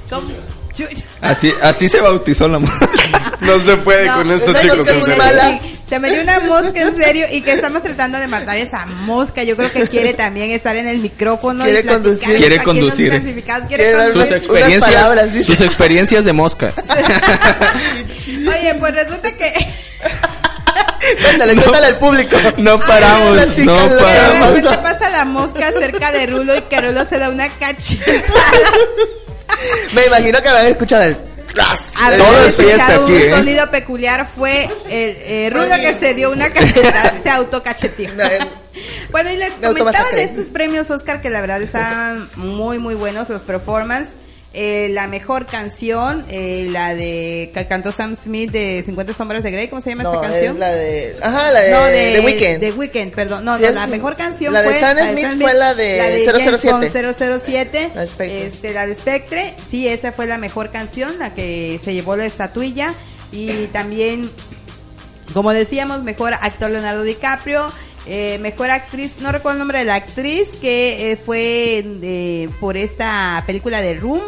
¿Cómo? 0.09 0.33
Chu- 0.73 0.87
Así, 1.21 1.53
así 1.63 1.87
se 1.87 2.01
bautizó 2.01 2.47
la 2.47 2.59
mujer. 2.59 2.89
No 3.41 3.59
se 3.59 3.77
puede 3.77 4.07
No, 4.07 4.15
con 4.15 4.31
estos 4.31 4.59
chicos, 4.59 4.77
mosca 4.79 4.93
en 4.93 5.05
serio. 5.05 5.17
mala. 5.23 5.59
Se 5.87 5.99
me 5.99 6.09
dio 6.09 6.23
una 6.23 6.39
mosca 6.39 6.81
en 6.81 6.97
serio 6.97 7.27
y 7.31 7.41
que 7.41 7.53
estamos 7.53 7.83
tratando 7.83 8.17
de 8.17 8.27
matar 8.27 8.57
esa 8.57 8.85
mosca. 8.87 9.43
Yo 9.43 9.55
creo 9.55 9.71
que 9.71 9.87
quiere 9.87 10.13
también 10.15 10.49
estar 10.51 10.75
en 10.75 10.87
el 10.87 10.97
micrófono. 10.99 11.61
y 11.63 11.65
Quiere 11.65 11.83
platicar 11.83 12.01
conducir. 12.03 12.37
Quiere 12.37 12.63
conducir. 12.63 13.09
Quiere 13.11 13.67
Quiere 13.67 13.91
dar 13.91 14.05
Sus 14.05 14.13
conducir. 14.13 14.37
experiencias, 14.37 14.93
palabras, 14.95 15.33
dice. 15.33 15.45
sus 15.45 15.61
experiencias 15.61 16.25
de 16.25 16.33
mosca. 16.33 16.73
Oye, 18.27 18.75
pues 18.79 18.95
resulta 18.95 19.31
que 19.37 19.53
Cuéntale, 21.21 21.55
cuéntale 21.55 21.87
al 21.87 21.97
público. 21.97 22.37
No 22.57 22.79
paramos, 22.79 23.35
no 23.35 23.43
platícalo. 23.43 23.89
de 23.89 24.01
paramos. 24.01 24.49
repente 24.49 24.77
pasa 24.77 25.09
la 25.09 25.25
mosca 25.25 25.71
cerca 25.71 26.11
de 26.11 26.25
Rulo 26.27 26.55
y 26.55 26.61
que 26.61 26.81
Rulo 26.81 27.05
se 27.05 27.19
da 27.19 27.29
una 27.29 27.49
cachetada. 27.49 28.21
Me 29.93 30.05
imagino 30.05 30.41
que 30.41 30.49
habrán 30.49 30.67
escuchado 30.67 31.03
el. 31.03 31.17
Todo 31.55 32.45
es 32.45 32.55
fiesta 32.57 32.95
escuchado 32.95 33.03
aquí, 33.03 33.13
un 33.13 33.21
¿eh? 33.21 33.29
sonido 33.29 33.71
peculiar 33.71 34.27
fue 34.27 34.65
el 34.89 35.17
eh, 35.21 35.49
Rulo 35.53 35.73
que 35.75 35.93
se 35.93 36.13
dio 36.13 36.31
una 36.31 36.49
cachetada, 36.49 37.13
se 37.23 37.29
autocacheteó. 37.29 38.11
Bueno, 39.09 39.31
y 39.31 39.37
les 39.37 39.57
Me 39.59 39.67
comentaba 39.69 40.09
de 40.11 40.23
estos 40.23 40.47
premios 40.47 40.91
Oscar 40.91 41.21
que 41.21 41.29
la 41.29 41.39
verdad 41.39 41.61
están 41.61 42.27
muy, 42.35 42.77
muy 42.77 42.93
buenos 42.93 43.29
los 43.29 43.41
performances. 43.41 44.17
Eh, 44.57 44.87
la 44.91 45.07
mejor 45.07 45.45
canción, 45.45 46.25
eh, 46.29 46.69
la 46.71 46.95
de 46.95 47.51
que 47.53 47.67
cantó 47.67 47.91
Sam 47.91 48.15
Smith 48.15 48.51
de 48.51 48.81
50 48.85 49.13
sombras 49.13 49.43
de 49.43 49.51
Grey, 49.51 49.67
¿cómo 49.67 49.81
se 49.81 49.89
llama 49.89 50.03
No, 50.03 50.13
esta 50.13 50.27
canción? 50.29 50.53
es 50.53 50.59
la 50.59 50.73
de. 50.73 51.17
Ajá, 51.21 51.51
la 51.51 51.59
de, 51.59 51.71
no, 51.71 51.85
The 51.87 52.19
Weeknd. 52.21 52.59
De 52.61 52.71
Weeknd, 52.71 53.13
perdón. 53.13 53.43
No, 53.43 53.57
Sí, 53.57 53.63
no, 53.63 53.71
la 53.71 53.87
mejor 53.87 54.15
canción 54.15 54.53
la 54.53 54.61
de 54.61 54.69
fue 54.69 54.79
Sam 54.79 54.95
la 54.97 55.11
Smith 55.11 55.41
fue 55.41 55.53
la 55.53 55.75
de 55.75 56.23
007. 56.57 56.89
007. 57.37 57.91
La 57.93 58.01
de 58.01 58.07
Spectre. 58.07 58.47
Este, 58.47 58.73
la 58.73 58.87
de 58.87 58.95
Spectre. 58.95 59.53
Sí, 59.69 59.89
esa 59.89 60.13
fue 60.13 60.25
la 60.25 60.37
mejor 60.37 60.71
canción, 60.71 61.19
la 61.19 61.33
que 61.33 61.77
se 61.83 61.93
llevó 61.93 62.15
la 62.15 62.25
estatuilla. 62.25 62.93
Y 63.33 63.67
también, 63.73 64.29
como 65.33 65.51
decíamos, 65.51 66.01
mejor 66.03 66.33
actor 66.33 66.71
Leonardo 66.71 67.03
DiCaprio. 67.03 67.67
Eh, 68.07 68.37
mejor 68.39 68.69
actriz, 68.71 69.15
no 69.21 69.31
recuerdo 69.31 69.53
el 69.55 69.59
nombre 69.59 69.79
de 69.79 69.85
la 69.85 69.95
actriz, 69.95 70.49
que 70.61 71.11
eh, 71.11 71.17
fue 71.17 71.83
de- 71.99 72.49
por 72.59 72.77
esta 72.77 73.43
película 73.45 73.81
de 73.81 73.95
Room. 73.95 74.21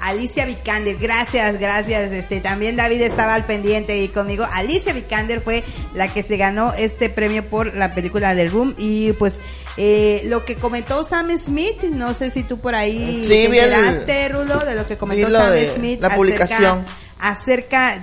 Alicia 0.00 0.44
Vikander, 0.44 0.96
gracias, 0.96 1.58
gracias. 1.58 2.12
Este 2.12 2.40
también 2.40 2.76
David 2.76 3.00
estaba 3.02 3.32
al 3.34 3.44
pendiente 3.44 3.98
y 4.02 4.08
conmigo. 4.08 4.46
Alicia 4.52 4.92
Vikander 4.92 5.40
fue 5.40 5.64
la 5.94 6.08
que 6.12 6.22
se 6.22 6.36
ganó 6.36 6.74
este 6.74 7.08
premio 7.08 7.48
por 7.48 7.74
la 7.74 7.94
película 7.94 8.34
de 8.34 8.46
Room 8.46 8.74
y 8.76 9.12
pues 9.14 9.38
eh, 9.78 10.20
lo 10.26 10.44
que 10.44 10.56
comentó 10.56 11.04
Sam 11.04 11.30
Smith, 11.38 11.82
no 11.84 12.12
sé 12.12 12.30
si 12.30 12.42
tú 12.42 12.58
por 12.60 12.74
ahí 12.74 13.22
Sí, 13.22 13.28
te 13.28 13.44
enteraste, 13.46 14.28
Rulo, 14.28 14.58
de 14.66 14.74
lo 14.74 14.86
que 14.86 14.98
comentó 14.98 15.30
Sam 15.30 15.52
de 15.52 15.70
Smith 15.70 16.00
la 16.02 16.08
acerca- 16.08 16.16
publicación. 16.16 16.80
acerca 16.80 17.03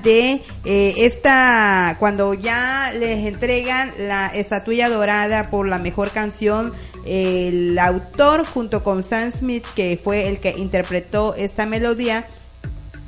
de 0.03 0.41
eh, 0.65 0.93
esta, 0.97 1.95
cuando 1.99 2.33
ya 2.33 2.91
les 2.93 3.25
entregan 3.27 3.93
la 3.97 4.27
estatuilla 4.27 4.89
dorada 4.89 5.49
por 5.49 5.67
la 5.67 5.79
mejor 5.79 6.09
canción, 6.09 6.73
el 7.05 7.77
autor 7.79 8.45
junto 8.45 8.83
con 8.83 9.03
Sam 9.03 9.31
Smith, 9.31 9.65
que 9.75 9.99
fue 10.03 10.27
el 10.27 10.39
que 10.39 10.55
interpretó 10.57 11.35
esta 11.35 11.65
melodía, 11.65 12.25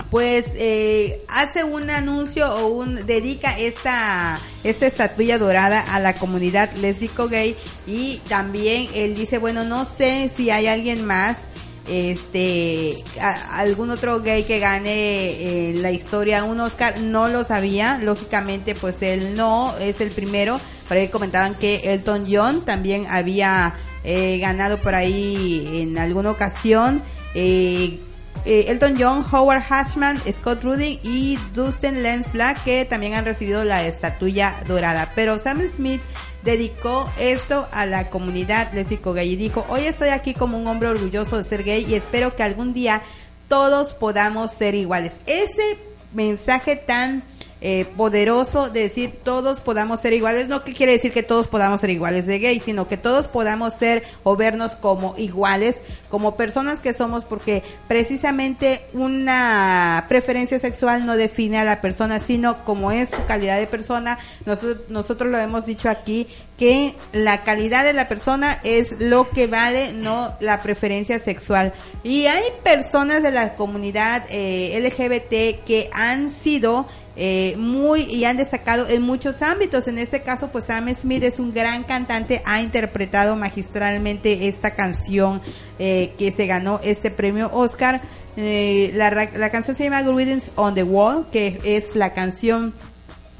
pues 0.09 0.51
eh, 0.55 1.23
hace 1.27 1.63
un 1.63 1.89
anuncio 1.89 2.47
o 2.53 2.67
un 2.67 3.07
dedica 3.07 3.57
esta 3.57 4.39
esta 4.63 4.85
estatuilla 4.85 5.39
dorada 5.39 5.79
a 5.81 5.99
la 5.99 6.13
comunidad 6.13 6.71
lésbico 6.73 7.27
gay 7.29 7.55
y 7.87 8.17
también 8.29 8.89
él 8.93 9.15
dice 9.15 9.39
bueno 9.39 9.63
no 9.63 9.85
sé 9.85 10.29
si 10.29 10.51
hay 10.51 10.67
alguien 10.67 11.03
más 11.03 11.47
este 11.87 13.03
algún 13.51 13.91
otro 13.91 14.21
gay 14.21 14.43
que 14.43 14.59
gane 14.59 14.89
eh, 14.91 15.73
la 15.75 15.91
historia 15.91 16.43
un 16.43 16.59
Oscar 16.59 16.99
no 16.99 17.27
lo 17.27 17.43
sabía. 17.43 17.97
Lógicamente 17.97 18.75
pues 18.75 19.01
él 19.01 19.35
no 19.35 19.75
es 19.77 20.01
el 20.01 20.11
primero. 20.11 20.59
Por 20.87 20.97
ahí 20.97 21.07
comentaban 21.07 21.55
que 21.55 21.93
Elton 21.93 22.25
John 22.29 22.65
también 22.65 23.05
había 23.09 23.75
eh, 24.03 24.37
ganado 24.39 24.79
por 24.79 24.95
ahí 24.95 25.81
en 25.81 25.97
alguna 25.97 26.31
ocasión. 26.31 27.01
Eh, 27.35 27.99
eh, 28.45 28.65
Elton 28.67 28.95
John, 28.99 29.25
Howard 29.31 29.63
Hashman, 29.63 30.19
Scott 30.29 30.63
Rudin 30.63 30.99
y 31.03 31.37
Dustin 31.53 32.03
Lance 32.03 32.29
Black 32.33 32.61
que 32.65 32.83
también 32.83 33.13
han 33.13 33.23
recibido 33.23 33.63
la 33.63 33.85
estatuilla 33.85 34.55
dorada. 34.67 35.11
Pero 35.15 35.39
Sam 35.39 35.61
Smith 35.61 36.01
dedicó 36.43 37.09
esto 37.19 37.67
a 37.71 37.85
la 37.85 38.09
comunidad 38.09 38.71
lésbico 38.73 39.13
gay 39.13 39.31
y 39.31 39.35
dijo, 39.35 39.65
hoy 39.69 39.81
estoy 39.81 40.09
aquí 40.09 40.33
como 40.33 40.57
un 40.57 40.67
hombre 40.67 40.89
orgulloso 40.89 41.37
de 41.37 41.43
ser 41.43 41.63
gay 41.63 41.85
y 41.87 41.95
espero 41.95 42.35
que 42.35 42.43
algún 42.43 42.73
día 42.73 43.01
todos 43.47 43.93
podamos 43.93 44.51
ser 44.51 44.75
iguales. 44.75 45.21
Ese 45.25 45.77
mensaje 46.13 46.75
tan 46.75 47.23
eh, 47.65 47.85
poderoso 47.95 48.69
de 48.69 48.81
decir 48.81 49.13
todos 49.23 49.61
podamos 49.61 50.01
ser 50.01 50.11
iguales, 50.11 50.49
no 50.49 50.65
que 50.65 50.73
quiere 50.73 50.91
decir 50.91 51.13
que 51.13 51.23
todos 51.23 51.47
podamos 51.47 51.79
ser 51.79 51.91
iguales 51.91 52.27
de 52.27 52.39
gay, 52.39 52.59
sino 52.59 52.89
que 52.89 52.97
todos 52.97 53.29
podamos 53.29 53.73
ser 53.73 54.03
o 54.23 54.35
vernos 54.35 54.75
como 54.75 55.15
iguales, 55.17 55.81
como 56.09 56.35
personas 56.35 56.81
que 56.81 56.93
somos, 56.93 57.23
porque 57.23 57.63
precisamente 57.87 58.81
una 58.93 60.05
preferencia 60.09 60.59
sexual 60.59 61.05
no 61.05 61.15
define 61.15 61.57
a 61.57 61.63
la 61.63 61.79
persona, 61.79 62.19
sino 62.19 62.65
como 62.65 62.91
es 62.91 63.11
su 63.11 63.23
calidad 63.23 63.57
de 63.57 63.67
persona. 63.67 64.19
Nosotros, 64.45 64.89
nosotros 64.89 65.31
lo 65.31 65.37
hemos 65.39 65.65
dicho 65.65 65.89
aquí, 65.89 66.27
que 66.57 66.95
la 67.13 67.43
calidad 67.43 67.83
de 67.83 67.93
la 67.93 68.07
persona 68.07 68.59
es 68.63 68.99
lo 68.99 69.29
que 69.29 69.47
vale, 69.47 69.91
no 69.93 70.33
la 70.39 70.61
preferencia 70.61 71.19
sexual. 71.19 71.73
Y 72.03 72.27
hay 72.27 72.43
personas 72.63 73.23
de 73.23 73.31
la 73.31 73.55
comunidad 73.55 74.25
eh, 74.29 74.79
LGBT 74.79 75.63
que 75.65 75.89
han 75.93 76.31
sido 76.31 76.85
eh, 77.15 77.55
muy 77.57 78.01
y 78.01 78.25
han 78.25 78.37
destacado 78.37 78.87
en 78.87 79.01
muchos 79.01 79.41
ámbitos. 79.41 79.87
En 79.87 79.97
este 79.97 80.21
caso, 80.21 80.49
pues 80.49 80.65
Sam 80.65 80.93
Smith 80.95 81.23
es 81.23 81.39
un 81.39 81.53
gran 81.53 81.83
cantante, 81.83 82.41
ha 82.45 82.61
interpretado 82.61 83.35
magistralmente 83.35 84.47
esta 84.47 84.75
canción 84.75 85.41
eh, 85.79 86.13
que 86.17 86.31
se 86.31 86.47
ganó 86.47 86.79
este 86.83 87.11
premio 87.11 87.49
Oscar. 87.53 88.01
Eh, 88.35 88.91
la, 88.95 89.11
la 89.11 89.49
canción 89.51 89.75
se 89.75 89.83
llama 89.83 90.01
Greetings 90.01 90.51
on 90.55 90.73
the 90.73 90.83
Wall, 90.83 91.25
que 91.31 91.59
es 91.63 91.95
la 91.95 92.13
canción 92.13 92.73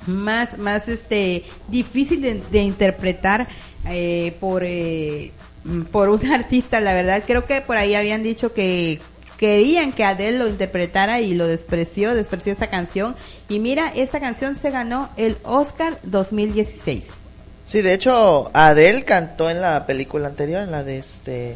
más 0.08 0.58
más 0.58 0.88
este 0.88 1.44
difícil 1.68 2.22
de, 2.22 2.42
de 2.52 2.60
interpretar 2.60 3.48
eh, 3.88 4.36
por 4.40 4.64
eh, 4.66 5.32
mm, 5.64 5.84
por 5.84 6.10
un 6.10 6.26
artista 6.32 6.80
la 6.80 6.94
verdad 6.94 7.24
creo 7.26 7.46
que 7.46 7.62
por 7.62 7.78
ahí 7.78 7.96
habían 7.96 8.24
dicho 8.24 8.54
que 8.54 9.00
querían 9.38 9.92
que 9.92 10.04
Adele 10.06 10.38
lo 10.38 10.48
interpretara 10.48 11.20
y 11.22 11.34
lo 11.34 11.48
despreció 11.48 12.14
despreció 12.16 12.54
esta 12.54 12.68
canción 12.68 13.16
y 13.50 13.60
mira 13.60 13.92
esta 13.96 14.20
canción 14.20 14.56
se 14.56 14.72
ganó 14.72 15.10
el 15.18 15.38
Oscar 15.44 16.00
2016 16.04 17.20
Sí, 17.66 17.82
de 17.82 17.94
hecho, 17.94 18.52
Adele 18.54 19.06
cantó 19.06 19.50
en 19.50 19.62
la 19.62 19.86
película 19.88 20.28
anterior, 20.28 20.64
en 20.64 20.72
la 20.72 20.84
de 20.84 20.98
este. 20.98 21.56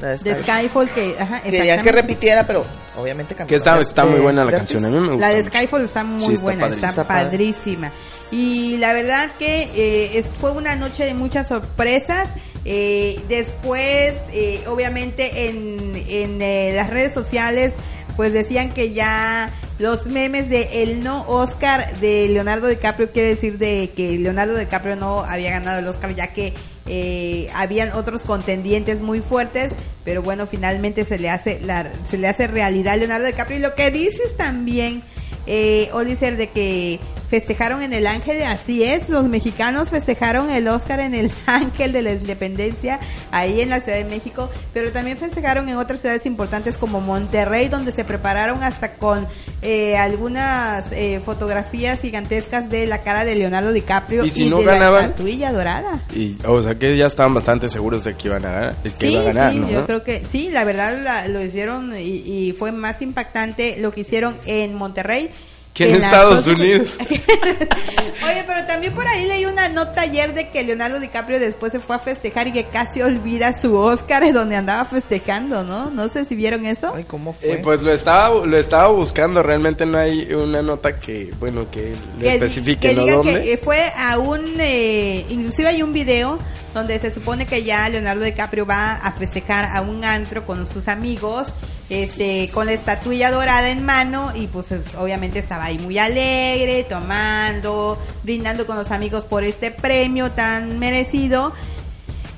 La 0.00 0.10
de 0.10 0.16
de 0.18 0.42
Skyfall 0.42 0.88
que 0.90 1.16
ajá, 1.18 1.40
Querían 1.42 1.82
que 1.82 1.90
repitiera, 1.90 2.46
pero 2.46 2.64
obviamente 2.96 3.34
cantó. 3.34 3.48
Que 3.48 3.56
está, 3.56 3.74
de- 3.74 3.82
está 3.82 4.04
muy 4.04 4.20
buena 4.20 4.44
la 4.44 4.52
de 4.52 4.56
canción, 4.58 4.84
a 4.84 4.88
mí 4.90 5.00
me 5.00 5.08
gusta. 5.14 5.28
La 5.28 5.34
de 5.34 5.42
mucho. 5.42 5.48
Skyfall 5.56 5.84
está 5.86 6.04
muy 6.04 6.20
Sí, 6.20 6.32
está 6.34 6.44
buena, 6.44 6.66
está 6.68 6.88
Está 6.90 7.08
padre. 7.08 7.24
padrísima. 7.30 7.90
Y 8.30 8.76
la 8.76 8.92
verdad 8.92 9.28
que 9.36 9.62
eh, 9.74 10.18
es- 10.18 10.28
fue 10.40 10.52
una 10.52 10.76
noche 10.76 11.04
de 11.04 11.14
muchas 11.14 11.48
sorpresas. 11.48 12.28
Eh, 12.64 13.20
después, 13.28 14.14
eh, 14.32 14.64
obviamente, 14.66 15.48
en, 15.48 15.92
en 16.08 16.40
eh, 16.40 16.72
las 16.74 16.90
redes 16.90 17.12
sociales, 17.12 17.74
pues 18.16 18.32
decían 18.32 18.72
que 18.72 18.92
ya 18.92 19.52
los 19.78 20.06
memes 20.06 20.48
de 20.48 20.82
el 20.84 21.02
no 21.02 21.26
Oscar 21.26 21.96
de 21.98 22.28
Leonardo 22.28 22.68
DiCaprio 22.68 23.10
quiere 23.10 23.30
decir 23.30 23.58
de 23.58 23.90
que 23.94 24.18
Leonardo 24.18 24.56
DiCaprio 24.56 24.94
no 24.94 25.24
había 25.24 25.50
ganado 25.50 25.80
el 25.80 25.86
Oscar 25.86 26.14
ya 26.14 26.32
que 26.32 26.54
eh, 26.86 27.48
habían 27.54 27.92
otros 27.92 28.22
contendientes 28.22 29.00
muy 29.00 29.20
fuertes, 29.20 29.74
pero 30.04 30.22
bueno, 30.22 30.46
finalmente 30.46 31.04
se 31.04 31.18
le 31.18 31.30
hace 31.30 31.58
la, 31.60 31.90
se 32.08 32.18
le 32.18 32.28
hace 32.28 32.46
realidad 32.46 32.94
a 32.94 32.96
Leonardo 32.98 33.26
DiCaprio. 33.26 33.58
Y 33.58 33.62
lo 33.62 33.74
que 33.74 33.90
dices 33.90 34.36
también 34.36 35.02
eh, 35.46 35.90
Oliver, 35.92 36.36
de 36.36 36.48
que 36.50 37.00
festejaron 37.34 37.82
en 37.82 37.92
el 37.92 38.06
Ángel, 38.06 38.40
así 38.44 38.84
es, 38.84 39.08
los 39.08 39.26
mexicanos 39.28 39.88
festejaron 39.88 40.50
el 40.50 40.68
Oscar 40.68 41.00
en 41.00 41.14
el 41.14 41.32
Ángel 41.46 41.90
de 41.92 42.00
la 42.02 42.12
Independencia, 42.12 43.00
ahí 43.32 43.60
en 43.60 43.70
la 43.70 43.80
Ciudad 43.80 43.98
de 43.98 44.04
México, 44.04 44.48
pero 44.72 44.92
también 44.92 45.18
festejaron 45.18 45.68
en 45.68 45.76
otras 45.76 46.00
ciudades 46.00 46.26
importantes 46.26 46.78
como 46.78 47.00
Monterrey, 47.00 47.66
donde 47.68 47.90
se 47.90 48.04
prepararon 48.04 48.62
hasta 48.62 48.94
con 48.94 49.26
eh, 49.62 49.96
algunas 49.96 50.92
eh, 50.92 51.20
fotografías 51.24 52.00
gigantescas 52.00 52.70
de 52.70 52.86
la 52.86 53.02
cara 53.02 53.24
de 53.24 53.34
Leonardo 53.34 53.72
DiCaprio 53.72 54.24
¿Y 54.24 54.30
si 54.30 54.48
no 54.48 54.58
de 54.58 54.66
ganaban? 54.66 55.00
la 55.02 55.06
estatuilla 55.08 55.50
dorada. 55.50 56.02
Y, 56.14 56.36
o 56.46 56.62
sea 56.62 56.76
que 56.76 56.96
ya 56.96 57.06
estaban 57.06 57.34
bastante 57.34 57.68
seguros 57.68 58.04
de 58.04 58.14
que 58.14 58.28
iban 58.28 58.44
a 58.46 58.50
ganar, 58.52 58.76
que 58.84 58.90
Sí, 58.90 59.06
iba 59.08 59.22
a 59.22 59.24
ganar, 59.24 59.52
sí, 59.52 59.58
¿no? 59.58 59.70
yo 59.70 59.86
creo 59.86 60.04
que 60.04 60.24
sí, 60.24 60.50
la 60.52 60.62
verdad 60.62 60.96
la- 61.02 61.26
lo 61.26 61.42
hicieron 61.44 61.98
y, 61.98 62.02
y 62.02 62.52
fue 62.56 62.70
más 62.70 63.02
impactante 63.02 63.76
lo 63.80 63.90
que 63.90 64.02
hicieron 64.02 64.36
en 64.46 64.72
Monterrey. 64.74 65.30
Que 65.74 65.88
en 65.90 65.96
Estados 65.96 66.46
Unidos. 66.46 66.96
Oye, 67.10 68.44
pero 68.46 68.64
también 68.66 68.94
por 68.94 69.06
ahí 69.08 69.26
leí 69.26 69.44
una 69.44 69.68
nota 69.68 70.02
ayer 70.02 70.32
de 70.32 70.48
que 70.50 70.62
Leonardo 70.62 71.00
DiCaprio 71.00 71.40
después 71.40 71.72
se 71.72 71.80
fue 71.80 71.96
a 71.96 71.98
festejar 71.98 72.46
y 72.46 72.52
que 72.52 72.66
casi 72.66 73.02
olvida 73.02 73.52
su 73.52 73.76
Oscar 73.76 74.24
donde 74.32 74.56
andaba 74.56 74.84
festejando, 74.84 75.64
¿no? 75.64 75.90
No 75.90 76.08
sé 76.08 76.24
si 76.24 76.36
vieron 76.36 76.64
eso. 76.64 76.92
Ay, 76.94 77.04
¿cómo 77.04 77.34
Eh, 77.42 77.60
pues 77.62 77.82
lo 77.82 77.92
estaba, 77.92 78.46
lo 78.46 78.56
estaba 78.56 78.88
buscando, 78.88 79.42
realmente 79.42 79.84
no 79.84 79.98
hay 79.98 80.32
una 80.32 80.62
nota 80.62 80.98
que, 80.98 81.32
bueno, 81.40 81.70
que 81.70 81.94
le 82.18 82.22
que, 82.22 82.34
especifique, 82.34 82.90
que 82.90 82.94
¿no? 82.94 83.02
diga 83.02 83.16
¿Dónde? 83.16 83.42
que 83.42 83.52
eh, 83.54 83.56
fue 83.56 83.78
a 83.96 84.18
un 84.18 84.54
eh, 84.60 85.26
inclusive 85.28 85.68
hay 85.68 85.82
un 85.82 85.92
video 85.92 86.38
donde 86.74 86.98
se 87.00 87.10
supone 87.10 87.46
que 87.46 87.62
ya 87.62 87.88
Leonardo 87.88 88.24
DiCaprio 88.24 88.66
va 88.66 88.92
a 88.96 89.12
festejar 89.12 89.64
a 89.64 89.80
un 89.80 90.04
antro 90.04 90.44
con 90.44 90.66
sus 90.66 90.88
amigos 90.88 91.54
este 91.88 92.50
con 92.52 92.66
la 92.66 92.72
estatuilla 92.72 93.30
dorada 93.30 93.70
en 93.70 93.84
mano 93.84 94.32
y 94.34 94.48
pues 94.48 94.72
es- 94.72 94.94
obviamente 94.96 95.38
estaba 95.38 95.64
ahí 95.66 95.78
muy 95.78 95.98
alegre 95.98 96.84
tomando 96.84 97.98
brindando 98.22 98.66
con 98.66 98.76
los 98.76 98.90
amigos 98.90 99.24
por 99.24 99.44
este 99.44 99.70
premio 99.70 100.32
tan 100.32 100.78
merecido 100.78 101.52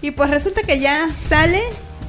y 0.02 0.10
pues 0.10 0.30
resulta 0.30 0.62
que 0.62 0.78
ya 0.78 1.08
sale 1.28 1.62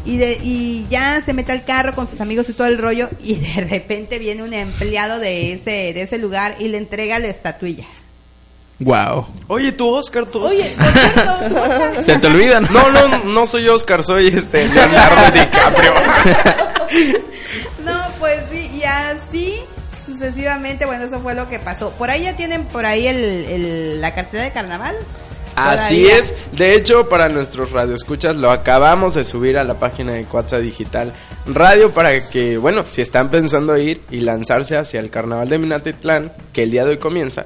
y, 0.05 0.17
de, 0.17 0.37
y 0.41 0.85
ya 0.89 1.21
se 1.21 1.33
mete 1.33 1.51
al 1.51 1.63
carro 1.65 1.93
con 1.93 2.07
sus 2.07 2.21
amigos 2.21 2.49
y 2.49 2.53
todo 2.53 2.67
el 2.67 2.77
rollo 2.77 3.09
y 3.19 3.35
de 3.35 3.61
repente 3.61 4.19
viene 4.19 4.43
un 4.43 4.53
empleado 4.53 5.19
de 5.19 5.53
ese, 5.53 5.93
de 5.93 6.01
ese 6.01 6.17
lugar 6.17 6.55
y 6.59 6.67
le 6.69 6.77
entrega 6.77 7.19
la 7.19 7.27
estatuilla. 7.27 7.85
Wow. 8.79 9.25
Oye, 9.47 9.71
tu 9.71 9.87
Oscar, 9.93 10.25
tu 10.27 10.43
Oscar. 10.43 10.59
Oye, 10.61 10.75
tu 11.49 11.57
Oscar. 11.57 12.03
Se 12.03 12.19
te 12.19 12.27
olvidan. 12.27 12.67
No, 12.71 12.89
no, 12.91 13.23
no 13.23 13.45
soy 13.47 13.67
Oscar, 13.69 14.03
soy 14.03 14.27
este 14.27 14.67
Leonardo 14.67 15.31
DiCaprio. 15.33 15.93
No, 17.83 17.97
pues 18.19 18.39
sí, 18.51 18.69
y 18.79 18.83
así 18.83 19.55
sucesivamente, 20.05 20.85
bueno, 20.85 21.05
eso 21.05 21.19
fue 21.21 21.33
lo 21.33 21.49
que 21.49 21.59
pasó. 21.59 21.91
Por 21.91 22.09
ahí 22.09 22.23
ya 22.23 22.35
tienen 22.35 22.65
por 22.65 22.85
ahí 22.85 23.07
el, 23.07 23.17
el- 23.17 24.01
la 24.01 24.13
cartera 24.13 24.43
de 24.43 24.51
carnaval. 24.51 24.95
Así 25.55 26.03
Todavía. 26.03 26.17
es. 26.19 26.35
De 26.51 26.75
hecho, 26.75 27.09
para 27.09 27.29
nuestros 27.29 27.71
radioescuchas 27.71 28.35
lo 28.35 28.51
acabamos 28.51 29.15
de 29.15 29.23
subir 29.23 29.57
a 29.57 29.63
la 29.63 29.79
página 29.79 30.13
de 30.13 30.25
Cuatza 30.25 30.59
Digital 30.59 31.13
Radio 31.47 31.89
para 31.91 32.29
que, 32.29 32.57
bueno, 32.57 32.85
si 32.85 33.01
están 33.01 33.31
pensando 33.31 33.75
ir 33.75 34.03
y 34.11 34.19
lanzarse 34.19 34.77
hacia 34.77 34.99
el 34.99 35.09
carnaval 35.09 35.49
de 35.49 35.57
Minatitlán, 35.57 36.31
que 36.53 36.61
el 36.63 36.69
día 36.71 36.83
de 36.83 36.91
hoy 36.91 36.97
comienza, 36.99 37.43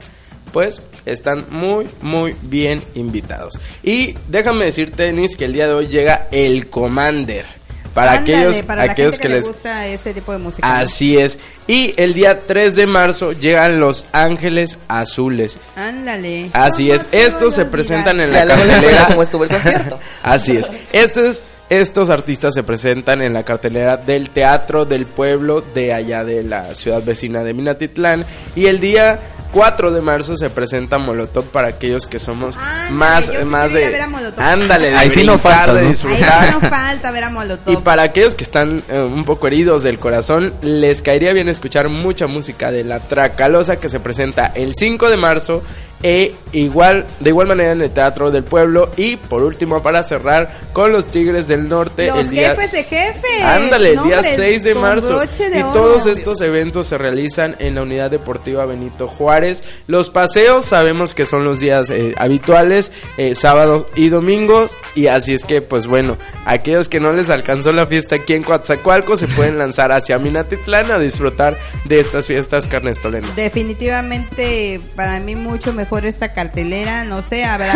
pues 0.51 0.81
están 1.05 1.45
muy, 1.49 1.87
muy 2.01 2.35
bien 2.41 2.81
invitados. 2.95 3.57
Y 3.83 4.15
déjame 4.27 4.65
decirte, 4.65 5.03
Denis, 5.03 5.35
que 5.35 5.45
el 5.45 5.53
día 5.53 5.67
de 5.67 5.73
hoy 5.73 5.87
llega 5.87 6.27
el 6.31 6.69
Commander 6.69 7.61
para 7.93 8.13
Ándale, 8.13 8.37
aquellos, 8.37 8.61
para 8.61 8.83
aquellos 8.83 9.19
que, 9.19 9.27
le 9.27 9.35
les 9.35 9.47
gusta 9.47 9.87
ese 9.87 10.13
tipo 10.13 10.31
de 10.31 10.37
música. 10.37 10.65
¿no? 10.65 10.73
Así 10.73 11.17
es. 11.17 11.39
Y 11.67 11.93
el 11.97 12.13
día 12.13 12.43
3 12.47 12.75
de 12.75 12.87
marzo 12.87 13.33
llegan 13.33 13.79
Los 13.79 14.05
Ángeles 14.13 14.79
Azules. 14.87 15.59
Ándale. 15.75 16.51
Así 16.53 16.89
es. 16.89 17.07
Estos 17.11 17.53
se 17.53 17.65
presentan 17.65 18.21
en 18.21 18.31
la 18.31 18.45
cartelera. 18.45 19.07
cómo 19.07 19.23
estuvo 19.23 19.43
el 19.43 19.49
concierto. 19.49 19.99
Así 20.23 20.55
es. 20.55 20.71
Estos, 20.93 21.43
estos 21.69 22.09
artistas 22.09 22.53
se 22.53 22.63
presentan 22.63 23.21
en 23.21 23.33
la 23.33 23.43
cartelera 23.43 23.97
del 23.97 24.29
Teatro 24.29 24.85
del 24.85 25.05
Pueblo 25.05 25.61
de 25.61 25.93
allá 25.93 26.23
de 26.23 26.43
la 26.43 26.73
ciudad 26.73 27.03
vecina 27.03 27.43
de 27.43 27.53
Minatitlán. 27.53 28.25
Y 28.55 28.67
el 28.67 28.79
día 28.79 29.19
4 29.51 29.91
de 29.91 30.01
marzo 30.01 30.37
se 30.37 30.49
presenta 30.49 30.97
Molotov 30.97 31.45
para 31.45 31.67
aquellos 31.69 32.07
que 32.07 32.19
somos 32.19 32.57
más, 32.91 33.27
yo 33.27 33.39
sí 33.39 33.45
más 33.45 33.71
quiero 33.71 33.79
ir 33.79 33.85
a 33.85 33.87
de... 33.87 33.91
ver 33.91 34.01
a 34.01 34.07
Molotov. 34.07 34.43
Ándale, 34.43 34.89
de 34.91 34.95
Ahí 34.97 35.09
sí 35.09 35.23
no 35.23 35.37
falta, 35.37 35.73
de 35.73 35.83
¿no? 35.83 35.89
disfrutar. 35.89 36.43
Ahí 36.43 36.51
no 36.51 36.69
falta 36.69 37.11
ver 37.11 37.23
a 37.23 37.29
Molotov. 37.29 37.73
Y 37.73 37.77
para 37.77 38.03
aquellos 38.03 38.35
que 38.35 38.43
están 38.43 38.83
eh, 38.89 38.99
un 38.99 39.25
poco 39.25 39.47
heridos 39.47 39.83
del 39.83 39.99
corazón, 39.99 40.53
les 40.61 41.01
caería 41.01 41.33
bien 41.33 41.49
escuchar 41.49 41.89
mucha 41.89 42.27
música 42.27 42.71
de 42.71 42.83
la 42.83 42.99
Tracalosa 42.99 43.77
que 43.77 43.89
se 43.89 43.99
presenta 43.99 44.51
el 44.55 44.73
5 44.75 45.09
de 45.09 45.17
marzo 45.17 45.63
e 46.03 46.35
igual 46.53 47.05
de 47.19 47.29
igual 47.29 47.47
manera 47.47 47.71
en 47.71 47.81
el 47.81 47.91
Teatro 47.91 48.29
del 48.31 48.43
Pueblo 48.43 48.89
y 48.97 49.15
por 49.17 49.43
último 49.43 49.81
para 49.81 50.03
cerrar 50.03 50.51
con 50.73 50.91
los 50.91 51.07
Tigres 51.07 51.47
del 51.47 51.67
Norte 51.67 52.07
Los 52.07 52.19
el 52.25 52.29
día 52.29 52.49
jefes 52.55 52.71
de 52.73 52.83
jefes. 52.83 53.41
Ándale, 53.43 53.89
el 53.91 53.95
No, 53.97 54.03
día 54.05 54.17
hombre, 54.17 54.35
6 54.35 54.63
de 54.63 54.75
marzo. 54.75 55.19
de 55.19 55.59
Y 55.59 55.61
oro. 55.61 55.71
todos 55.73 56.05
estos 56.07 56.41
eventos 56.41 56.87
se 56.87 56.97
realizan 56.97 57.55
en 57.59 57.75
la 57.75 57.83
Unidad 57.83 58.11
Deportiva 58.11 58.65
Benito 58.65 59.07
Juárez. 59.07 59.63
Los 59.87 60.09
paseos 60.09 60.65
sabemos 60.65 61.13
que 61.13 61.25
son 61.25 61.43
los 61.45 61.59
días 61.59 61.89
eh, 61.89 62.13
habituales, 62.17 62.91
eh, 63.17 63.35
sábados 63.35 63.85
y 63.95 64.09
domingos. 64.09 64.71
Y 64.95 65.07
así 65.07 65.33
es 65.33 65.45
que, 65.45 65.61
pues 65.61 65.85
bueno, 65.87 66.17
aquellos 66.45 66.89
que 66.89 66.99
no 66.99 67.11
les 67.13 67.29
alcanzó 67.29 67.71
la 67.71 67.85
fiesta 67.85 68.15
aquí 68.15 68.33
en 68.33 68.43
Coatzacoalco 68.43 69.15
se 69.17 69.27
pueden 69.27 69.57
lanzar 69.57 69.91
hacia 69.91 70.19
Minatitlán 70.19 70.91
a 70.91 70.99
disfrutar 70.99 71.57
de 71.85 71.99
estas 71.99 72.27
fiestas 72.27 72.67
carnestolenas. 72.67 73.35
Definitivamente 73.35 74.81
para 74.95 75.19
mí 75.19 75.35
mucho 75.35 75.73
mejor 75.73 75.90
esta 76.05 76.33
cartelera, 76.33 77.03
no 77.03 77.21
sé, 77.21 77.43
habrá 77.45 77.73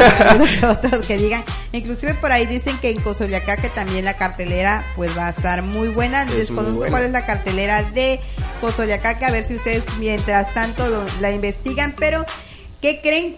que 0.60 0.66
otros 0.66 1.06
que 1.06 1.18
digan, 1.18 1.44
inclusive 1.72 2.14
por 2.16 2.32
ahí 2.32 2.46
dicen 2.46 2.78
que 2.80 2.90
en 2.90 3.00
Cozoliacá 3.02 3.58
que 3.58 3.70
también 3.70 4.06
la 4.06 4.16
cartelera 4.16 4.84
pues 4.96 5.18
va 5.18 5.28
a 5.28 5.30
estar 5.30 5.62
muy 5.62 5.90
buena, 5.90 6.24
Es 6.24 6.36
desconozco 6.36 6.70
muy 6.72 6.78
buena. 6.80 6.92
cuál 6.92 7.04
es 7.06 7.12
la 7.12 7.26
cartelera 7.26 7.84
de 7.84 8.20
Cozoliacá, 8.62 9.20
que 9.20 9.26
a 9.26 9.32
ver 9.32 9.44
si 9.44 9.56
ustedes 9.56 9.84
mientras 10.00 10.54
tanto 10.54 10.88
lo- 10.88 11.06
la 11.22 11.32
investigan, 11.32 11.94
pero 12.00 12.26
¿qué 12.82 13.02
creen? 13.02 13.38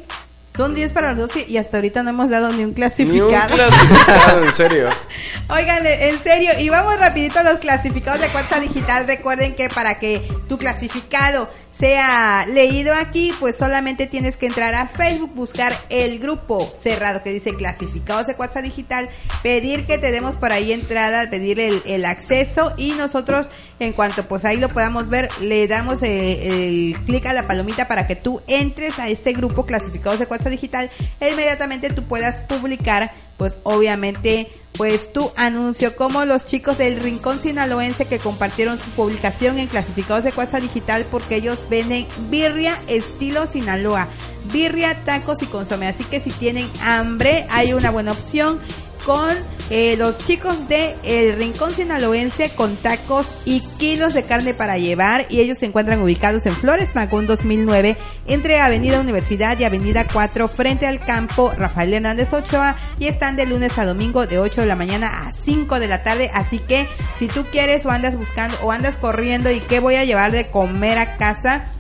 Son 0.56 0.74
10 0.74 0.92
para 0.94 1.10
las 1.10 1.18
12 1.20 1.46
y 1.48 1.58
hasta 1.58 1.78
ahorita 1.78 2.02
no 2.02 2.10
hemos 2.10 2.30
dado 2.32 2.48
ni 2.48 2.54
un 2.54 2.58
Ni 2.58 2.64
un 2.64 2.74
clasificado. 2.74 3.54
clasificado, 3.56 4.44
en 4.44 4.54
serio. 4.54 4.88
Oigan, 5.50 5.86
en 5.86 6.18
serio, 6.20 6.52
y 6.60 6.70
vamos 6.70 6.98
rapidito 7.00 7.38
a 7.40 7.44
los 7.44 7.60
clasificados 7.60 8.20
de 8.22 8.28
Cuatza 8.30 8.60
Digital. 8.60 9.06
Recuerden 9.06 9.54
que 9.56 9.70
para 9.70 10.00
que 10.00 10.28
tu 10.50 10.58
clasificado 10.58 11.48
sea 11.78 12.46
leído 12.48 12.94
aquí, 12.96 13.32
pues 13.40 13.56
solamente 13.56 14.08
tienes 14.08 14.36
que 14.36 14.48
entrar 14.48 14.74
a 14.74 14.88
Facebook, 14.88 15.32
buscar 15.36 15.74
el 15.90 16.18
grupo 16.18 16.60
cerrado 16.60 17.22
que 17.22 17.32
dice 17.32 17.54
clasificados 17.54 18.26
de 18.26 18.36
Cuatza 18.36 18.64
Digital, 18.64 19.10
pedir 19.44 19.86
que 19.86 20.00
te 20.00 20.12
demos 20.12 20.36
por 20.36 20.52
ahí 20.52 20.72
entrada, 20.72 21.30
pedir 21.30 21.60
el, 21.60 21.84
el 21.86 22.06
acceso 22.06 22.74
y 22.78 22.92
nosotros, 22.94 23.52
en 23.80 23.94
cuanto 23.94 24.28
pues 24.28 24.44
ahí 24.44 24.58
lo 24.58 24.70
podamos 24.70 25.10
ver, 25.10 25.30
le 25.40 25.68
damos 25.68 26.02
eh, 26.02 26.68
el 26.68 27.00
clic 27.06 27.28
a 27.28 27.34
la 27.34 27.48
palomita 27.48 27.88
para 27.88 28.08
que 28.08 28.16
tú 28.16 28.42
entres 28.48 28.98
a 28.98 29.08
este 29.08 29.34
grupo 29.34 29.68
clasificados 29.68 30.18
de 30.18 30.26
Cuatza 30.26 30.50
Digital 30.50 30.90
e 31.20 31.30
inmediatamente 31.30 31.92
tú 31.92 32.04
puedas 32.04 32.42
publicar, 32.42 33.12
pues 33.38 33.58
obviamente 33.64 34.50
pues 34.78 35.12
tu 35.12 35.32
anuncio 35.36 35.96
como 35.96 36.24
los 36.26 36.46
chicos 36.46 36.78
del 36.78 37.00
Rincón 37.00 37.40
Sinaloense 37.40 38.06
que 38.06 38.20
compartieron 38.20 38.78
su 38.78 38.90
publicación 38.92 39.58
en 39.58 39.68
clasificados 39.68 40.24
de 40.24 40.32
Cuatza 40.32 40.60
Digital 40.60 41.06
porque 41.10 41.38
ellos 41.38 41.66
venden 41.70 42.06
birria 42.30 42.80
estilo 42.88 43.48
Sinaloa, 43.48 44.08
birria, 44.54 45.04
tacos 45.04 45.42
y 45.42 45.48
consome. 45.48 45.88
Así 45.88 46.04
que 46.04 46.20
si 46.20 46.30
tienen 46.30 46.70
hambre 46.84 47.48
hay 47.50 47.74
una 47.74 47.90
buena 47.90 48.12
opción 48.12 48.60
con 49.08 49.38
eh, 49.70 49.96
los 49.98 50.20
chicos 50.20 50.68
de 50.68 50.98
El 51.04 51.38
Rincón 51.38 51.72
Sinaloense 51.72 52.50
con 52.50 52.76
tacos 52.76 53.34
y 53.46 53.62
kilos 53.80 54.14
de 54.14 54.24
carne 54.24 54.54
para 54.54 54.78
llevar. 54.78 55.26
Y 55.30 55.40
ellos 55.40 55.60
se 55.60 55.66
encuentran 55.66 56.02
ubicados 56.02 56.46
en 56.46 56.54
Flores 56.54 56.94
Magún 56.94 57.26
2009 57.26 57.96
entre 58.28 58.60
Avenida 58.60 59.00
Universidad 59.00 59.58
y 59.58 59.64
Avenida 59.64 60.06
4 60.12 60.50
frente 60.50 60.88
al 60.88 61.00
campo 61.00 61.54
Rafael 61.56 61.94
Hernández 61.94 62.34
Ochoa. 62.34 62.76
Y 63.00 63.08
están 63.08 63.38
de 63.38 63.46
lunes 63.46 63.78
a 63.78 63.86
domingo 63.86 64.28
de 64.28 64.40
8 64.40 64.60
de 64.62 64.68
la 64.68 64.76
mañana 64.76 65.08
a 65.08 65.32
5 65.32 65.80
de 65.80 65.88
la 65.88 66.04
tarde. 66.04 66.30
Así 66.34 66.60
que 66.60 66.86
si 67.18 67.30
tú 67.30 67.46
quieres 67.50 67.86
o 67.86 67.92
andas 67.92 68.18
buscando 68.18 68.58
o 68.62 68.74
andas 68.74 68.98
corriendo 68.98 69.50
y 69.50 69.62
qué 69.62 69.80
voy 69.80 69.96
a 69.96 70.04
llevar 70.04 70.34
de 70.34 70.48
comer 70.48 70.98
a 70.98 71.16
casa 71.16 71.72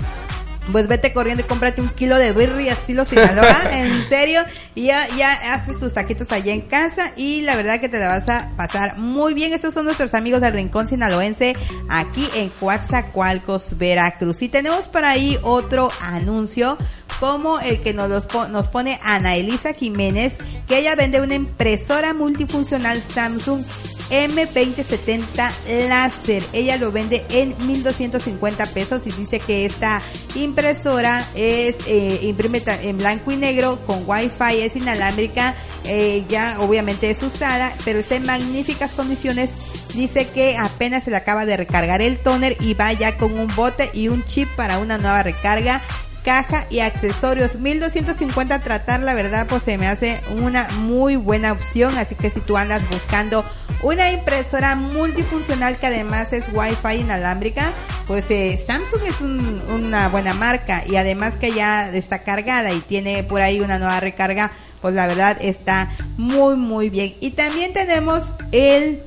pues 0.72 0.88
vete 0.88 1.14
corriendo 1.14 1.44
y 1.44 1.46
cómprate 1.46 1.82
un 1.82 1.90
kilo 1.90 2.18
de 2.18 2.32
birria 2.32 2.74
estilo 2.74 3.06
Sinaloa, 3.06 3.56
en 3.72 4.08
serio, 4.08 4.42
y 4.76 4.88
ya, 4.88 5.08
ya 5.18 5.54
haces 5.54 5.80
tus 5.80 5.94
taquitos 5.94 6.32
allá 6.32 6.54
en 6.54 6.62
casa 6.62 7.12
y 7.16 7.42
la 7.42 7.56
verdad 7.56 7.80
que 7.80 7.90
te 7.90 8.00
la 8.00 8.08
vas 8.08 8.30
a 8.30 8.52
pasar 8.56 8.98
muy 8.98 9.34
bien. 9.34 9.54
Estos 9.54 9.74
son 9.74 9.86
nuestros 9.86 10.14
amigos 10.14 10.42
del 10.42 10.54
Rincón 10.54 10.88
Sinaloense 10.88 11.56
aquí 11.90 12.28
en 12.36 12.50
Coatzacoalcos, 12.50 13.78
Veracruz. 13.78 14.42
Y 14.42 14.50
tenemos 14.50 14.88
por 14.88 15.06
ahí 15.06 15.38
otro 15.44 15.90
anuncio 16.02 16.78
como 17.20 17.60
el 17.60 17.82
que 17.82 17.94
nos, 17.94 18.10
los 18.10 18.28
nos 18.50 18.68
pone 18.68 19.00
Ana 19.04 19.36
Elisa 19.36 19.74
Jiménez, 19.74 20.38
que 20.68 20.80
ella 20.80 20.96
vende 20.96 21.22
una 21.22 21.36
impresora 21.36 22.14
multifuncional 22.14 23.02
Samsung 23.02 23.64
M2070 24.10 25.88
láser. 25.88 26.44
Ella 26.54 26.78
lo 26.78 26.92
vende 26.92 27.26
en 27.30 27.56
1250 27.66 28.66
pesos 28.68 29.08
y 29.08 29.12
dice 29.12 29.40
que 29.40 29.66
esta 29.66 30.02
impresora 30.36 31.26
es 31.36 31.76
eh, 31.88 32.20
imprime 32.24 32.62
en 32.82 32.98
blanco 32.98 33.32
y 33.32 33.38
negro 33.38 33.80
con 33.86 34.04
wifi, 34.06 34.62
es 34.62 34.76
inalámbrica, 34.76 35.56
eh, 35.86 36.24
ya 36.28 36.58
obviamente 36.60 37.10
es 37.10 37.22
usada, 37.24 37.76
pero 37.86 38.00
está 38.00 38.16
en 38.16 38.26
magníficas 38.26 38.94
condiciones. 38.94 39.52
Dice 39.94 40.28
que 40.28 40.58
apenas 40.58 41.06
se 41.06 41.12
le 41.12 41.18
acaba 41.18 41.46
de 41.46 41.58
recargar 41.58 42.02
el 42.02 42.20
toner 42.20 42.58
y 42.60 42.74
va 42.74 42.94
ya 42.94 43.18
con 43.18 43.38
un 43.38 43.48
bote 43.56 43.90
y 43.94 44.10
un 44.10 44.24
chip 44.26 44.48
para 44.56 44.78
una 44.80 44.98
nueva 44.98 45.24
recarga 45.24 45.82
caja 46.28 46.68
y 46.70 46.82
accesorios. 46.82 47.56
1250 47.56 48.60
tratar 48.60 49.00
la 49.00 49.14
verdad 49.14 49.48
pues 49.48 49.64
se 49.64 49.78
me 49.78 49.88
hace 49.88 50.20
una 50.36 50.68
muy 50.80 51.16
buena 51.16 51.54
opción. 51.54 51.98
Así 51.98 52.16
que 52.16 52.30
si 52.30 52.42
tú 52.42 52.58
andas 52.58 52.82
buscando 52.90 53.46
una 53.82 54.12
impresora 54.12 54.76
multifuncional 54.76 55.78
que 55.78 55.88
además 55.88 56.34
es 56.34 56.50
wifi 56.52 57.00
inalámbrica 57.00 57.72
pues 58.08 58.30
eh, 58.30 58.58
Samsung 58.58 59.04
es 59.08 59.22
un- 59.22 59.62
una 59.70 60.10
buena 60.10 60.34
marca. 60.34 60.84
Y 60.86 60.98
además 60.98 61.38
que 61.38 61.54
ya 61.54 61.90
está 61.92 62.24
cargada 62.24 62.74
y 62.74 62.80
tiene 62.82 63.24
por 63.24 63.40
ahí 63.42 63.62
una 63.62 63.80
nueva 63.80 64.02
recarga 64.02 64.52
pues 64.82 64.94
la 64.96 65.08
verdad 65.08 65.38
está 65.40 65.96
muy 66.18 66.58
muy 66.58 66.90
bien. 66.90 67.16
Y 67.22 67.32
también 67.32 67.72
tenemos 67.74 68.36
el 68.52 69.02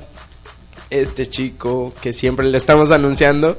este 0.91 1.27
chico 1.27 1.93
que 2.03 2.13
siempre 2.13 2.47
le 2.47 2.57
estamos 2.59 2.91
anunciando. 2.91 3.59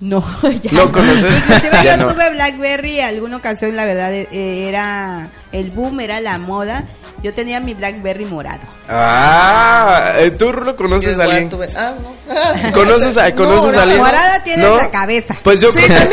No, 0.00 0.24
ya. 0.62 0.70
¿No 0.72 0.92
conoces? 0.92 1.36
Inclusive 1.48 1.70
Ya 1.84 1.96
yo 1.96 2.04
no. 2.06 2.12
tuve 2.12 2.30
BlackBerry 2.30 3.00
alguna 3.00 3.36
ocasión, 3.38 3.74
la 3.76 3.84
verdad, 3.84 4.12
eh, 4.14 4.68
era 4.68 5.28
el 5.52 5.70
boom, 5.70 6.00
era 6.00 6.20
la 6.20 6.38
moda. 6.38 6.84
Yo 7.20 7.34
tenía 7.34 7.58
mi 7.58 7.74
BlackBerry 7.74 8.26
morado. 8.26 8.60
Ah, 8.88 10.12
eh, 10.18 10.30
¿tú 10.30 10.52
lo 10.52 10.76
conoces 10.76 11.16
Yo 11.16 11.22
a 11.22 11.24
alguien? 11.24 11.50
tuve- 11.50 11.68
ah, 11.76 11.92
no. 12.00 12.72
¿Conoces 12.72 13.16
a, 13.16 13.32
conoces 13.34 13.72
No, 13.74 13.80
a 13.80 13.82
alguien? 13.82 14.00
morada 14.00 14.44
tiene 14.44 14.62
¿No? 14.62 14.76
la 14.76 14.88
cabeza. 14.92 15.34
Pues 15.42 15.60
yo 15.60 15.72
Sí, 15.72 15.80
creo 15.80 16.08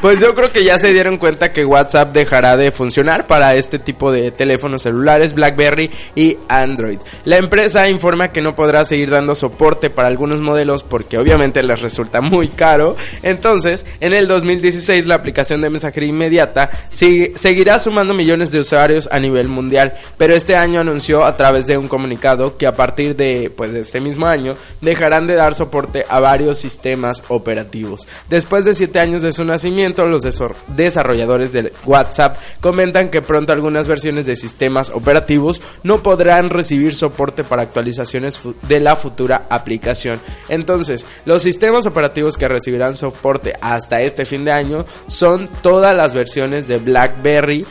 pues 0.00 0.20
yo 0.20 0.34
creo 0.34 0.52
que 0.52 0.64
ya 0.64 0.78
se 0.78 0.92
dieron 0.92 1.18
cuenta 1.18 1.52
que 1.52 1.64
WhatsApp 1.64 2.12
dejará 2.12 2.56
de 2.56 2.70
funcionar 2.70 3.26
para 3.26 3.56
este 3.56 3.78
tipo 3.78 4.12
de 4.12 4.30
teléfonos 4.30 4.82
celulares 4.82 5.34
BlackBerry 5.34 5.90
y 6.14 6.38
Android. 6.48 6.98
La 7.24 7.36
empresa 7.36 7.88
informa 7.88 8.30
que 8.30 8.40
no 8.40 8.54
podrá 8.54 8.84
seguir 8.84 9.10
dando 9.10 9.34
soporte 9.34 9.90
para 9.90 10.08
algunos 10.08 10.40
modelos 10.40 10.84
porque 10.84 11.18
obviamente 11.18 11.62
les 11.62 11.80
resulta 11.80 12.20
muy 12.20 12.48
caro. 12.48 12.96
Entonces, 13.22 13.86
en 14.00 14.12
el 14.12 14.28
2016 14.28 15.06
la 15.06 15.16
aplicación 15.16 15.60
de 15.62 15.70
mensajería 15.70 16.08
inmediata 16.10 16.70
seguirá 16.90 17.78
sumando 17.78 18.14
millones 18.14 18.52
de 18.52 18.60
usuarios 18.60 19.08
a 19.10 19.18
nivel 19.18 19.48
mundial, 19.48 19.94
pero 20.16 20.34
este 20.34 20.56
año 20.56 20.80
anunció 20.80 21.24
a 21.24 21.36
través 21.36 21.66
de 21.66 21.76
un 21.76 21.88
comunicado 21.88 22.56
que 22.56 22.66
a 22.66 22.76
partir 22.76 23.16
de 23.16 23.52
pues 23.54 23.72
de 23.72 23.80
este 23.80 24.00
mismo 24.00 24.26
año 24.26 24.56
dejarán 24.80 25.26
de 25.26 25.34
dar 25.34 25.54
soporte 25.54 26.04
a 26.08 26.20
varios 26.20 26.58
sistemas 26.58 27.22
operativos. 27.28 28.06
Después 28.28 28.64
de 28.64 28.74
siete 28.74 29.00
años 29.00 29.22
de 29.22 29.32
su 29.32 29.44
nacimiento, 29.44 29.87
los 29.96 30.22
desarrolladores 30.68 31.52
de 31.52 31.72
WhatsApp 31.84 32.36
comentan 32.60 33.10
que 33.10 33.22
pronto 33.22 33.52
algunas 33.52 33.88
versiones 33.88 34.26
de 34.26 34.36
sistemas 34.36 34.90
operativos 34.90 35.60
no 35.82 36.02
podrán 36.02 36.50
recibir 36.50 36.94
soporte 36.94 37.44
para 37.44 37.62
actualizaciones 37.62 38.40
de 38.62 38.80
la 38.80 38.96
futura 38.96 39.46
aplicación. 39.50 40.20
Entonces, 40.48 41.06
los 41.24 41.42
sistemas 41.42 41.86
operativos 41.86 42.36
que 42.36 42.48
recibirán 42.48 42.96
soporte 42.96 43.54
hasta 43.60 44.02
este 44.02 44.24
fin 44.24 44.44
de 44.44 44.52
año 44.52 44.84
son 45.06 45.48
todas 45.62 45.96
las 45.96 46.14
versiones 46.14 46.68
de 46.68 46.78
BlackBerry 46.78 47.66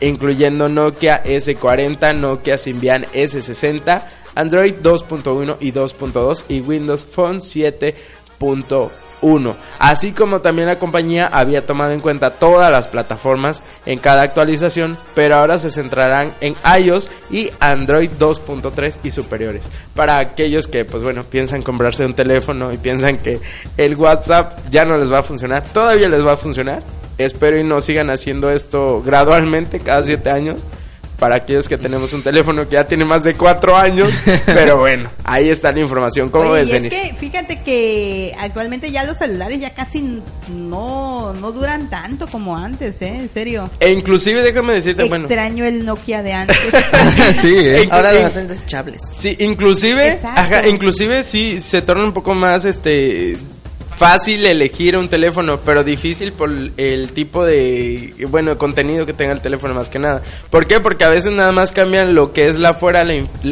incluyendo 0.00 0.68
Nokia 0.68 1.22
S40, 1.22 2.16
Nokia 2.16 2.56
Symbian 2.56 3.04
S60, 3.12 4.02
Android 4.34 4.76
2.1 4.82 5.56
y 5.60 5.72
2.2 5.72 6.44
y 6.48 6.60
Windows 6.60 7.04
Phone 7.04 7.40
7.1. 7.40 9.09
Así 9.78 10.12
como 10.12 10.40
también 10.40 10.68
la 10.68 10.78
compañía 10.78 11.26
había 11.26 11.66
tomado 11.66 11.92
en 11.92 12.00
cuenta 12.00 12.30
todas 12.30 12.70
las 12.70 12.88
plataformas 12.88 13.62
en 13.86 13.98
cada 13.98 14.22
actualización, 14.22 14.98
pero 15.14 15.36
ahora 15.36 15.58
se 15.58 15.70
centrarán 15.70 16.34
en 16.40 16.56
iOS 16.78 17.10
y 17.30 17.50
Android 17.60 18.10
2.3 18.18 18.98
y 19.02 19.10
superiores. 19.10 19.68
Para 19.94 20.18
aquellos 20.18 20.66
que 20.66 20.84
pues 20.84 21.02
bueno, 21.02 21.24
piensan 21.24 21.62
comprarse 21.62 22.04
un 22.04 22.14
teléfono 22.14 22.72
y 22.72 22.78
piensan 22.78 23.18
que 23.18 23.40
el 23.76 23.96
WhatsApp 23.96 24.58
ya 24.70 24.84
no 24.84 24.96
les 24.96 25.12
va 25.12 25.18
a 25.18 25.22
funcionar, 25.22 25.62
todavía 25.64 26.08
les 26.08 26.26
va 26.26 26.32
a 26.32 26.36
funcionar. 26.36 26.82
Espero 27.18 27.58
y 27.58 27.64
no 27.64 27.82
sigan 27.82 28.08
haciendo 28.08 28.50
esto 28.50 29.02
gradualmente 29.04 29.80
cada 29.80 30.02
siete 30.02 30.30
años. 30.30 30.64
Para 31.20 31.36
aquellos 31.36 31.68
que 31.68 31.76
tenemos 31.78 32.12
un 32.14 32.22
teléfono 32.22 32.64
que 32.66 32.76
ya 32.76 32.84
tiene 32.84 33.04
más 33.04 33.22
de 33.22 33.34
cuatro 33.34 33.76
años. 33.76 34.12
Pero 34.46 34.78
bueno, 34.78 35.10
ahí 35.22 35.50
está 35.50 35.70
la 35.70 35.80
información. 35.80 36.30
¿Cómo 36.30 36.50
Oye, 36.50 36.62
ves, 36.64 36.72
es 36.72 36.94
que 36.94 37.14
fíjate 37.14 37.60
que 37.60 38.34
actualmente 38.40 38.90
ya 38.90 39.04
los 39.04 39.18
celulares 39.18 39.60
ya 39.60 39.74
casi 39.74 40.22
no, 40.50 41.34
no 41.34 41.52
duran 41.52 41.90
tanto 41.90 42.26
como 42.26 42.56
antes, 42.56 43.02
¿eh? 43.02 43.14
En 43.14 43.28
serio. 43.28 43.70
E 43.78 43.92
inclusive 43.92 44.42
déjame 44.42 44.72
decirte, 44.72 45.04
bueno. 45.04 45.26
Extraño 45.26 45.66
el 45.66 45.84
Nokia 45.84 46.22
de 46.22 46.32
antes. 46.32 46.56
sí, 47.34 47.54
eh. 47.54 47.86
Ahora 47.90 48.12
los 48.12 48.24
hacen 48.24 48.48
desechables. 48.48 49.02
Sí, 49.14 49.36
inclusive, 49.40 50.14
Exacto. 50.14 50.40
ajá, 50.40 50.68
inclusive 50.68 51.22
sí 51.22 51.60
se 51.60 51.82
torna 51.82 52.04
un 52.04 52.14
poco 52.14 52.34
más 52.34 52.64
este 52.64 53.36
fácil 54.00 54.46
elegir 54.46 54.96
un 54.96 55.10
teléfono, 55.10 55.60
pero 55.60 55.84
difícil 55.84 56.32
por 56.32 56.48
el 56.50 57.12
tipo 57.12 57.44
de 57.44 58.14
bueno, 58.30 58.56
contenido 58.56 59.04
que 59.04 59.12
tenga 59.12 59.34
el 59.34 59.42
teléfono 59.42 59.74
más 59.74 59.90
que 59.90 59.98
nada. 59.98 60.22
¿Por 60.48 60.66
qué? 60.66 60.80
Porque 60.80 61.04
a 61.04 61.10
veces 61.10 61.32
nada 61.32 61.52
más 61.52 61.70
cambian 61.70 62.14
lo 62.14 62.32
que 62.32 62.48
es 62.48 62.58
la 62.58 62.72
fuera 62.72 63.04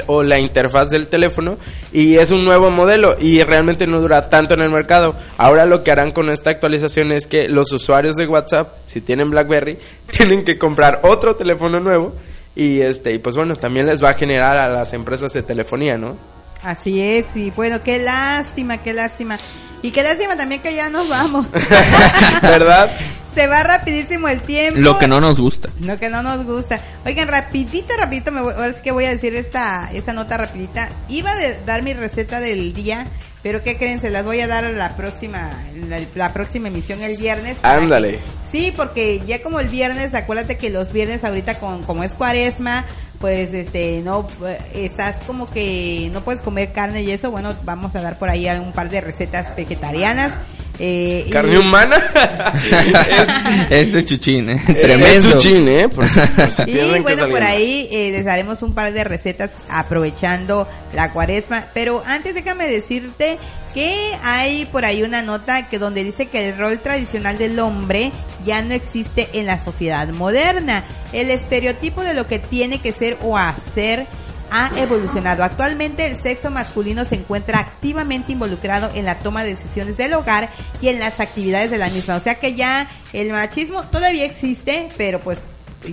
o 0.06 0.22
la 0.22 0.38
interfaz 0.38 0.88
del 0.88 1.08
teléfono 1.08 1.58
y 1.92 2.16
es 2.16 2.30
un 2.30 2.46
nuevo 2.46 2.70
modelo 2.70 3.18
y 3.20 3.42
realmente 3.42 3.86
no 3.86 4.00
dura 4.00 4.30
tanto 4.30 4.54
en 4.54 4.62
el 4.62 4.70
mercado. 4.70 5.16
Ahora 5.36 5.66
lo 5.66 5.84
que 5.84 5.90
harán 5.90 6.12
con 6.12 6.30
esta 6.30 6.48
actualización 6.48 7.12
es 7.12 7.26
que 7.26 7.46
los 7.46 7.70
usuarios 7.70 8.16
de 8.16 8.26
WhatsApp, 8.26 8.72
si 8.86 9.02
tienen 9.02 9.28
BlackBerry, 9.28 9.76
tienen 10.10 10.44
que 10.44 10.56
comprar 10.56 11.00
otro 11.02 11.36
teléfono 11.36 11.78
nuevo 11.78 12.14
y 12.56 12.80
este 12.80 13.12
y 13.12 13.18
pues 13.18 13.36
bueno, 13.36 13.56
también 13.56 13.84
les 13.84 14.02
va 14.02 14.12
a 14.12 14.14
generar 14.14 14.56
a 14.56 14.70
las 14.70 14.94
empresas 14.94 15.30
de 15.34 15.42
telefonía, 15.42 15.98
¿no? 15.98 16.16
Así 16.62 17.00
es, 17.00 17.36
y 17.36 17.50
bueno, 17.52 17.82
qué 17.82 17.98
lástima, 17.98 18.78
qué 18.78 18.92
lástima. 18.92 19.38
Y 19.80 19.92
qué 19.92 20.02
lástima 20.02 20.36
también 20.36 20.60
que 20.60 20.74
ya 20.74 20.90
nos 20.90 21.08
vamos. 21.08 21.46
¿Verdad? 22.42 22.90
Se 23.32 23.46
va 23.46 23.62
rapidísimo 23.62 24.26
el 24.26 24.40
tiempo. 24.42 24.80
Lo 24.80 24.98
que 24.98 25.06
no 25.06 25.20
nos 25.20 25.38
gusta. 25.38 25.68
Lo 25.80 25.98
que 25.98 26.08
no 26.08 26.22
nos 26.22 26.44
gusta. 26.44 26.80
Oigan, 27.06 27.28
rapidito, 27.28 27.94
rapidito, 27.96 28.32
me 28.32 28.40
voy, 28.42 28.52
ahora 28.54 28.68
es 28.68 28.80
que 28.80 28.90
voy 28.90 29.04
a 29.04 29.10
decir 29.10 29.36
esta, 29.36 29.90
esta 29.92 30.12
nota 30.12 30.36
rapidita. 30.36 30.88
Iba 31.08 31.30
a 31.30 31.36
dar 31.64 31.82
mi 31.82 31.92
receta 31.94 32.40
del 32.40 32.72
día, 32.72 33.06
pero 33.44 33.62
¿qué 33.62 33.76
creen? 33.76 34.00
Se 34.00 34.10
las 34.10 34.24
voy 34.24 34.40
a 34.40 34.48
dar 34.48 34.64
a 34.64 34.72
la 34.72 34.96
próxima, 34.96 35.52
la, 35.88 36.00
la 36.16 36.32
próxima 36.32 36.66
emisión 36.68 37.00
el 37.02 37.16
viernes. 37.16 37.58
Ándale. 37.62 38.12
que- 38.12 38.20
sí, 38.44 38.72
porque 38.76 39.22
ya 39.26 39.42
como 39.42 39.60
el 39.60 39.68
viernes, 39.68 40.14
acuérdate 40.14 40.56
que 40.56 40.70
los 40.70 40.90
viernes 40.92 41.22
ahorita 41.22 41.60
con, 41.60 41.84
como 41.84 42.02
es 42.02 42.14
cuaresma, 42.14 42.84
pues 43.18 43.52
este, 43.54 44.00
no, 44.04 44.26
estás 44.74 45.16
como 45.26 45.46
que 45.46 46.10
no 46.12 46.22
puedes 46.22 46.40
comer 46.40 46.72
carne 46.72 47.02
y 47.02 47.10
eso, 47.10 47.30
bueno, 47.30 47.54
vamos 47.64 47.94
a 47.96 48.00
dar 48.00 48.18
por 48.18 48.30
ahí 48.30 48.48
un 48.48 48.72
par 48.72 48.90
de 48.90 49.00
recetas 49.00 49.54
vegetarianas. 49.56 50.38
Eh, 50.80 51.24
y- 51.26 51.30
¿Carne 51.30 51.58
humana? 51.58 51.96
Este 53.70 54.04
chuchín, 54.04 54.48
¿eh? 54.50 54.62
Es 54.68 54.80
Tremendo. 54.82 55.32
chuchín, 55.32 55.68
¿eh? 55.68 55.88
Por 55.88 56.08
si- 56.08 56.20
por 56.20 56.52
si 56.52 56.62
Y 56.70 56.78
es 56.78 57.02
bueno, 57.02 57.28
por 57.28 57.42
ahí 57.42 57.88
eh, 57.90 58.10
les 58.12 58.24
daremos 58.24 58.62
un 58.62 58.74
par 58.74 58.92
de 58.92 59.04
recetas 59.04 59.50
aprovechando 59.68 60.68
la 60.94 61.12
cuaresma. 61.12 61.66
Pero 61.74 62.02
antes 62.06 62.34
déjame 62.34 62.66
decirte 62.68 63.38
que 63.74 63.92
hay 64.22 64.66
por 64.66 64.84
ahí 64.84 65.02
una 65.02 65.22
nota 65.22 65.68
que 65.68 65.78
donde 65.78 66.04
dice 66.04 66.26
que 66.26 66.48
el 66.48 66.56
rol 66.58 66.78
tradicional 66.80 67.38
del 67.38 67.58
hombre 67.58 68.12
ya 68.44 68.62
no 68.62 68.72
existe 68.74 69.28
en 69.34 69.46
la 69.46 69.62
sociedad 69.62 70.08
moderna. 70.08 70.84
El 71.12 71.30
estereotipo 71.30 72.02
de 72.02 72.14
lo 72.14 72.26
que 72.26 72.38
tiene 72.38 72.78
que 72.80 72.92
ser 72.92 73.18
o 73.22 73.36
hacer 73.36 74.06
ha 74.50 74.70
evolucionado. 74.76 75.44
Actualmente 75.44 76.06
el 76.06 76.18
sexo 76.18 76.50
masculino 76.50 77.04
se 77.04 77.16
encuentra 77.16 77.58
activamente 77.58 78.32
involucrado 78.32 78.90
en 78.94 79.04
la 79.04 79.18
toma 79.18 79.44
de 79.44 79.54
decisiones 79.54 79.96
del 79.96 80.14
hogar 80.14 80.50
y 80.80 80.88
en 80.88 80.98
las 80.98 81.20
actividades 81.20 81.70
de 81.70 81.78
la 81.78 81.90
misma. 81.90 82.16
O 82.16 82.20
sea 82.20 82.36
que 82.36 82.54
ya 82.54 82.88
el 83.12 83.32
machismo 83.32 83.84
todavía 83.84 84.24
existe, 84.24 84.88
pero 84.96 85.20
pues 85.20 85.42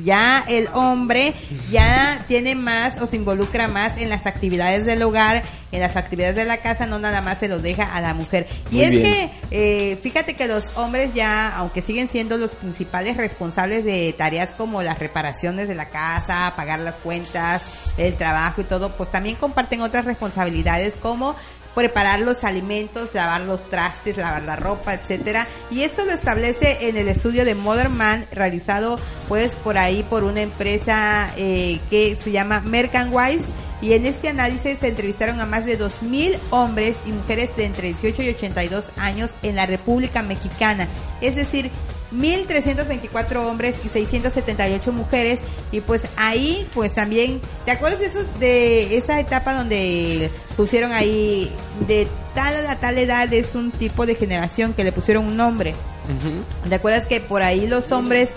ya 0.03 0.43
el 0.47 0.67
hombre 0.73 1.33
ya 1.71 2.25
tiene 2.27 2.55
más 2.55 3.01
o 3.01 3.07
se 3.07 3.15
involucra 3.15 3.67
más 3.67 3.97
en 3.97 4.09
las 4.09 4.25
actividades 4.25 4.85
del 4.85 5.03
hogar, 5.03 5.43
en 5.71 5.81
las 5.81 5.95
actividades 5.95 6.35
de 6.35 6.45
la 6.45 6.57
casa, 6.57 6.87
no 6.87 6.99
nada 6.99 7.21
más 7.21 7.39
se 7.39 7.47
lo 7.47 7.59
deja 7.59 7.83
a 7.83 8.01
la 8.01 8.13
mujer. 8.13 8.47
Y 8.71 8.75
Muy 8.75 8.83
es 8.83 8.91
bien. 8.91 9.03
que 9.03 9.31
eh, 9.51 9.97
fíjate 10.01 10.33
que 10.33 10.47
los 10.47 10.71
hombres 10.75 11.13
ya, 11.13 11.55
aunque 11.55 11.81
siguen 11.81 12.07
siendo 12.07 12.37
los 12.37 12.51
principales 12.55 13.17
responsables 13.17 13.83
de 13.85 14.13
tareas 14.17 14.49
como 14.57 14.81
las 14.81 14.99
reparaciones 14.99 15.67
de 15.67 15.75
la 15.75 15.89
casa, 15.89 16.53
pagar 16.55 16.79
las 16.79 16.95
cuentas, 16.95 17.61
el 17.97 18.15
trabajo 18.15 18.61
y 18.61 18.65
todo, 18.65 18.95
pues 18.95 19.11
también 19.11 19.35
comparten 19.35 19.81
otras 19.81 20.05
responsabilidades 20.05 20.95
como 20.95 21.35
preparar 21.75 22.21
los 22.21 22.43
alimentos, 22.43 23.13
lavar 23.13 23.41
los 23.41 23.69
trastes, 23.69 24.17
lavar 24.17 24.43
la 24.43 24.55
ropa, 24.55 24.93
etcétera. 24.93 25.45
Y 25.69 25.81
esto 25.81 26.05
lo 26.05 26.13
establece 26.13 26.87
en 26.87 26.97
el 26.97 27.09
estudio 27.09 27.45
de 27.45 27.53
Modern 27.53 27.95
Man 27.95 28.25
realizado 28.31 28.97
pues 29.27 29.55
por 29.55 29.77
ahí 29.77 30.01
por 30.03 30.23
una 30.23 30.41
empresa 30.41 31.31
eh, 31.37 31.79
que 31.89 32.15
se 32.15 32.31
llama 32.31 32.61
Mercantwise 32.61 33.49
y 33.81 33.93
en 33.93 34.05
este 34.05 34.29
análisis 34.29 34.79
se 34.79 34.87
entrevistaron 34.87 35.41
a 35.41 35.45
más 35.45 35.65
de 35.65 35.77
2.000 35.77 36.39
hombres 36.49 36.97
y 37.05 37.11
mujeres 37.11 37.55
de 37.57 37.65
entre 37.65 37.89
18 37.89 38.23
y 38.23 38.29
82 38.29 38.91
años 38.97 39.35
en 39.43 39.57
la 39.57 39.65
República 39.65 40.23
Mexicana. 40.23 40.87
Es 41.21 41.35
decir, 41.35 41.71
1.324 42.15 43.37
hombres 43.45 43.75
y 43.83 43.89
678 43.89 44.91
mujeres. 44.91 45.41
Y 45.71 45.81
pues 45.81 46.07
ahí, 46.17 46.67
pues 46.73 46.93
también, 46.93 47.41
¿te 47.65 47.71
acuerdas 47.71 47.99
de, 47.99 48.05
esos, 48.07 48.39
de 48.39 48.97
esa 48.97 49.19
etapa 49.19 49.53
donde 49.53 50.29
pusieron 50.55 50.91
ahí 50.91 51.51
de 51.87 52.07
tal 52.33 52.67
a 52.67 52.79
tal 52.79 52.97
edad 52.97 53.33
es 53.33 53.55
un 53.55 53.71
tipo 53.71 54.05
de 54.05 54.15
generación 54.15 54.73
que 54.73 54.83
le 54.83 54.91
pusieron 54.91 55.25
un 55.25 55.37
nombre? 55.37 55.75
¿Te 56.67 56.75
acuerdas 56.75 57.05
que 57.05 57.19
por 57.19 57.41
ahí 57.41 57.65
los 57.65 57.91
hombres 57.91 58.29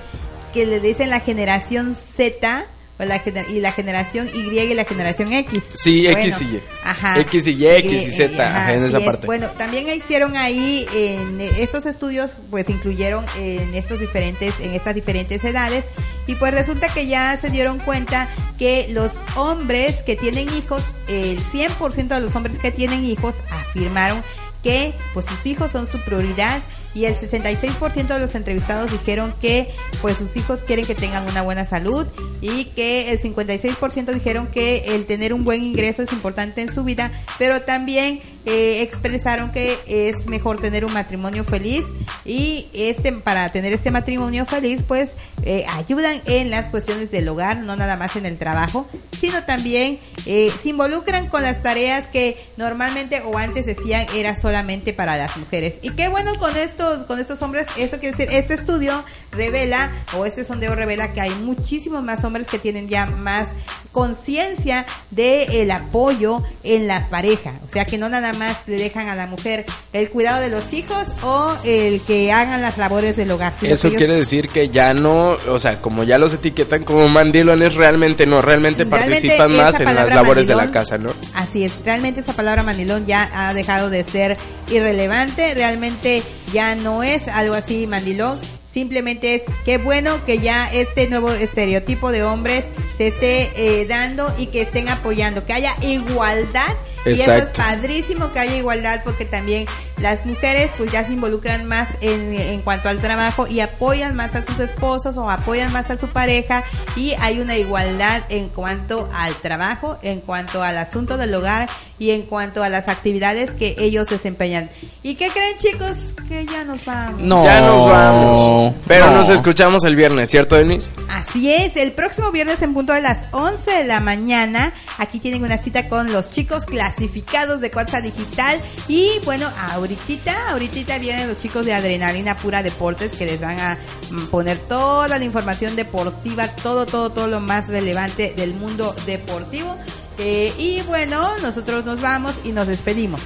que 0.55 0.65
le 0.65 0.81
dicen 0.81 1.11
la 1.11 1.21
generación 1.21 1.95
Z 1.95 2.67
la 3.07 3.23
gener- 3.23 3.49
y 3.51 3.61
la 3.61 3.73
generación 3.73 4.29
Y 4.35 4.59
y 4.59 4.75
la 4.75 4.85
generación 4.85 5.33
X? 5.33 5.63
Sí, 5.75 6.03
Bueno, 6.05 6.19
X 6.21 6.41
y 6.41 6.45
Y. 6.45 6.61
Ajá. 6.85 7.21
X 7.21 7.47
y 7.47 7.51
Y, 7.53 7.67
X 7.67 7.93
y 8.03 8.09
Eh, 8.09 8.13
Z, 8.13 8.45
ajá, 8.47 8.63
ajá, 8.65 8.75
en 8.75 8.85
esa 8.85 8.99
es. 8.99 9.05
parte. 9.05 9.27
Bueno, 9.27 9.49
también 9.59 9.89
hicieron 9.89 10.37
ahí 10.37 10.87
en 10.95 11.41
estos 11.41 11.87
estudios, 11.87 12.33
pues 12.51 12.69
incluyeron 12.69 13.25
en 13.39 13.75
estos 13.75 14.01
diferentes, 14.01 14.55
en 14.61 14.75
estas 14.75 14.95
diferentes 14.95 15.45
edades 15.45 15.85
y 16.27 16.35
pues 16.35 16.53
resulta 16.53 16.89
que 16.89 17.07
ya 17.07 17.37
se 17.37 17.51
dieron 17.51 17.79
cuenta 17.79 18.29
que 18.59 18.89
los 18.91 19.21
hombres 19.37 20.03
que 20.03 20.17
tienen 20.17 20.49
hijos, 20.55 20.85
el 21.07 21.39
100% 21.41 22.09
de 22.17 22.21
los 22.21 22.35
hombres 22.37 22.59
que 22.59 22.73
tienen 22.73 23.05
hijos 23.05 23.43
afirmaron 23.51 24.23
que 24.63 24.93
pues 25.15 25.27
sus 25.27 25.47
hijos 25.47 25.71
son 25.71 25.87
su 25.87 26.01
prioridad 26.01 26.61
y 26.95 27.05
el 27.05 27.15
66% 27.15 28.07
de 28.07 28.19
los 28.19 28.35
entrevistados 28.35 28.91
dijeron 28.91 29.35
que 29.41 29.71
pues 30.01 30.17
sus 30.17 30.37
hijos 30.37 30.63
quieren 30.63 30.85
que 30.85 30.95
tengan 30.95 31.29
una 31.29 31.43
buena 31.43 31.65
salud 31.65 32.07
y 32.41 32.67
que 32.67 33.11
el 33.11 33.21
56% 33.21 34.13
dijeron 34.13 34.49
que 34.49 34.95
el 34.95 35.07
tener 35.07 35.33
un 35.33 35.45
buen 35.45 35.63
ingreso 35.63 36.03
es 36.03 36.13
importante 36.13 36.61
en 36.61 36.73
su 36.73 36.85
vida, 36.85 37.13
pero 37.39 37.63
también 37.63 38.21
eh, 38.47 38.83
expresaron 38.83 39.53
que 39.53 39.77
es 39.87 40.27
mejor 40.27 40.61
tener 40.61 40.85
un 40.85 40.93
matrimonio 40.93 41.45
feliz 41.45 41.85
y 42.25 42.69
este 42.73 43.13
para 43.13 43.53
tener 43.53 43.73
este 43.73 43.91
matrimonio 43.91 44.47
feliz 44.47 44.83
pues 44.87 45.13
eh, 45.43 45.67
ayudan 45.69 46.23
en 46.25 46.51
las 46.51 46.69
cuestiones 46.69 47.11
del 47.11 47.29
hogar, 47.29 47.59
no 47.59 47.77
nada 47.77 47.97
más 47.97 48.17
en 48.17 48.25
el 48.25 48.39
trabajo, 48.39 48.89
sino 49.19 49.45
también 49.45 49.99
eh, 50.27 50.51
se 50.63 50.71
involucran 50.71 51.29
con 51.29 51.43
las 51.43 51.63
tareas 51.63 52.07
que 52.07 52.49
normalmente 52.57 53.23
o 53.25 53.37
antes 53.37 53.67
decían 53.67 54.07
era 54.15 54.37
solamente 54.37 54.93
para 54.95 55.17
las 55.17 55.37
mujeres. 55.37 55.79
Y 55.83 55.91
qué 55.91 56.09
bueno 56.09 56.35
con 56.39 56.57
estos 56.79 57.07
con 57.07 57.19
estos 57.19 57.43
hombres, 57.43 57.67
eso 57.77 57.99
quiere 57.99 58.17
decir, 58.17 58.29
este 58.31 58.55
estudio 58.55 59.05
revela 59.33 59.91
o 60.17 60.25
este 60.25 60.45
sondeo 60.45 60.75
revela 60.75 61.13
que 61.13 61.21
hay 61.21 61.31
muchísimos 61.31 62.03
más 62.03 62.23
hombres 62.25 62.47
que 62.47 62.59
tienen 62.59 62.89
ya 62.89 63.07
más 63.07 63.49
conciencia 63.91 64.87
de 65.11 65.63
el 65.63 65.71
apoyo 65.73 66.43
en 66.63 66.87
la 66.87 67.09
pareja, 67.09 67.55
o 67.67 67.71
sea 67.71 67.85
que 67.85 67.99
no 67.99 68.09
nada 68.09 68.33
más 68.35 68.63
le 68.67 68.77
dejan 68.77 69.09
a 69.09 69.17
la 69.17 69.27
mujer 69.27 69.65
el 69.93 70.11
cuidado 70.11 70.41
de 70.41 70.51
los 70.51 70.73
hijos 70.73 71.09
o 71.23 71.57
el 71.65 72.01
que 72.03 72.31
hagan 72.31 72.63
las 72.63 72.79
labores 72.79 73.17
del 73.17 73.31
hogar. 73.33 73.55
Eso 73.63 73.89
ellos- 73.89 73.99
quiere 73.99 74.15
decir 74.15 74.49
que 74.49 74.69
ya 74.69 74.93
no, 74.95 75.37
o 75.49 75.59
sea, 75.59 75.81
como 75.81 76.05
ya 76.05 76.19
los 76.19 76.33
etiquetan 76.33 76.85
como 76.85 77.09
mandilones, 77.09 77.75
realmente 77.75 78.25
no, 78.27 78.41
realmente, 78.41 78.85
Realmente 78.85 79.15
participan 79.29 79.57
más 79.57 79.81
en 79.81 79.87
las 79.87 80.15
labores 80.15 80.47
de 80.47 80.55
la 80.55 80.71
casa, 80.71 80.97
¿no? 80.97 81.11
Así 81.35 81.65
es, 81.65 81.73
realmente 81.85 82.21
esa 82.21 82.35
palabra 82.35 82.63
mandilón 82.63 83.07
ya 83.07 83.29
ha 83.33 83.53
dejado 83.55 83.91
de 83.91 84.05
ser 84.05 84.37
irrelevante, 84.71 85.55
realmente 85.55 86.23
ya 86.53 86.75
no 86.75 87.03
es 87.03 87.29
algo 87.29 87.55
así 87.55 87.87
mandilón, 87.87 88.39
simplemente 88.67 89.35
es 89.35 89.43
qué 89.65 89.79
bueno 89.79 90.25
que 90.25 90.39
ya 90.39 90.71
este 90.73 91.09
nuevo 91.09 91.31
estereotipo 91.31 92.13
de 92.13 92.23
hombres 92.23 92.65
se 92.97 93.09
esté 93.09 93.51
eh, 93.57 93.87
dando 93.87 94.33
y 94.39 94.47
que 94.47 94.63
estén 94.63 94.89
apoyando, 94.89 95.45
que 95.47 95.53
haya 95.53 95.75
igualdad. 95.83 96.75
Y 97.07 97.13
eso 97.13 97.33
es 97.33 97.45
Exacto. 97.45 97.63
padrísimo 97.63 98.33
que 98.33 98.41
haya 98.41 98.57
igualdad 98.57 99.01
porque 99.05 99.25
también 99.25 99.67
las 99.99 100.25
mujeres 100.27 100.71
pues 100.77 100.93
ya 100.93 101.05
se 101.07 101.13
involucran 101.13 101.67
más 101.67 101.89
en, 102.01 102.35
en 102.35 102.61
cuanto 102.63 102.89
al 102.89 102.99
trabajo 102.99 103.47
y 103.47 103.61
apoyan 103.61 104.15
más 104.15 104.35
a 104.35 104.43
sus 104.43 104.59
esposos 104.61 105.17
o 105.17 105.31
apoyan 105.31 105.73
más 105.73 105.91
a 105.91 105.97
su 105.97 106.09
pareja 106.09 106.63
y 106.97 107.15
hay 107.21 107.41
una 107.41 107.57
igualdad 107.57 108.23
en 108.29 108.49
cuanto 108.49 109.09
al 109.15 109.35
trabajo, 109.37 109.99
en 110.03 110.21
cuanto 110.21 110.63
al 110.63 110.77
asunto 110.79 111.17
del 111.17 111.35
hogar 111.35 111.69
y 111.99 112.11
en 112.11 112.23
cuanto 112.23 112.63
a 112.63 112.69
las 112.69 112.89
actividades 112.89 113.51
que 113.53 113.75
ellos 113.79 114.07
desempeñan. 114.09 114.71
¿Y 115.03 115.15
qué 115.17 115.29
creen 115.31 115.57
chicos? 115.59 116.11
Que 116.29 116.47
ya 116.47 116.63
nos 116.65 116.85
vamos. 116.85 117.23
No. 117.23 117.45
Ya 117.45 117.61
nos 117.61 117.85
vamos. 117.87 118.75
Pero 118.87 119.07
No. 119.07 119.17
nos 119.17 119.29
escuchamos 119.31 119.85
el 119.85 119.97
viernes, 119.97 120.29
¿cierto, 120.31 120.55
Denis? 120.57 120.91
Así 121.09 121.53
es, 121.53 121.77
el 121.77 121.93
próximo 121.93 122.31
viernes 122.31 122.63
en 122.63 122.75
punto 122.75 122.93
de 122.93 123.01
las 123.01 123.25
11 123.33 123.71
de 123.79 123.85
la 123.85 123.99
mañana, 124.01 124.73
aquí 124.99 125.19
tienen 125.19 125.43
una 125.43 125.59
cita 125.59 125.89
con 125.89 126.13
los 126.13 126.31
chicos 126.31 126.67
clasificados 126.99 127.61
de 127.61 127.71
Cuatza 127.71 128.01
Digital 128.01 128.61
y 128.89 129.11
bueno, 129.25 129.49
ahorita, 129.71 130.51
ahorita 130.51 130.99
vienen 130.99 131.29
los 131.29 131.37
chicos 131.37 131.65
de 131.65 131.73
Adrenalina 131.73 132.37
Pura 132.37 132.63
Deportes 132.63 133.13
que 133.17 133.25
les 133.25 133.41
van 133.41 133.59
a 133.61 133.79
mm, 134.11 134.27
poner 134.27 134.59
toda 134.59 135.19
la 135.19 135.25
información 135.25 135.77
deportiva, 135.77 136.49
todo, 136.49 136.87
todo, 136.87 137.11
todo 137.11 137.29
lo 137.29 137.41
más 137.41 137.69
relevante 137.69 138.35
del 138.37 138.55
mundo 138.55 138.95
deportivo. 139.07 139.77
Eh, 140.19 140.53
y 140.59 140.83
bueno, 140.83 141.25
nosotros 141.41 141.85
nos 141.85 142.01
vamos 142.01 142.35
y 142.45 142.51
nos 142.51 142.67
despedimos. 142.67 143.21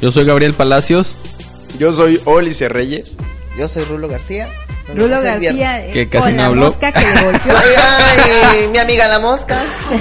Yo 0.00 0.12
soy 0.12 0.24
Gabriel 0.24 0.54
Palacios. 0.54 1.14
Yo 1.78 1.92
soy 1.92 2.20
Olice 2.24 2.68
Reyes. 2.68 3.16
Yo 3.58 3.68
soy 3.68 3.84
Rulo 3.84 4.08
García. 4.08 4.48
Rulo 4.94 5.20
García 5.22 5.86
eh, 5.86 5.90
Que 5.92 6.08
casi 6.08 6.24
con 6.24 6.36
no 6.36 6.42
la 6.42 6.46
habló. 6.48 6.64
mosca 6.66 6.92
que 6.92 7.00
le 7.00 7.22
golpeó. 7.22 7.54
Ay, 7.56 8.68
mi 8.68 8.78
amiga 8.78 9.08
la 9.08 9.18
mosca. 9.18 9.56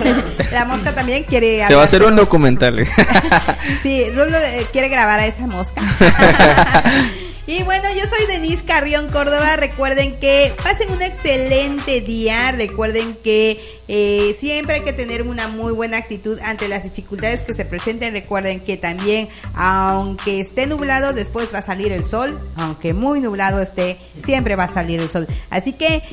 la 0.51 0.65
mosca 0.65 0.93
también 0.93 1.23
quiere 1.23 1.65
Se 1.65 1.75
va 1.75 1.81
a 1.81 1.85
hacer 1.85 2.03
un 2.03 2.15
documental. 2.15 2.85
Sí, 3.83 4.09
Rulo 4.15 4.37
eh, 4.37 4.65
quiere 4.71 4.89
grabar 4.89 5.19
a 5.19 5.27
esa 5.27 5.45
mosca. 5.45 5.81
Y 7.49 7.63
bueno, 7.63 7.85
yo 7.95 8.03
soy 8.07 8.27
Denise 8.27 8.63
Carrión 8.63 9.09
Córdoba. 9.09 9.55
Recuerden 9.55 10.19
que 10.19 10.53
pasen 10.61 10.91
un 10.91 11.01
excelente 11.01 11.99
día. 11.99 12.51
Recuerden 12.51 13.15
que 13.23 13.59
eh, 13.87 14.35
siempre 14.37 14.75
hay 14.75 14.81
que 14.81 14.93
tener 14.93 15.23
una 15.23 15.47
muy 15.47 15.73
buena 15.73 15.97
actitud 15.97 16.37
ante 16.43 16.67
las 16.67 16.83
dificultades 16.83 17.41
que 17.41 17.55
se 17.55 17.65
presenten. 17.65 18.13
Recuerden 18.13 18.59
que 18.59 18.77
también, 18.77 19.29
aunque 19.55 20.41
esté 20.41 20.67
nublado, 20.67 21.11
después 21.13 21.51
va 21.51 21.57
a 21.57 21.63
salir 21.63 21.91
el 21.91 22.05
sol. 22.05 22.39
Aunque 22.55 22.93
muy 22.93 23.19
nublado 23.19 23.63
esté, 23.63 23.97
siempre 24.23 24.55
va 24.55 24.65
a 24.65 24.71
salir 24.71 25.01
el 25.01 25.09
sol. 25.09 25.25
Así 25.49 25.73
que 25.73 26.03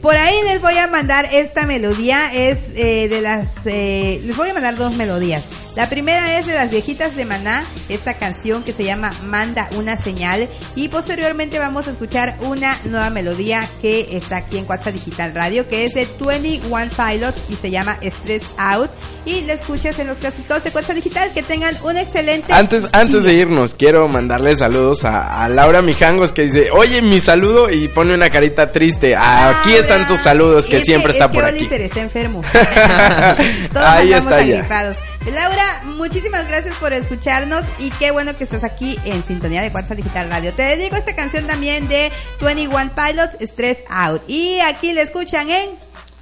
por 0.00 0.16
ahí 0.16 0.34
les 0.48 0.60
voy 0.60 0.78
a 0.78 0.88
mandar 0.88 1.26
esta 1.32 1.64
melodía. 1.64 2.34
Es 2.34 2.58
eh, 2.74 3.06
de 3.06 3.20
las. 3.20 3.52
eh, 3.66 4.20
les 4.24 4.36
voy 4.36 4.48
a 4.48 4.52
mandar 4.52 4.74
dos 4.74 4.96
melodías. 4.96 5.44
La 5.74 5.88
primera 5.88 6.38
es 6.38 6.44
de 6.46 6.52
las 6.54 6.70
viejitas 6.70 7.16
de 7.16 7.24
Maná, 7.24 7.64
esta 7.88 8.14
canción 8.18 8.62
que 8.62 8.74
se 8.74 8.84
llama 8.84 9.10
Manda 9.24 9.70
una 9.74 9.96
señal. 9.96 10.46
Y 10.74 10.88
posteriormente 10.88 11.58
vamos 11.58 11.88
a 11.88 11.92
escuchar 11.92 12.36
una 12.40 12.76
nueva 12.84 13.08
melodía 13.08 13.66
que 13.80 14.08
está 14.12 14.36
aquí 14.36 14.58
en 14.58 14.66
WhatsApp 14.68 14.92
Digital 14.92 15.34
Radio, 15.34 15.66
que 15.70 15.86
es 15.86 15.94
de 15.94 16.06
21 16.20 16.90
Pilots 16.94 17.44
y 17.48 17.54
se 17.54 17.70
llama 17.70 17.96
Stress 18.02 18.42
Out. 18.58 18.90
Y 19.24 19.42
la 19.42 19.54
escuchas 19.54 19.98
en 19.98 20.08
los 20.08 20.18
clasificados 20.18 20.62
de 20.64 20.70
WhatsApp 20.70 20.96
Digital. 20.96 21.32
Que 21.32 21.42
tengan 21.42 21.74
un 21.84 21.96
excelente. 21.96 22.52
Antes, 22.52 22.88
antes 22.92 23.24
de 23.24 23.32
irnos, 23.32 23.74
quiero 23.74 24.06
mandarle 24.08 24.54
saludos 24.56 25.06
a, 25.06 25.42
a 25.42 25.48
Laura 25.48 25.80
Mijangos 25.80 26.32
que 26.32 26.42
dice, 26.42 26.68
oye, 26.70 27.00
mi 27.00 27.18
saludo 27.18 27.70
y 27.70 27.88
pone 27.88 28.12
una 28.14 28.28
carita 28.28 28.72
triste. 28.72 29.16
Aquí 29.16 29.72
están 29.72 30.06
tus 30.06 30.20
saludos 30.20 30.66
que 30.66 30.78
Es 30.78 30.84
siempre 30.84 31.12
es 31.12 31.16
está 31.16 31.30
que 31.30 31.34
por 31.34 31.44
aquí. 31.46 31.60
Oliver 31.60 31.80
está 31.80 32.00
enfermo. 32.02 32.42
Todos 33.72 33.86
Ahí 33.86 34.12
está 34.12 34.42
ya. 34.42 34.56
agripados. 34.56 34.96
Laura, 35.30 35.82
muchísimas 35.84 36.48
gracias 36.48 36.74
por 36.76 36.92
escucharnos 36.92 37.62
y 37.78 37.90
qué 37.90 38.10
bueno 38.10 38.36
que 38.36 38.44
estás 38.44 38.64
aquí 38.64 38.98
en 39.04 39.22
sintonía 39.24 39.62
de 39.62 39.68
WhatsApp 39.68 39.96
Digital 39.98 40.28
Radio. 40.28 40.52
Te 40.52 40.62
dedico 40.62 40.96
esta 40.96 41.14
canción 41.14 41.46
también 41.46 41.86
de 41.88 42.10
21 42.40 42.90
Pilots, 42.94 43.36
Stress 43.40 43.84
Out. 43.88 44.22
Y 44.26 44.58
aquí 44.60 44.92
le 44.92 45.02
escuchan 45.02 45.48
en... 45.50 45.70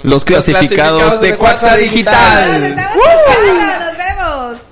Los 0.03 0.25
clasificados 0.25 1.21
de 1.21 1.35
WhatsApp 1.35 1.73
Nos 1.73 1.81
Digital. 1.81 2.63
estamos 2.63 2.97
escuchando, 2.97 3.85
nos 3.85 3.97
vemos. 3.99 4.70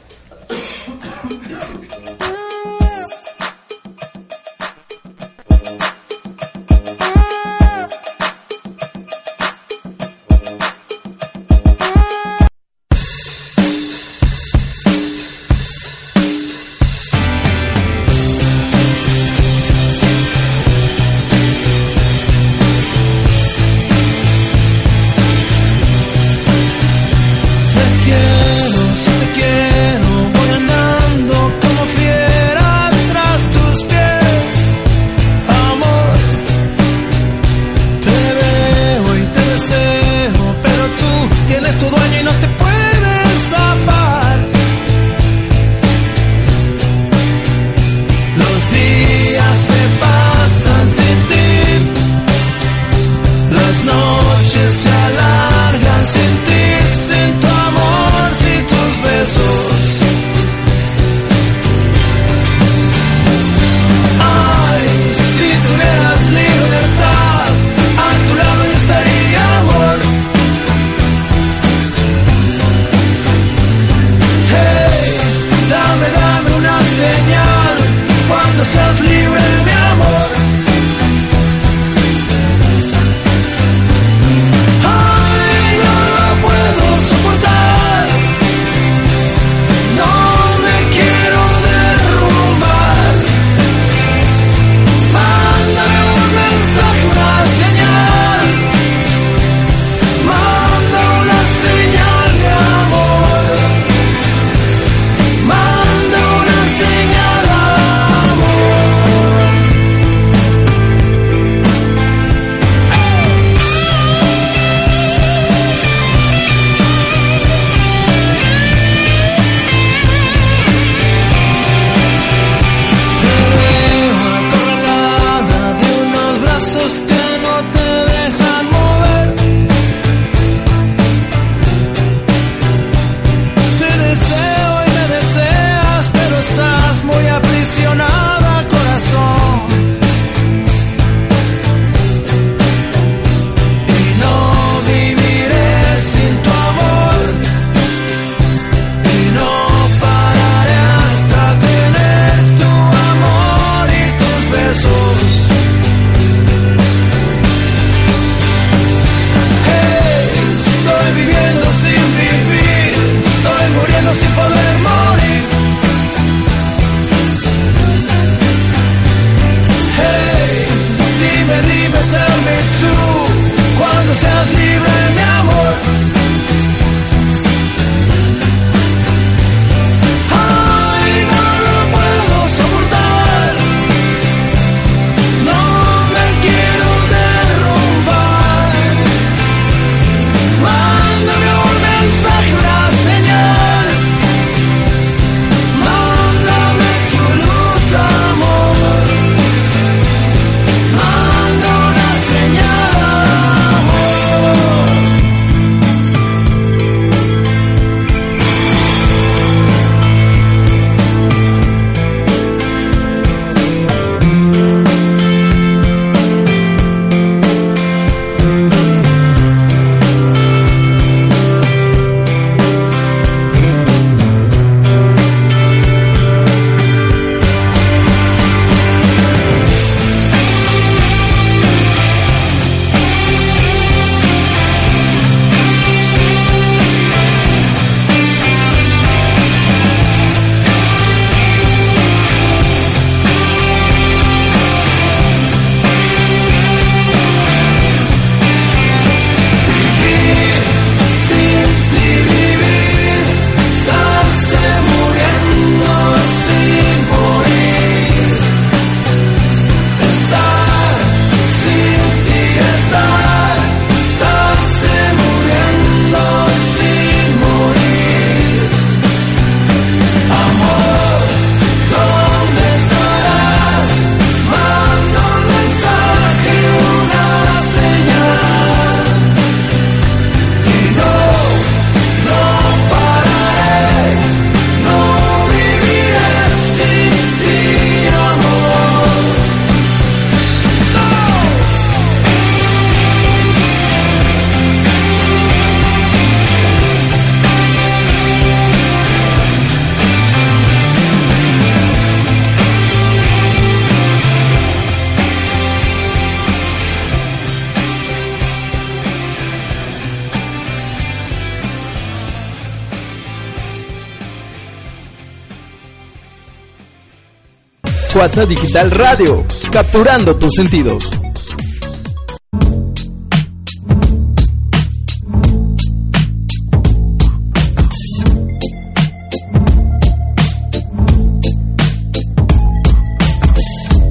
Digital 318.37 318.91
Radio, 318.91 319.45
capturando 319.73 320.37
tus 320.37 320.55
sentidos. 320.55 321.11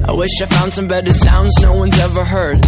I 0.06 0.12
wish 0.12 0.30
I 0.42 0.46
found 0.46 0.72
some 0.72 0.88
better 0.88 1.12
sounds 1.12 1.54
no 1.62 1.74
one's 1.74 1.98
ever 1.98 2.24
heard. 2.24 2.67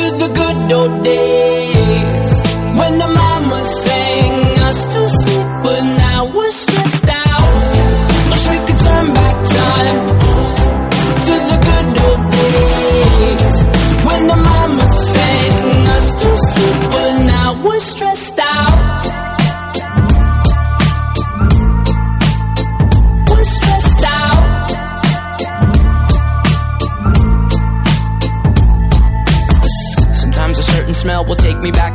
to 0.00 0.06
the 0.22 0.28
good 0.40 0.72
old 0.78 0.94
days. 1.04 2.30
When 2.78 2.92
the 3.02 3.10
mama 3.22 3.60
sang 3.84 4.34
us 4.68 4.78
to 4.92 5.00
sleep, 5.20 5.46
but 5.64 5.80
now 6.02 6.09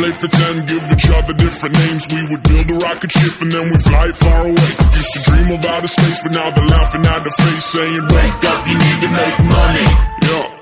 Used 0.00 0.20
to 0.20 0.28
play 0.28 0.28
pretend, 0.28 0.68
give 0.68 0.92
each 0.92 1.10
other 1.10 1.34
different 1.34 1.74
names. 1.76 2.08
We 2.08 2.26
would 2.30 2.42
build 2.42 2.70
a 2.70 2.86
rocket 2.86 3.12
ship 3.12 3.42
and 3.42 3.52
then 3.52 3.70
we 3.70 3.76
fly 3.78 4.10
far 4.12 4.44
away. 4.44 4.70
Used 4.96 5.12
to 5.12 5.20
dream 5.30 5.58
of 5.58 5.64
outer 5.66 5.88
space, 5.88 6.20
but 6.22 6.32
now 6.32 6.50
they're 6.50 6.64
laughing 6.66 7.04
at 7.04 7.22
the 7.24 7.30
face, 7.30 7.64
saying, 7.66 8.02
Wake 8.08 8.44
up, 8.44 8.66
you 8.66 8.78
need 8.78 9.00
to 9.04 9.10
make 9.10 9.38
money. 9.44 9.86
Yeah. 10.22 10.56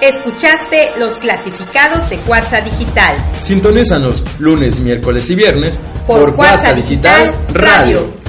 Escuchaste 0.00 0.98
los 0.98 1.14
clasificados 1.16 2.08
de 2.08 2.18
Cuarza 2.18 2.60
Digital 2.60 3.16
Sintonízanos 3.40 4.22
lunes, 4.38 4.78
miércoles 4.78 5.28
y 5.30 5.34
viernes 5.34 5.80
por 6.06 6.36
Cuarza 6.36 6.72
Digital 6.72 7.34
Radio. 7.52 8.27